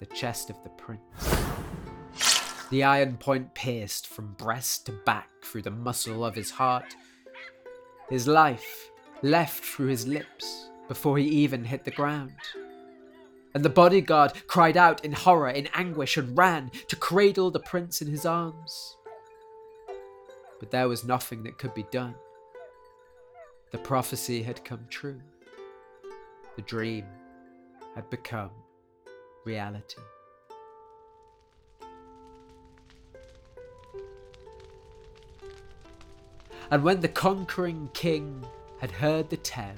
The 0.00 0.06
chest 0.06 0.50
of 0.50 0.56
the 0.64 0.70
prince. 0.70 1.04
The 2.70 2.82
iron 2.82 3.16
point 3.16 3.54
pierced 3.54 4.08
from 4.08 4.32
breast 4.32 4.86
to 4.86 4.92
back 4.92 5.28
through 5.44 5.62
the 5.62 5.70
muscle 5.70 6.24
of 6.24 6.34
his 6.34 6.50
heart. 6.50 6.96
His 8.10 8.26
life 8.26 8.90
left 9.22 9.64
through 9.64 9.86
his 9.86 10.08
lips 10.08 10.68
before 10.88 11.16
he 11.16 11.26
even 11.26 11.64
hit 11.64 11.84
the 11.84 11.92
ground. 11.92 12.34
And 13.54 13.64
the 13.64 13.68
bodyguard 13.68 14.32
cried 14.48 14.76
out 14.76 15.04
in 15.04 15.12
horror, 15.12 15.50
in 15.50 15.68
anguish, 15.74 16.16
and 16.16 16.36
ran 16.36 16.72
to 16.88 16.96
cradle 16.96 17.52
the 17.52 17.60
prince 17.60 18.02
in 18.02 18.08
his 18.08 18.26
arms. 18.26 18.96
But 20.62 20.70
there 20.70 20.86
was 20.86 21.02
nothing 21.02 21.42
that 21.42 21.58
could 21.58 21.74
be 21.74 21.82
done. 21.90 22.14
The 23.72 23.78
prophecy 23.78 24.44
had 24.44 24.64
come 24.64 24.86
true. 24.88 25.20
The 26.54 26.62
dream 26.62 27.04
had 27.96 28.08
become 28.10 28.50
reality. 29.44 30.00
And 36.70 36.84
when 36.84 37.00
the 37.00 37.08
conquering 37.08 37.90
king 37.92 38.46
had 38.78 38.92
heard 38.92 39.30
the 39.30 39.38
tale, 39.38 39.74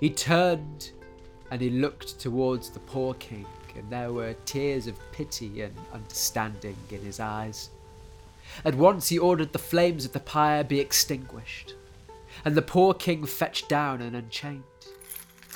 he 0.00 0.10
turned 0.10 0.90
and 1.50 1.62
he 1.62 1.70
looked 1.70 2.20
towards 2.20 2.68
the 2.68 2.80
poor 2.80 3.14
king, 3.14 3.46
and 3.74 3.88
there 3.88 4.12
were 4.12 4.34
tears 4.44 4.86
of 4.86 5.00
pity 5.12 5.62
and 5.62 5.74
understanding 5.94 6.76
in 6.90 7.00
his 7.00 7.20
eyes. 7.20 7.70
At 8.64 8.74
once 8.74 9.08
he 9.08 9.18
ordered 9.18 9.52
the 9.52 9.58
flames 9.58 10.04
of 10.04 10.12
the 10.12 10.20
pyre 10.20 10.64
be 10.64 10.80
extinguished 10.80 11.74
and 12.44 12.54
the 12.54 12.62
poor 12.62 12.94
king 12.94 13.24
fetched 13.24 13.68
down 13.68 14.00
and 14.00 14.16
unchained. 14.16 14.62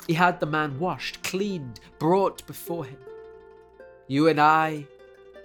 He 0.07 0.13
had 0.13 0.39
the 0.39 0.45
man 0.45 0.79
washed, 0.79 1.23
cleaned, 1.23 1.79
brought 1.99 2.45
before 2.47 2.85
him. 2.85 2.97
You 4.07 4.29
and 4.29 4.39
I, 4.39 4.85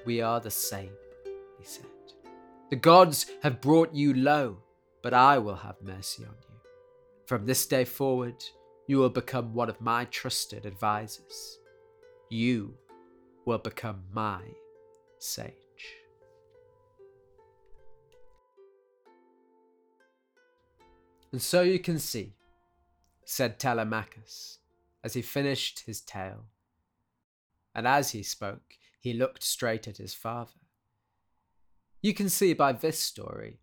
we 0.04 0.20
are 0.20 0.40
the 0.40 0.50
same, 0.50 0.92
he 1.58 1.64
said. 1.64 1.86
The 2.70 2.76
gods 2.76 3.26
have 3.42 3.60
brought 3.60 3.94
you 3.94 4.14
low, 4.14 4.58
but 5.02 5.12
I 5.12 5.38
will 5.38 5.56
have 5.56 5.76
mercy 5.82 6.24
on 6.24 6.34
you. 6.48 6.56
From 7.26 7.44
this 7.44 7.66
day 7.66 7.84
forward, 7.84 8.44
you 8.86 8.98
will 8.98 9.10
become 9.10 9.54
one 9.54 9.68
of 9.68 9.80
my 9.80 10.04
trusted 10.06 10.64
advisers. 10.64 11.58
You 12.30 12.74
will 13.44 13.58
become 13.58 14.04
my 14.12 14.42
sage. 15.18 15.61
And 21.32 21.40
so 21.40 21.62
you 21.62 21.78
can 21.78 21.98
see, 21.98 22.34
said 23.24 23.58
Telemachus, 23.58 24.58
as 25.02 25.14
he 25.14 25.22
finished 25.22 25.84
his 25.86 26.02
tale. 26.02 26.44
And 27.74 27.88
as 27.88 28.10
he 28.10 28.22
spoke, 28.22 28.74
he 29.00 29.14
looked 29.14 29.42
straight 29.42 29.88
at 29.88 29.96
his 29.96 30.12
father. 30.12 30.52
You 32.02 32.12
can 32.12 32.28
see 32.28 32.52
by 32.52 32.72
this 32.72 33.00
story, 33.00 33.60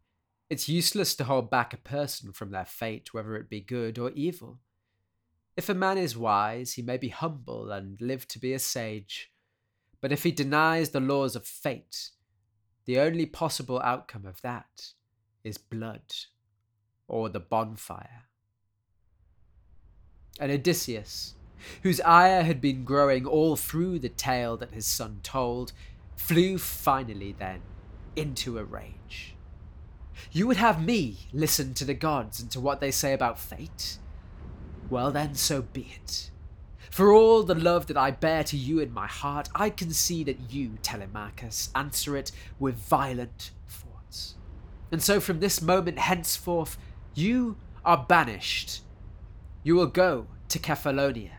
it's 0.50 0.68
useless 0.68 1.14
to 1.16 1.26
hold 1.26 1.52
back 1.52 1.74
a 1.74 1.78
person 1.78 2.34
from 2.34 2.50
their 2.50 2.66
fate, 2.66 3.14
whether 3.14 3.36
it 3.36 3.50
be 3.50 3.62
good 3.62 4.00
or 4.00 4.10
evil. 4.12 4.60
If 5.56 5.70
a 5.70 5.76
man 5.76 6.00
is 6.00 6.18
wise, 6.18 6.74
he 6.74 6.82
may 6.82 6.98
be 6.98 7.10
humble 7.10 7.72
and 7.72 8.02
live 8.02 8.28
to 8.30 8.40
be 8.40 8.54
a 8.54 8.60
sage. 8.60 9.32
But 10.02 10.12
if 10.12 10.24
he 10.24 10.32
denies 10.32 10.90
the 10.90 11.00
laws 11.00 11.36
of 11.36 11.46
fate, 11.46 12.10
the 12.86 12.98
only 12.98 13.28
possible 13.28 13.80
outcome 13.82 14.26
of 14.26 14.42
that 14.42 14.94
is 15.44 15.60
blood 15.60 16.02
or 17.10 17.28
the 17.28 17.40
bonfire. 17.40 18.24
And 20.40 20.52
Odysseus, 20.52 21.36
whose 21.84 22.00
ire 22.02 22.44
had 22.44 22.62
been 22.62 22.86
growing 22.86 23.26
all 23.26 23.56
through 23.58 24.00
the 24.00 24.10
tale 24.10 24.56
that 24.58 24.72
his 24.72 24.86
son 24.86 25.20
told, 25.22 25.74
flew 26.16 26.58
finally 26.58 27.36
then 27.38 27.62
into 28.16 28.58
a 28.58 28.64
rage. 28.64 29.36
You 30.32 30.48
would 30.48 30.58
have 30.58 30.84
me 30.84 31.28
listen 31.34 31.74
to 31.76 31.86
the 31.86 31.94
gods 31.94 32.40
and 32.40 32.52
to 32.52 32.60
what 32.60 32.80
they 32.80 32.92
say 32.92 33.14
about 33.14 33.40
fate? 33.40 33.98
Well, 34.90 35.12
then, 35.12 35.36
so 35.36 35.62
be 35.62 35.88
it. 36.02 36.30
For 36.90 37.14
all 37.14 37.44
the 37.44 37.56
love 37.56 37.88
that 37.88 37.98
I 37.98 38.12
bear 38.12 38.44
to 38.46 38.58
you 38.58 38.80
in 38.80 38.92
my 38.92 39.08
heart, 39.08 39.48
I 39.54 39.70
can 39.70 39.92
see 39.92 40.24
that 40.24 40.52
you, 40.52 40.78
Telemachus, 40.82 41.70
answer 41.76 42.18
it 42.18 42.32
with 42.58 42.76
violent 42.76 43.52
thoughts. 43.68 44.36
And 44.92 45.02
so 45.02 45.20
from 45.20 45.40
this 45.40 45.62
moment 45.62 46.00
henceforth, 46.00 46.78
you 47.14 47.58
are 47.86 48.06
banished. 48.08 48.82
You 49.64 49.76
will 49.76 49.88
go 49.88 50.28
to 50.50 50.60
Kephallonia, 50.60 51.38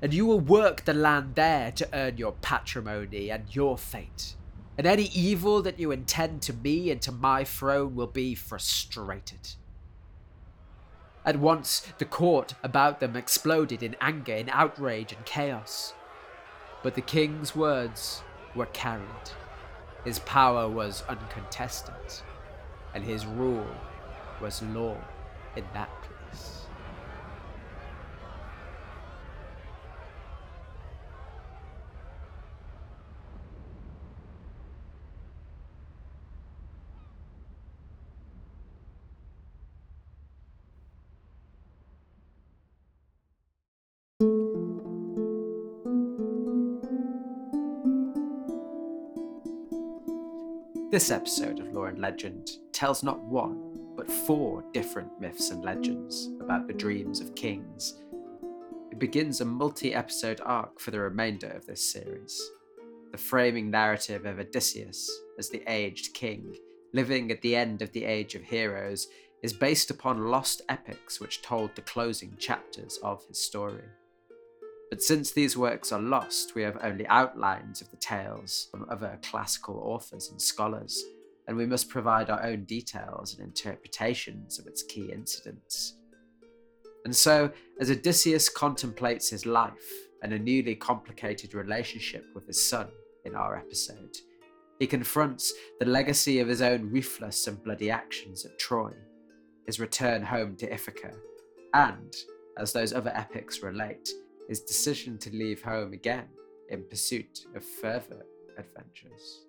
and 0.00 0.12
you 0.12 0.26
will 0.26 0.40
work 0.40 0.84
the 0.84 0.94
land 0.94 1.34
there 1.34 1.70
to 1.72 1.88
earn 1.92 2.18
your 2.18 2.32
patrimony 2.32 3.30
and 3.30 3.54
your 3.54 3.76
fate. 3.76 4.34
And 4.76 4.86
any 4.86 5.04
evil 5.14 5.60
that 5.62 5.80
you 5.80 5.90
intend 5.90 6.42
to 6.42 6.52
me 6.52 6.90
and 6.90 7.02
to 7.02 7.12
my 7.12 7.44
throne 7.44 7.96
will 7.96 8.06
be 8.06 8.34
frustrated. 8.34 9.54
At 11.24 11.38
once, 11.38 11.80
the 11.98 12.04
court 12.04 12.54
about 12.62 13.00
them 13.00 13.16
exploded 13.16 13.82
in 13.82 13.96
anger, 14.00 14.34
in 14.34 14.48
outrage, 14.50 15.12
and 15.12 15.24
chaos. 15.24 15.92
But 16.82 16.94
the 16.94 17.02
king's 17.02 17.56
words 17.56 18.22
were 18.54 18.66
carried. 18.66 19.04
His 20.04 20.20
power 20.20 20.68
was 20.68 21.02
uncontested, 21.08 22.22
and 22.94 23.04
his 23.04 23.26
rule 23.26 23.66
was 24.40 24.62
law 24.62 24.96
in 25.56 25.64
that 25.74 25.90
place. 26.02 26.64
This 50.90 51.10
episode 51.10 51.60
of 51.60 51.72
Lore 51.72 51.88
and 51.88 51.98
Legend 51.98 52.48
tells 52.72 53.02
not 53.02 53.20
one, 53.20 53.67
four 54.08 54.64
different 54.72 55.20
myths 55.20 55.50
and 55.50 55.64
legends 55.64 56.30
about 56.40 56.66
the 56.66 56.72
dreams 56.72 57.20
of 57.20 57.34
kings. 57.34 58.02
It 58.90 58.98
begins 58.98 59.40
a 59.40 59.44
multi 59.44 59.94
episode 59.94 60.40
arc 60.44 60.80
for 60.80 60.90
the 60.90 61.00
remainder 61.00 61.48
of 61.48 61.66
this 61.66 61.92
series. 61.92 62.40
The 63.12 63.18
framing 63.18 63.70
narrative 63.70 64.26
of 64.26 64.38
Odysseus 64.38 65.10
as 65.38 65.48
the 65.48 65.62
aged 65.66 66.14
king, 66.14 66.56
living 66.92 67.30
at 67.30 67.42
the 67.42 67.56
end 67.56 67.82
of 67.82 67.92
the 67.92 68.04
Age 68.04 68.34
of 68.34 68.42
Heroes, 68.42 69.08
is 69.42 69.52
based 69.52 69.90
upon 69.90 70.30
lost 70.30 70.62
epics 70.68 71.20
which 71.20 71.42
told 71.42 71.74
the 71.74 71.82
closing 71.82 72.34
chapters 72.38 72.98
of 73.02 73.24
his 73.26 73.38
story. 73.38 73.84
But 74.90 75.02
since 75.02 75.30
these 75.30 75.56
works 75.56 75.92
are 75.92 76.00
lost, 76.00 76.54
we 76.54 76.62
have 76.62 76.78
only 76.82 77.06
outlines 77.08 77.80
of 77.80 77.90
the 77.90 77.96
tales 77.98 78.68
from 78.70 78.86
other 78.88 79.18
classical 79.22 79.78
authors 79.84 80.30
and 80.30 80.40
scholars, 80.40 81.04
and 81.48 81.56
we 81.56 81.66
must 81.66 81.88
provide 81.88 82.28
our 82.28 82.44
own 82.44 82.64
details 82.64 83.34
and 83.34 83.44
interpretations 83.44 84.58
of 84.58 84.66
its 84.66 84.82
key 84.82 85.10
incidents. 85.10 85.94
And 87.04 87.16
so, 87.16 87.50
as 87.80 87.90
Odysseus 87.90 88.50
contemplates 88.50 89.30
his 89.30 89.46
life 89.46 89.72
and 90.22 90.34
a 90.34 90.38
newly 90.38 90.74
complicated 90.74 91.54
relationship 91.54 92.26
with 92.34 92.46
his 92.46 92.62
son 92.62 92.88
in 93.24 93.34
our 93.34 93.56
episode, 93.56 94.14
he 94.78 94.86
confronts 94.86 95.52
the 95.80 95.86
legacy 95.86 96.38
of 96.38 96.48
his 96.48 96.60
own 96.60 96.90
ruthless 96.90 97.46
and 97.46 97.62
bloody 97.64 97.90
actions 97.90 98.44
at 98.44 98.58
Troy, 98.58 98.92
his 99.66 99.80
return 99.80 100.22
home 100.22 100.54
to 100.56 100.72
Ithaca, 100.72 101.14
and, 101.72 102.14
as 102.58 102.74
those 102.74 102.92
other 102.92 103.12
epics 103.14 103.62
relate, 103.62 104.08
his 104.50 104.60
decision 104.60 105.16
to 105.18 105.30
leave 105.30 105.62
home 105.62 105.94
again 105.94 106.28
in 106.68 106.84
pursuit 106.88 107.46
of 107.56 107.64
further 107.64 108.26
adventures. 108.58 109.47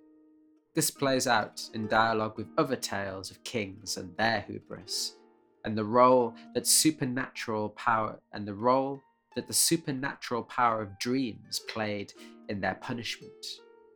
This 0.80 0.92
plays 0.92 1.28
out 1.28 1.62
in 1.74 1.88
dialogue 1.88 2.38
with 2.38 2.48
other 2.58 2.78
tales 2.78 3.32
of 3.32 3.44
kings 3.44 3.98
and 3.98 4.16
their 4.16 4.46
hubris, 4.48 5.18
and 5.66 5.78
the 5.78 5.84
role 5.84 6.34
that 6.54 6.66
supernatural 6.66 7.72
power 7.72 8.18
and 8.32 8.48
the 8.48 8.54
role 8.54 9.02
that 9.36 9.46
the 9.46 9.54
supernatural 9.54 10.44
power 10.44 10.82
of 10.82 10.98
dreams 10.98 11.60
played 11.68 12.14
in 12.48 12.62
their 12.62 12.76
punishment 12.76 13.46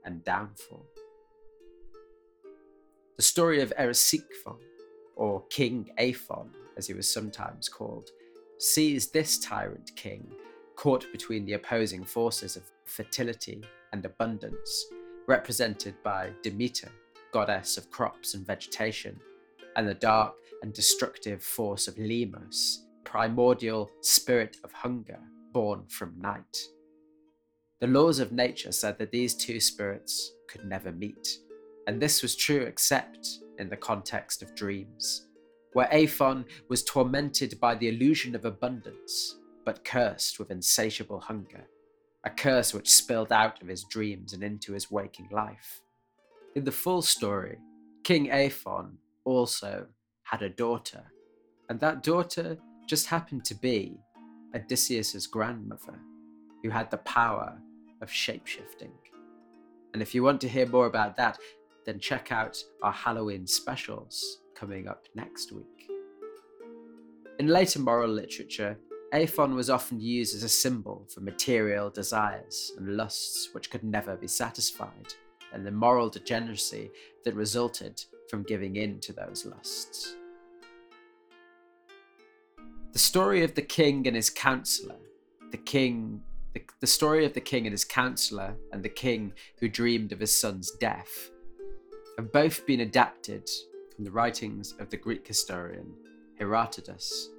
and 0.04 0.26
downfall. 0.26 0.86
The 3.16 3.24
story 3.24 3.62
of 3.62 3.72
Erysichthon, 3.80 4.60
or 5.16 5.46
King 5.48 5.90
Aethon 5.98 6.50
as 6.76 6.86
he 6.86 6.94
was 6.94 7.10
sometimes 7.10 7.70
called, 7.70 8.10
sees 8.60 9.10
this 9.10 9.40
tyrant 9.40 9.92
king 9.96 10.34
caught 10.76 11.10
between 11.14 11.46
the 11.46 11.54
opposing 11.54 12.04
forces 12.04 12.58
of 12.58 12.64
fertility 12.84 13.64
and 13.94 14.04
abundance, 14.04 14.86
represented 15.28 15.96
by 16.04 16.32
Demeter, 16.42 16.90
goddess 17.32 17.78
of 17.78 17.90
crops 17.90 18.34
and 18.34 18.46
vegetation, 18.46 19.20
and 19.76 19.88
the 19.88 19.94
dark 19.94 20.34
and 20.62 20.74
destructive 20.74 21.44
force 21.44 21.88
of 21.88 21.96
Limos, 21.96 22.80
primordial 23.04 23.90
spirit 24.02 24.58
of 24.64 24.72
hunger 24.72 25.20
born 25.52 25.86
from 25.88 26.20
night. 26.20 26.58
The 27.80 27.88
laws 27.88 28.20
of 28.20 28.32
nature 28.32 28.72
said 28.72 28.98
that 29.00 29.12
these 29.12 29.36
two 29.36 29.60
spirits 29.60 30.32
could 30.48 30.66
never 30.66 30.92
meet, 30.92 31.40
and 31.88 32.02
this 32.02 32.22
was 32.22 32.36
true 32.36 32.62
except 32.62 33.28
in 33.60 33.70
the 33.70 33.78
context 33.78 34.42
of 34.42 34.56
dreams, 34.56 35.28
where 35.74 35.88
Aethon 35.88 36.46
was 36.70 36.84
tormented 36.84 37.60
by 37.60 37.76
the 37.76 37.90
illusion 37.90 38.36
of 38.36 38.46
abundance 38.46 39.38
but 39.66 39.84
cursed 39.84 40.40
with 40.40 40.52
insatiable 40.52 41.20
hunger, 41.20 41.68
a 42.26 42.30
curse 42.30 42.74
which 42.74 42.90
spilled 42.90 43.32
out 43.32 43.62
of 43.62 43.68
his 43.68 43.84
dreams 43.84 44.34
and 44.34 44.44
into 44.44 44.74
his 44.74 44.90
waking 44.90 45.30
life. 45.32 45.82
In 46.56 46.64
the 46.64 46.72
full 46.72 47.02
story, 47.02 47.58
King 48.04 48.28
Aethon 48.28 48.94
also 49.26 49.88
had 50.24 50.42
a 50.42 50.50
daughter, 50.50 51.04
and 51.70 51.80
that 51.80 52.04
daughter 52.04 52.58
just 52.88 53.08
happened 53.08 53.46
to 53.46 53.56
be 53.56 53.98
Odysseus's 54.56 55.28
grandmother, 55.28 56.00
who 56.62 56.70
had 56.70 56.92
the 56.92 56.98
power 56.98 57.58
of 58.02 58.10
shapeshifting. 58.10 58.92
And 59.94 60.02
if 60.02 60.14
you 60.14 60.24
want 60.24 60.42
to 60.42 60.50
hear 60.50 60.66
more 60.68 60.86
about 60.86 61.16
that, 61.18 61.38
then 61.86 62.00
check 62.00 62.32
out 62.32 62.58
our 62.82 62.92
Halloween 62.92 63.46
specials 63.46 64.40
coming 64.56 64.88
up 64.88 65.06
next 65.16 65.52
week. 65.52 65.90
In 67.40 67.48
later 67.48 67.80
moral 67.80 68.10
literature, 68.10 68.78
Aethon 69.14 69.54
was 69.54 69.70
often 69.70 70.00
used 70.00 70.36
as 70.36 70.42
a 70.42 70.50
symbol 70.50 71.06
for 71.08 71.22
material 71.22 71.92
desires 71.92 72.72
and 72.78 72.98
lusts 72.98 73.50
which 73.54 73.70
could 73.70 73.84
never 73.84 74.16
be 74.16 74.28
satisfied, 74.28 75.14
and 75.54 75.64
the 75.64 75.72
moral 75.72 76.10
degeneracy 76.10 76.90
that 77.24 77.36
resulted 77.36 78.04
from 78.28 78.42
giving 78.42 78.76
in 78.76 79.00
to 79.02 79.14
those 79.14 79.46
lusts. 79.46 80.16
The 82.92 83.00
story 83.00 83.44
of 83.44 83.54
the 83.54 83.62
king 83.62 84.08
and 84.08 84.16
his 84.16 84.32
counselor, 84.32 84.98
the 85.52 85.58
king, 85.58 86.24
the, 86.56 86.64
the 86.80 86.88
story 86.88 87.24
of 87.24 87.34
the 87.34 87.42
king 87.42 87.68
and 87.68 87.72
his 87.72 87.86
counselor, 87.86 88.56
and 88.72 88.82
the 88.82 88.90
king 88.90 89.34
who 89.60 89.70
dreamed 89.70 90.12
of 90.12 90.22
his 90.22 90.36
son's 90.36 90.72
death, 90.72 91.30
have 92.18 92.32
both 92.32 92.66
been 92.66 92.80
adapted 92.80 93.48
from 93.96 94.06
the 94.06 94.12
writings 94.12 94.74
of 94.80 94.90
the 94.90 94.98
Greek 94.98 95.28
historian 95.28 95.94
Herodotus 96.40 97.30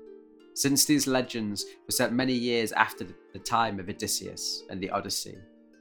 since 0.55 0.85
these 0.85 1.07
legends 1.07 1.65
were 1.87 1.93
set 1.93 2.13
many 2.13 2.33
years 2.33 2.73
after 2.73 3.07
the 3.33 3.39
time 3.39 3.81
of 3.81 3.89
Odysseus 3.89 4.63
and 4.71 4.81
the 4.81 4.91
Odyssey, 4.91 5.37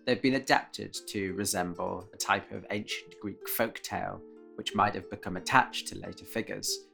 they've 0.05 0.21
been 0.21 0.35
adapted 0.35 0.97
to 1.07 1.33
resemble 1.33 2.09
a 2.13 2.17
type 2.17 2.51
of 2.51 2.65
ancient 2.71 3.13
Greek 3.21 3.47
folk 3.47 3.81
tale 3.81 4.19
which 4.55 4.75
might 4.75 4.95
have 4.95 5.09
become 5.09 5.37
attached 5.37 5.87
to 5.87 5.97
later 5.99 6.25
figures. 6.25 6.85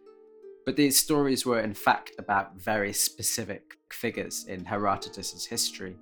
But 0.65 0.75
these 0.75 0.99
stories 0.99 1.45
were 1.45 1.61
in 1.61 1.73
fact 1.73 2.11
about 2.19 2.57
very 2.57 2.93
specific 2.93 3.77
figures 3.91 4.45
in 4.45 4.65
Herodotus's 4.65 5.45
history. 5.45 5.95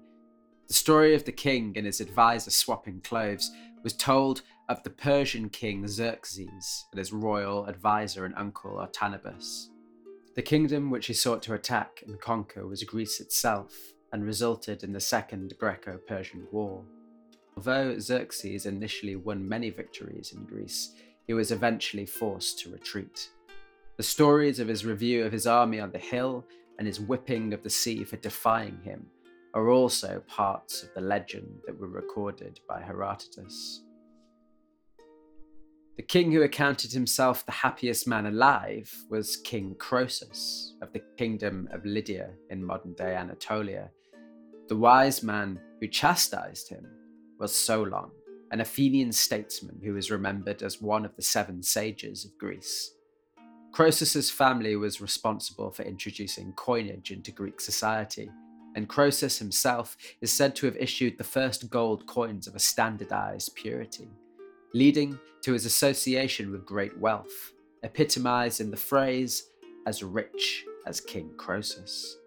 The 0.67 0.73
story 0.73 1.15
of 1.15 1.23
the 1.23 1.31
king 1.31 1.73
and 1.77 1.85
his 1.85 2.01
advisor 2.01 2.51
swapping 2.51 3.01
clothes 3.01 3.51
was 3.83 3.93
told 3.93 4.41
of 4.67 4.83
the 4.83 4.89
Persian 4.89 5.49
king 5.49 5.87
Xerxes 5.87 6.85
and 6.91 6.99
his 6.99 7.13
royal 7.13 7.65
advisor 7.67 8.25
and 8.25 8.35
uncle 8.35 8.77
Artabanus. 8.77 9.69
The 10.37 10.43
kingdom 10.43 10.91
which 10.91 11.07
he 11.07 11.13
sought 11.13 11.41
to 11.43 11.55
attack 11.55 12.03
and 12.05 12.21
conquer 12.21 12.67
was 12.67 12.83
Greece 12.83 13.19
itself, 13.19 13.75
and 14.13 14.23
resulted 14.23 14.83
in 14.83 14.93
the 14.93 14.99
Second 14.99 15.55
Greco 15.57 15.97
Persian 15.97 16.45
War. 16.51 16.83
Although 17.55 17.97
Xerxes 17.97 18.67
initially 18.67 19.15
won 19.15 19.49
many 19.49 19.71
victories 19.71 20.33
in 20.33 20.45
Greece, 20.45 20.93
he 21.25 21.33
was 21.33 21.51
eventually 21.51 22.05
forced 22.05 22.59
to 22.59 22.69
retreat. 22.69 23.31
The 23.95 24.03
stories 24.03 24.59
of 24.59 24.67
his 24.67 24.85
review 24.85 25.25
of 25.25 25.31
his 25.31 25.47
army 25.47 25.79
on 25.79 25.91
the 25.91 25.97
hill 25.97 26.45
and 26.77 26.85
his 26.85 26.99
whipping 26.99 27.51
of 27.51 27.63
the 27.63 27.69
sea 27.71 28.03
for 28.03 28.17
defying 28.17 28.79
him 28.83 29.07
are 29.55 29.69
also 29.69 30.21
parts 30.27 30.83
of 30.83 30.93
the 30.93 31.01
legend 31.01 31.61
that 31.65 31.79
were 31.79 31.87
recorded 31.87 32.59
by 32.69 32.79
Herodotus. 32.79 33.81
The 35.97 36.03
king 36.03 36.31
who 36.31 36.43
accounted 36.43 36.91
himself 36.91 37.43
the 37.43 37.51
happiest 37.51 38.07
man 38.07 38.27
alive 38.27 38.93
was 39.09 39.37
King 39.37 39.73
Croesus 39.79 40.75
of 40.83 40.93
the 40.93 41.01
kingdom 41.17 41.67
of 41.71 41.83
Lydia 41.85 42.29
in 42.51 42.63
modern 42.63 42.93
day 42.93 43.15
Anatolia. 43.15 43.89
The 44.67 44.75
wise 44.75 45.23
man 45.23 45.59
who 45.81 45.87
chastised 45.87 46.69
him 46.69 46.85
was 47.39 47.55
Solon, 47.55 48.11
an 48.51 48.61
Athenian 48.61 49.11
statesman 49.11 49.81
who 49.83 49.97
is 49.97 50.11
remembered 50.11 50.61
as 50.61 50.79
one 50.79 51.03
of 51.03 51.15
the 51.15 51.23
seven 51.23 51.63
sages 51.63 52.25
of 52.25 52.37
Greece. 52.37 52.93
Croesus's 53.71 54.29
family 54.29 54.75
was 54.75 55.01
responsible 55.01 55.71
for 55.71 55.81
introducing 55.81 56.53
coinage 56.53 57.09
into 57.09 57.31
Greek 57.31 57.59
society, 57.59 58.29
and 58.75 58.87
Croesus 58.87 59.39
himself 59.39 59.97
is 60.21 60.31
said 60.31 60.55
to 60.57 60.67
have 60.67 60.77
issued 60.77 61.17
the 61.17 61.23
first 61.23 61.71
gold 61.71 62.05
coins 62.05 62.45
of 62.45 62.53
a 62.53 62.59
standardized 62.59 63.55
purity 63.55 64.11
leading 64.73 65.17
to 65.41 65.53
his 65.53 65.65
association 65.65 66.51
with 66.51 66.65
great 66.65 66.97
wealth, 66.97 67.53
epitomized 67.83 68.59
in 68.59 68.71
the 68.71 68.77
phrase, 68.77 69.49
as 69.85 70.03
rich 70.03 70.65
as 70.85 70.99
King 70.99 71.31
Croesus. 71.37 72.17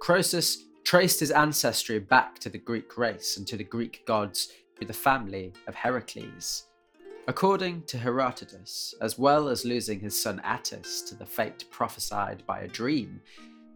Croesus 0.00 0.64
traced 0.84 1.20
his 1.20 1.30
ancestry 1.30 1.98
back 1.98 2.38
to 2.38 2.48
the 2.48 2.58
Greek 2.58 2.98
race 2.98 3.36
and 3.36 3.46
to 3.46 3.56
the 3.56 3.64
Greek 3.64 4.02
gods 4.06 4.52
through 4.76 4.86
the 4.86 4.92
family 4.92 5.52
of 5.66 5.74
Heracles. 5.74 6.66
According 7.28 7.82
to 7.84 7.98
Herodotus, 7.98 8.94
as 9.00 9.16
well 9.16 9.48
as 9.48 9.64
losing 9.64 10.00
his 10.00 10.20
son 10.20 10.40
Attis 10.42 11.02
to 11.02 11.14
the 11.14 11.26
fate 11.26 11.64
prophesied 11.70 12.44
by 12.46 12.60
a 12.60 12.68
dream, 12.68 13.20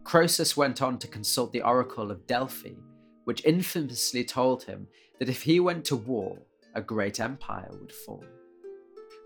Croesus 0.03 0.57
went 0.57 0.81
on 0.81 0.97
to 0.99 1.07
consult 1.07 1.53
the 1.53 1.61
oracle 1.61 2.11
of 2.11 2.27
Delphi, 2.27 2.75
which 3.23 3.45
infamously 3.45 4.23
told 4.23 4.63
him 4.63 4.87
that 5.19 5.29
if 5.29 5.43
he 5.43 5.59
went 5.59 5.85
to 5.85 5.95
war, 5.95 6.37
a 6.77 6.81
great 6.81 7.19
empire 7.19 7.69
would 7.71 7.91
fall. 7.91 8.23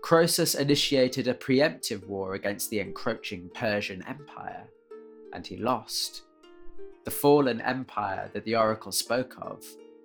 Croesus 0.00 0.54
initiated 0.54 1.28
a 1.28 1.34
preemptive 1.34 2.04
war 2.08 2.34
against 2.34 2.70
the 2.70 2.80
encroaching 2.80 3.50
Persian 3.54 4.02
Empire, 4.08 4.64
and 5.34 5.46
he 5.46 5.58
lost. 5.58 6.22
The 7.04 7.10
fallen 7.10 7.60
empire 7.60 8.30
that 8.32 8.44
the 8.44 8.56
oracle 8.56 8.90
spoke 8.90 9.36
of 9.40 9.62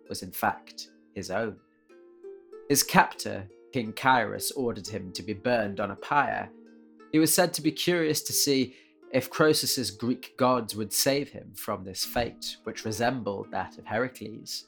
was 0.10 0.24
in 0.24 0.32
fact 0.32 0.90
his 1.16 1.32
own. 1.32 1.56
His 2.68 2.84
captor, 2.84 3.48
King 3.72 3.94
Cyrus, 3.98 4.52
ordered 4.52 4.88
him 4.88 5.14
to 5.14 5.24
be 5.24 5.34
burned 5.34 5.80
on 5.80 5.92
a 5.92 5.96
pyre. 5.96 6.50
He 7.14 7.20
was 7.20 7.34
said 7.34 7.54
to 7.54 7.62
be 7.62 7.72
curious 7.72 8.22
to 8.24 8.34
see 8.34 8.76
if 9.14 9.30
Croesus's 9.30 9.90
Greek 9.90 10.36
gods 10.36 10.76
would 10.76 10.92
save 10.92 11.30
him 11.30 11.54
from 11.56 11.86
this 11.86 12.04
fate, 12.04 12.58
which 12.66 12.84
resembled 12.84 13.52
that 13.52 13.78
of 13.78 13.86
Heracles. 13.86 14.66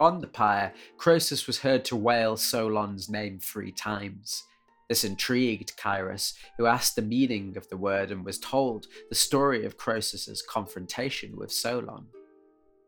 On 0.00 0.20
the 0.20 0.26
pyre, 0.26 0.72
Croesus 0.96 1.46
was 1.46 1.60
heard 1.60 1.84
to 1.86 1.96
wail 1.96 2.36
Solon's 2.36 3.08
name 3.08 3.38
three 3.38 3.70
times. 3.70 4.44
This 4.88 5.04
intrigued 5.04 5.72
Cyrus, 5.80 6.34
who 6.58 6.66
asked 6.66 6.96
the 6.96 7.02
meaning 7.02 7.56
of 7.56 7.68
the 7.68 7.76
word 7.76 8.10
and 8.10 8.24
was 8.24 8.38
told 8.38 8.86
the 9.08 9.14
story 9.14 9.64
of 9.64 9.78
Croesus's 9.78 10.42
confrontation 10.42 11.36
with 11.36 11.52
Solon. 11.52 12.06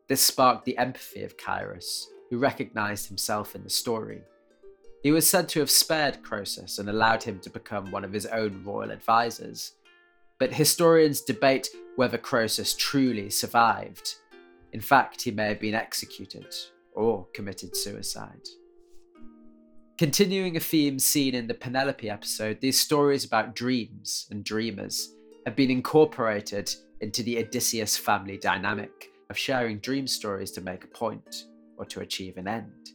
This 0.07 0.21
sparked 0.21 0.65
the 0.65 0.77
empathy 0.77 1.23
of 1.23 1.35
Cyrus, 1.43 2.07
who 2.29 2.37
recognized 2.37 3.07
himself 3.07 3.55
in 3.55 3.63
the 3.63 3.69
story. 3.69 4.21
He 5.01 5.11
was 5.11 5.27
said 5.27 5.49
to 5.49 5.59
have 5.59 5.71
spared 5.71 6.23
Croesus 6.23 6.77
and 6.77 6.89
allowed 6.89 7.23
him 7.23 7.39
to 7.39 7.49
become 7.49 7.89
one 7.89 8.03
of 8.03 8.13
his 8.13 8.25
own 8.25 8.63
royal 8.63 8.91
advisors. 8.91 9.73
But 10.39 10.53
historians 10.53 11.21
debate 11.21 11.69
whether 11.95 12.17
Croesus 12.17 12.75
truly 12.75 13.29
survived. 13.29 14.15
In 14.71 14.81
fact, 14.81 15.21
he 15.21 15.31
may 15.31 15.47
have 15.47 15.59
been 15.59 15.73
executed 15.73 16.53
or 16.97 17.27
committed 17.33 17.75
suicide. 17.75 18.41
Continuing 19.97 20.57
a 20.57 20.59
theme 20.59 20.99
seen 20.99 21.33
in 21.33 21.47
the 21.47 21.53
Penelope 21.53 22.09
episode, 22.09 22.59
these 22.59 22.79
stories 22.79 23.23
about 23.23 23.55
dreams 23.55 24.27
and 24.31 24.43
dreamers 24.43 25.13
have 25.45 25.55
been 25.55 25.71
incorporated 25.71 26.73
into 27.01 27.23
the 27.23 27.37
Odysseus 27.37 27.95
family 27.95 28.37
dynamic 28.37 29.11
of 29.29 29.37
sharing 29.37 29.79
dream 29.79 30.07
stories 30.07 30.51
to 30.51 30.61
make 30.61 30.83
a 30.83 30.87
point 30.87 31.45
or 31.77 31.85
to 31.85 32.01
achieve 32.01 32.37
an 32.37 32.47
end. 32.47 32.89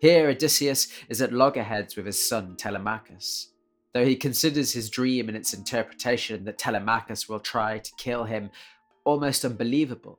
Here, 0.00 0.28
Odysseus 0.28 0.88
is 1.08 1.20
at 1.20 1.32
loggerheads 1.32 1.96
with 1.96 2.06
his 2.06 2.28
son 2.28 2.56
Telemachus. 2.56 3.50
Though 3.92 4.04
he 4.04 4.16
considers 4.16 4.72
his 4.72 4.90
dream 4.90 5.28
and 5.28 5.36
its 5.36 5.54
interpretation 5.54 6.44
that 6.44 6.58
Telemachus 6.58 7.28
will 7.28 7.40
try 7.40 7.78
to 7.78 7.92
kill 7.96 8.24
him 8.24 8.50
almost 9.04 9.44
unbelievable, 9.44 10.18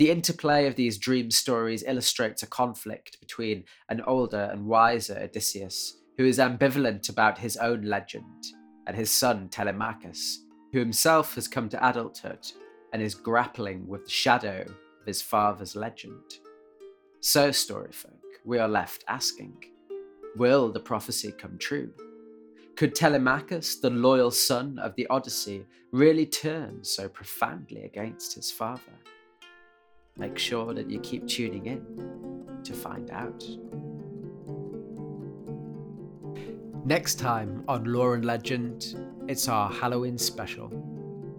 the 0.00 0.10
interplay 0.10 0.66
of 0.66 0.76
these 0.76 0.96
dream 0.96 1.30
stories 1.30 1.84
illustrates 1.86 2.42
a 2.42 2.46
conflict 2.46 3.20
between 3.20 3.62
an 3.90 4.00
older 4.06 4.48
and 4.50 4.64
wiser 4.64 5.18
Odysseus, 5.22 5.98
who 6.16 6.24
is 6.24 6.38
ambivalent 6.38 7.10
about 7.10 7.36
his 7.36 7.58
own 7.58 7.82
legend, 7.82 8.46
and 8.86 8.96
his 8.96 9.10
son 9.10 9.50
Telemachus, 9.50 10.38
who 10.72 10.78
himself 10.78 11.34
has 11.34 11.46
come 11.46 11.68
to 11.68 11.86
adulthood 11.86 12.50
and 12.94 13.02
is 13.02 13.14
grappling 13.14 13.86
with 13.86 14.06
the 14.06 14.10
shadow 14.10 14.62
of 14.62 15.06
his 15.06 15.20
father's 15.20 15.76
legend. 15.76 16.38
So, 17.20 17.50
Storyfolk, 17.50 18.40
we 18.46 18.58
are 18.58 18.68
left 18.68 19.04
asking 19.06 19.52
Will 20.34 20.72
the 20.72 20.80
prophecy 20.80 21.30
come 21.30 21.58
true? 21.58 21.92
Could 22.74 22.94
Telemachus, 22.94 23.76
the 23.76 23.90
loyal 23.90 24.30
son 24.30 24.78
of 24.78 24.94
the 24.96 25.06
Odyssey, 25.08 25.66
really 25.92 26.24
turn 26.24 26.82
so 26.84 27.06
profoundly 27.06 27.82
against 27.82 28.34
his 28.34 28.50
father? 28.50 28.94
Make 30.20 30.36
sure 30.36 30.74
that 30.74 30.90
you 30.90 31.00
keep 31.00 31.26
tuning 31.26 31.64
in 31.64 32.60
to 32.62 32.74
find 32.74 33.10
out. 33.10 33.42
Next 36.84 37.14
time 37.14 37.64
on 37.66 37.84
Lore 37.84 38.16
and 38.16 38.24
Legend, 38.26 39.02
it's 39.28 39.48
our 39.48 39.72
Halloween 39.72 40.18
special. 40.18 40.70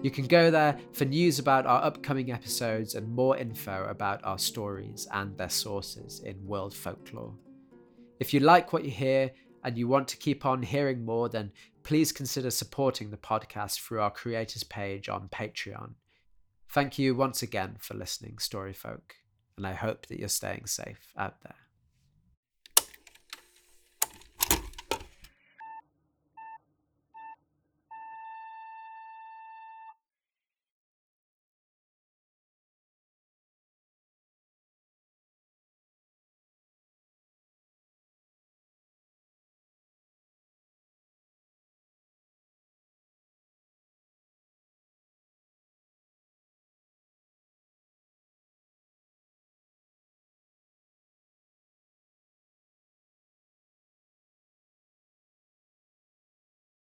You 0.00 0.12
can 0.12 0.26
go 0.26 0.52
there 0.52 0.78
for 0.92 1.06
news 1.06 1.40
about 1.40 1.66
our 1.66 1.82
upcoming 1.82 2.30
episodes 2.30 2.94
and 2.94 3.08
more 3.08 3.36
info 3.36 3.84
about 3.90 4.24
our 4.24 4.38
stories 4.38 5.08
and 5.12 5.36
their 5.36 5.48
sources 5.48 6.20
in 6.20 6.46
world 6.46 6.72
folklore. 6.72 7.34
If 8.20 8.32
you 8.32 8.38
like 8.38 8.72
what 8.72 8.84
you 8.84 8.92
hear 8.92 9.32
and 9.64 9.76
you 9.76 9.88
want 9.88 10.06
to 10.08 10.16
keep 10.16 10.46
on 10.46 10.62
hearing 10.62 11.04
more, 11.04 11.28
then 11.28 11.50
please 11.82 12.12
consider 12.12 12.50
supporting 12.50 13.10
the 13.10 13.16
podcast 13.16 13.80
through 13.80 14.00
our 14.00 14.12
creators 14.12 14.62
page 14.62 15.08
on 15.08 15.28
Patreon. 15.30 15.94
Thank 16.68 16.98
you 16.98 17.14
once 17.14 17.42
again 17.42 17.76
for 17.78 17.94
listening, 17.94 18.36
Storyfolk, 18.36 19.12
and 19.56 19.66
I 19.66 19.72
hope 19.72 20.06
that 20.06 20.18
you're 20.18 20.28
staying 20.28 20.66
safe 20.66 21.12
out 21.16 21.40
there. 21.42 21.67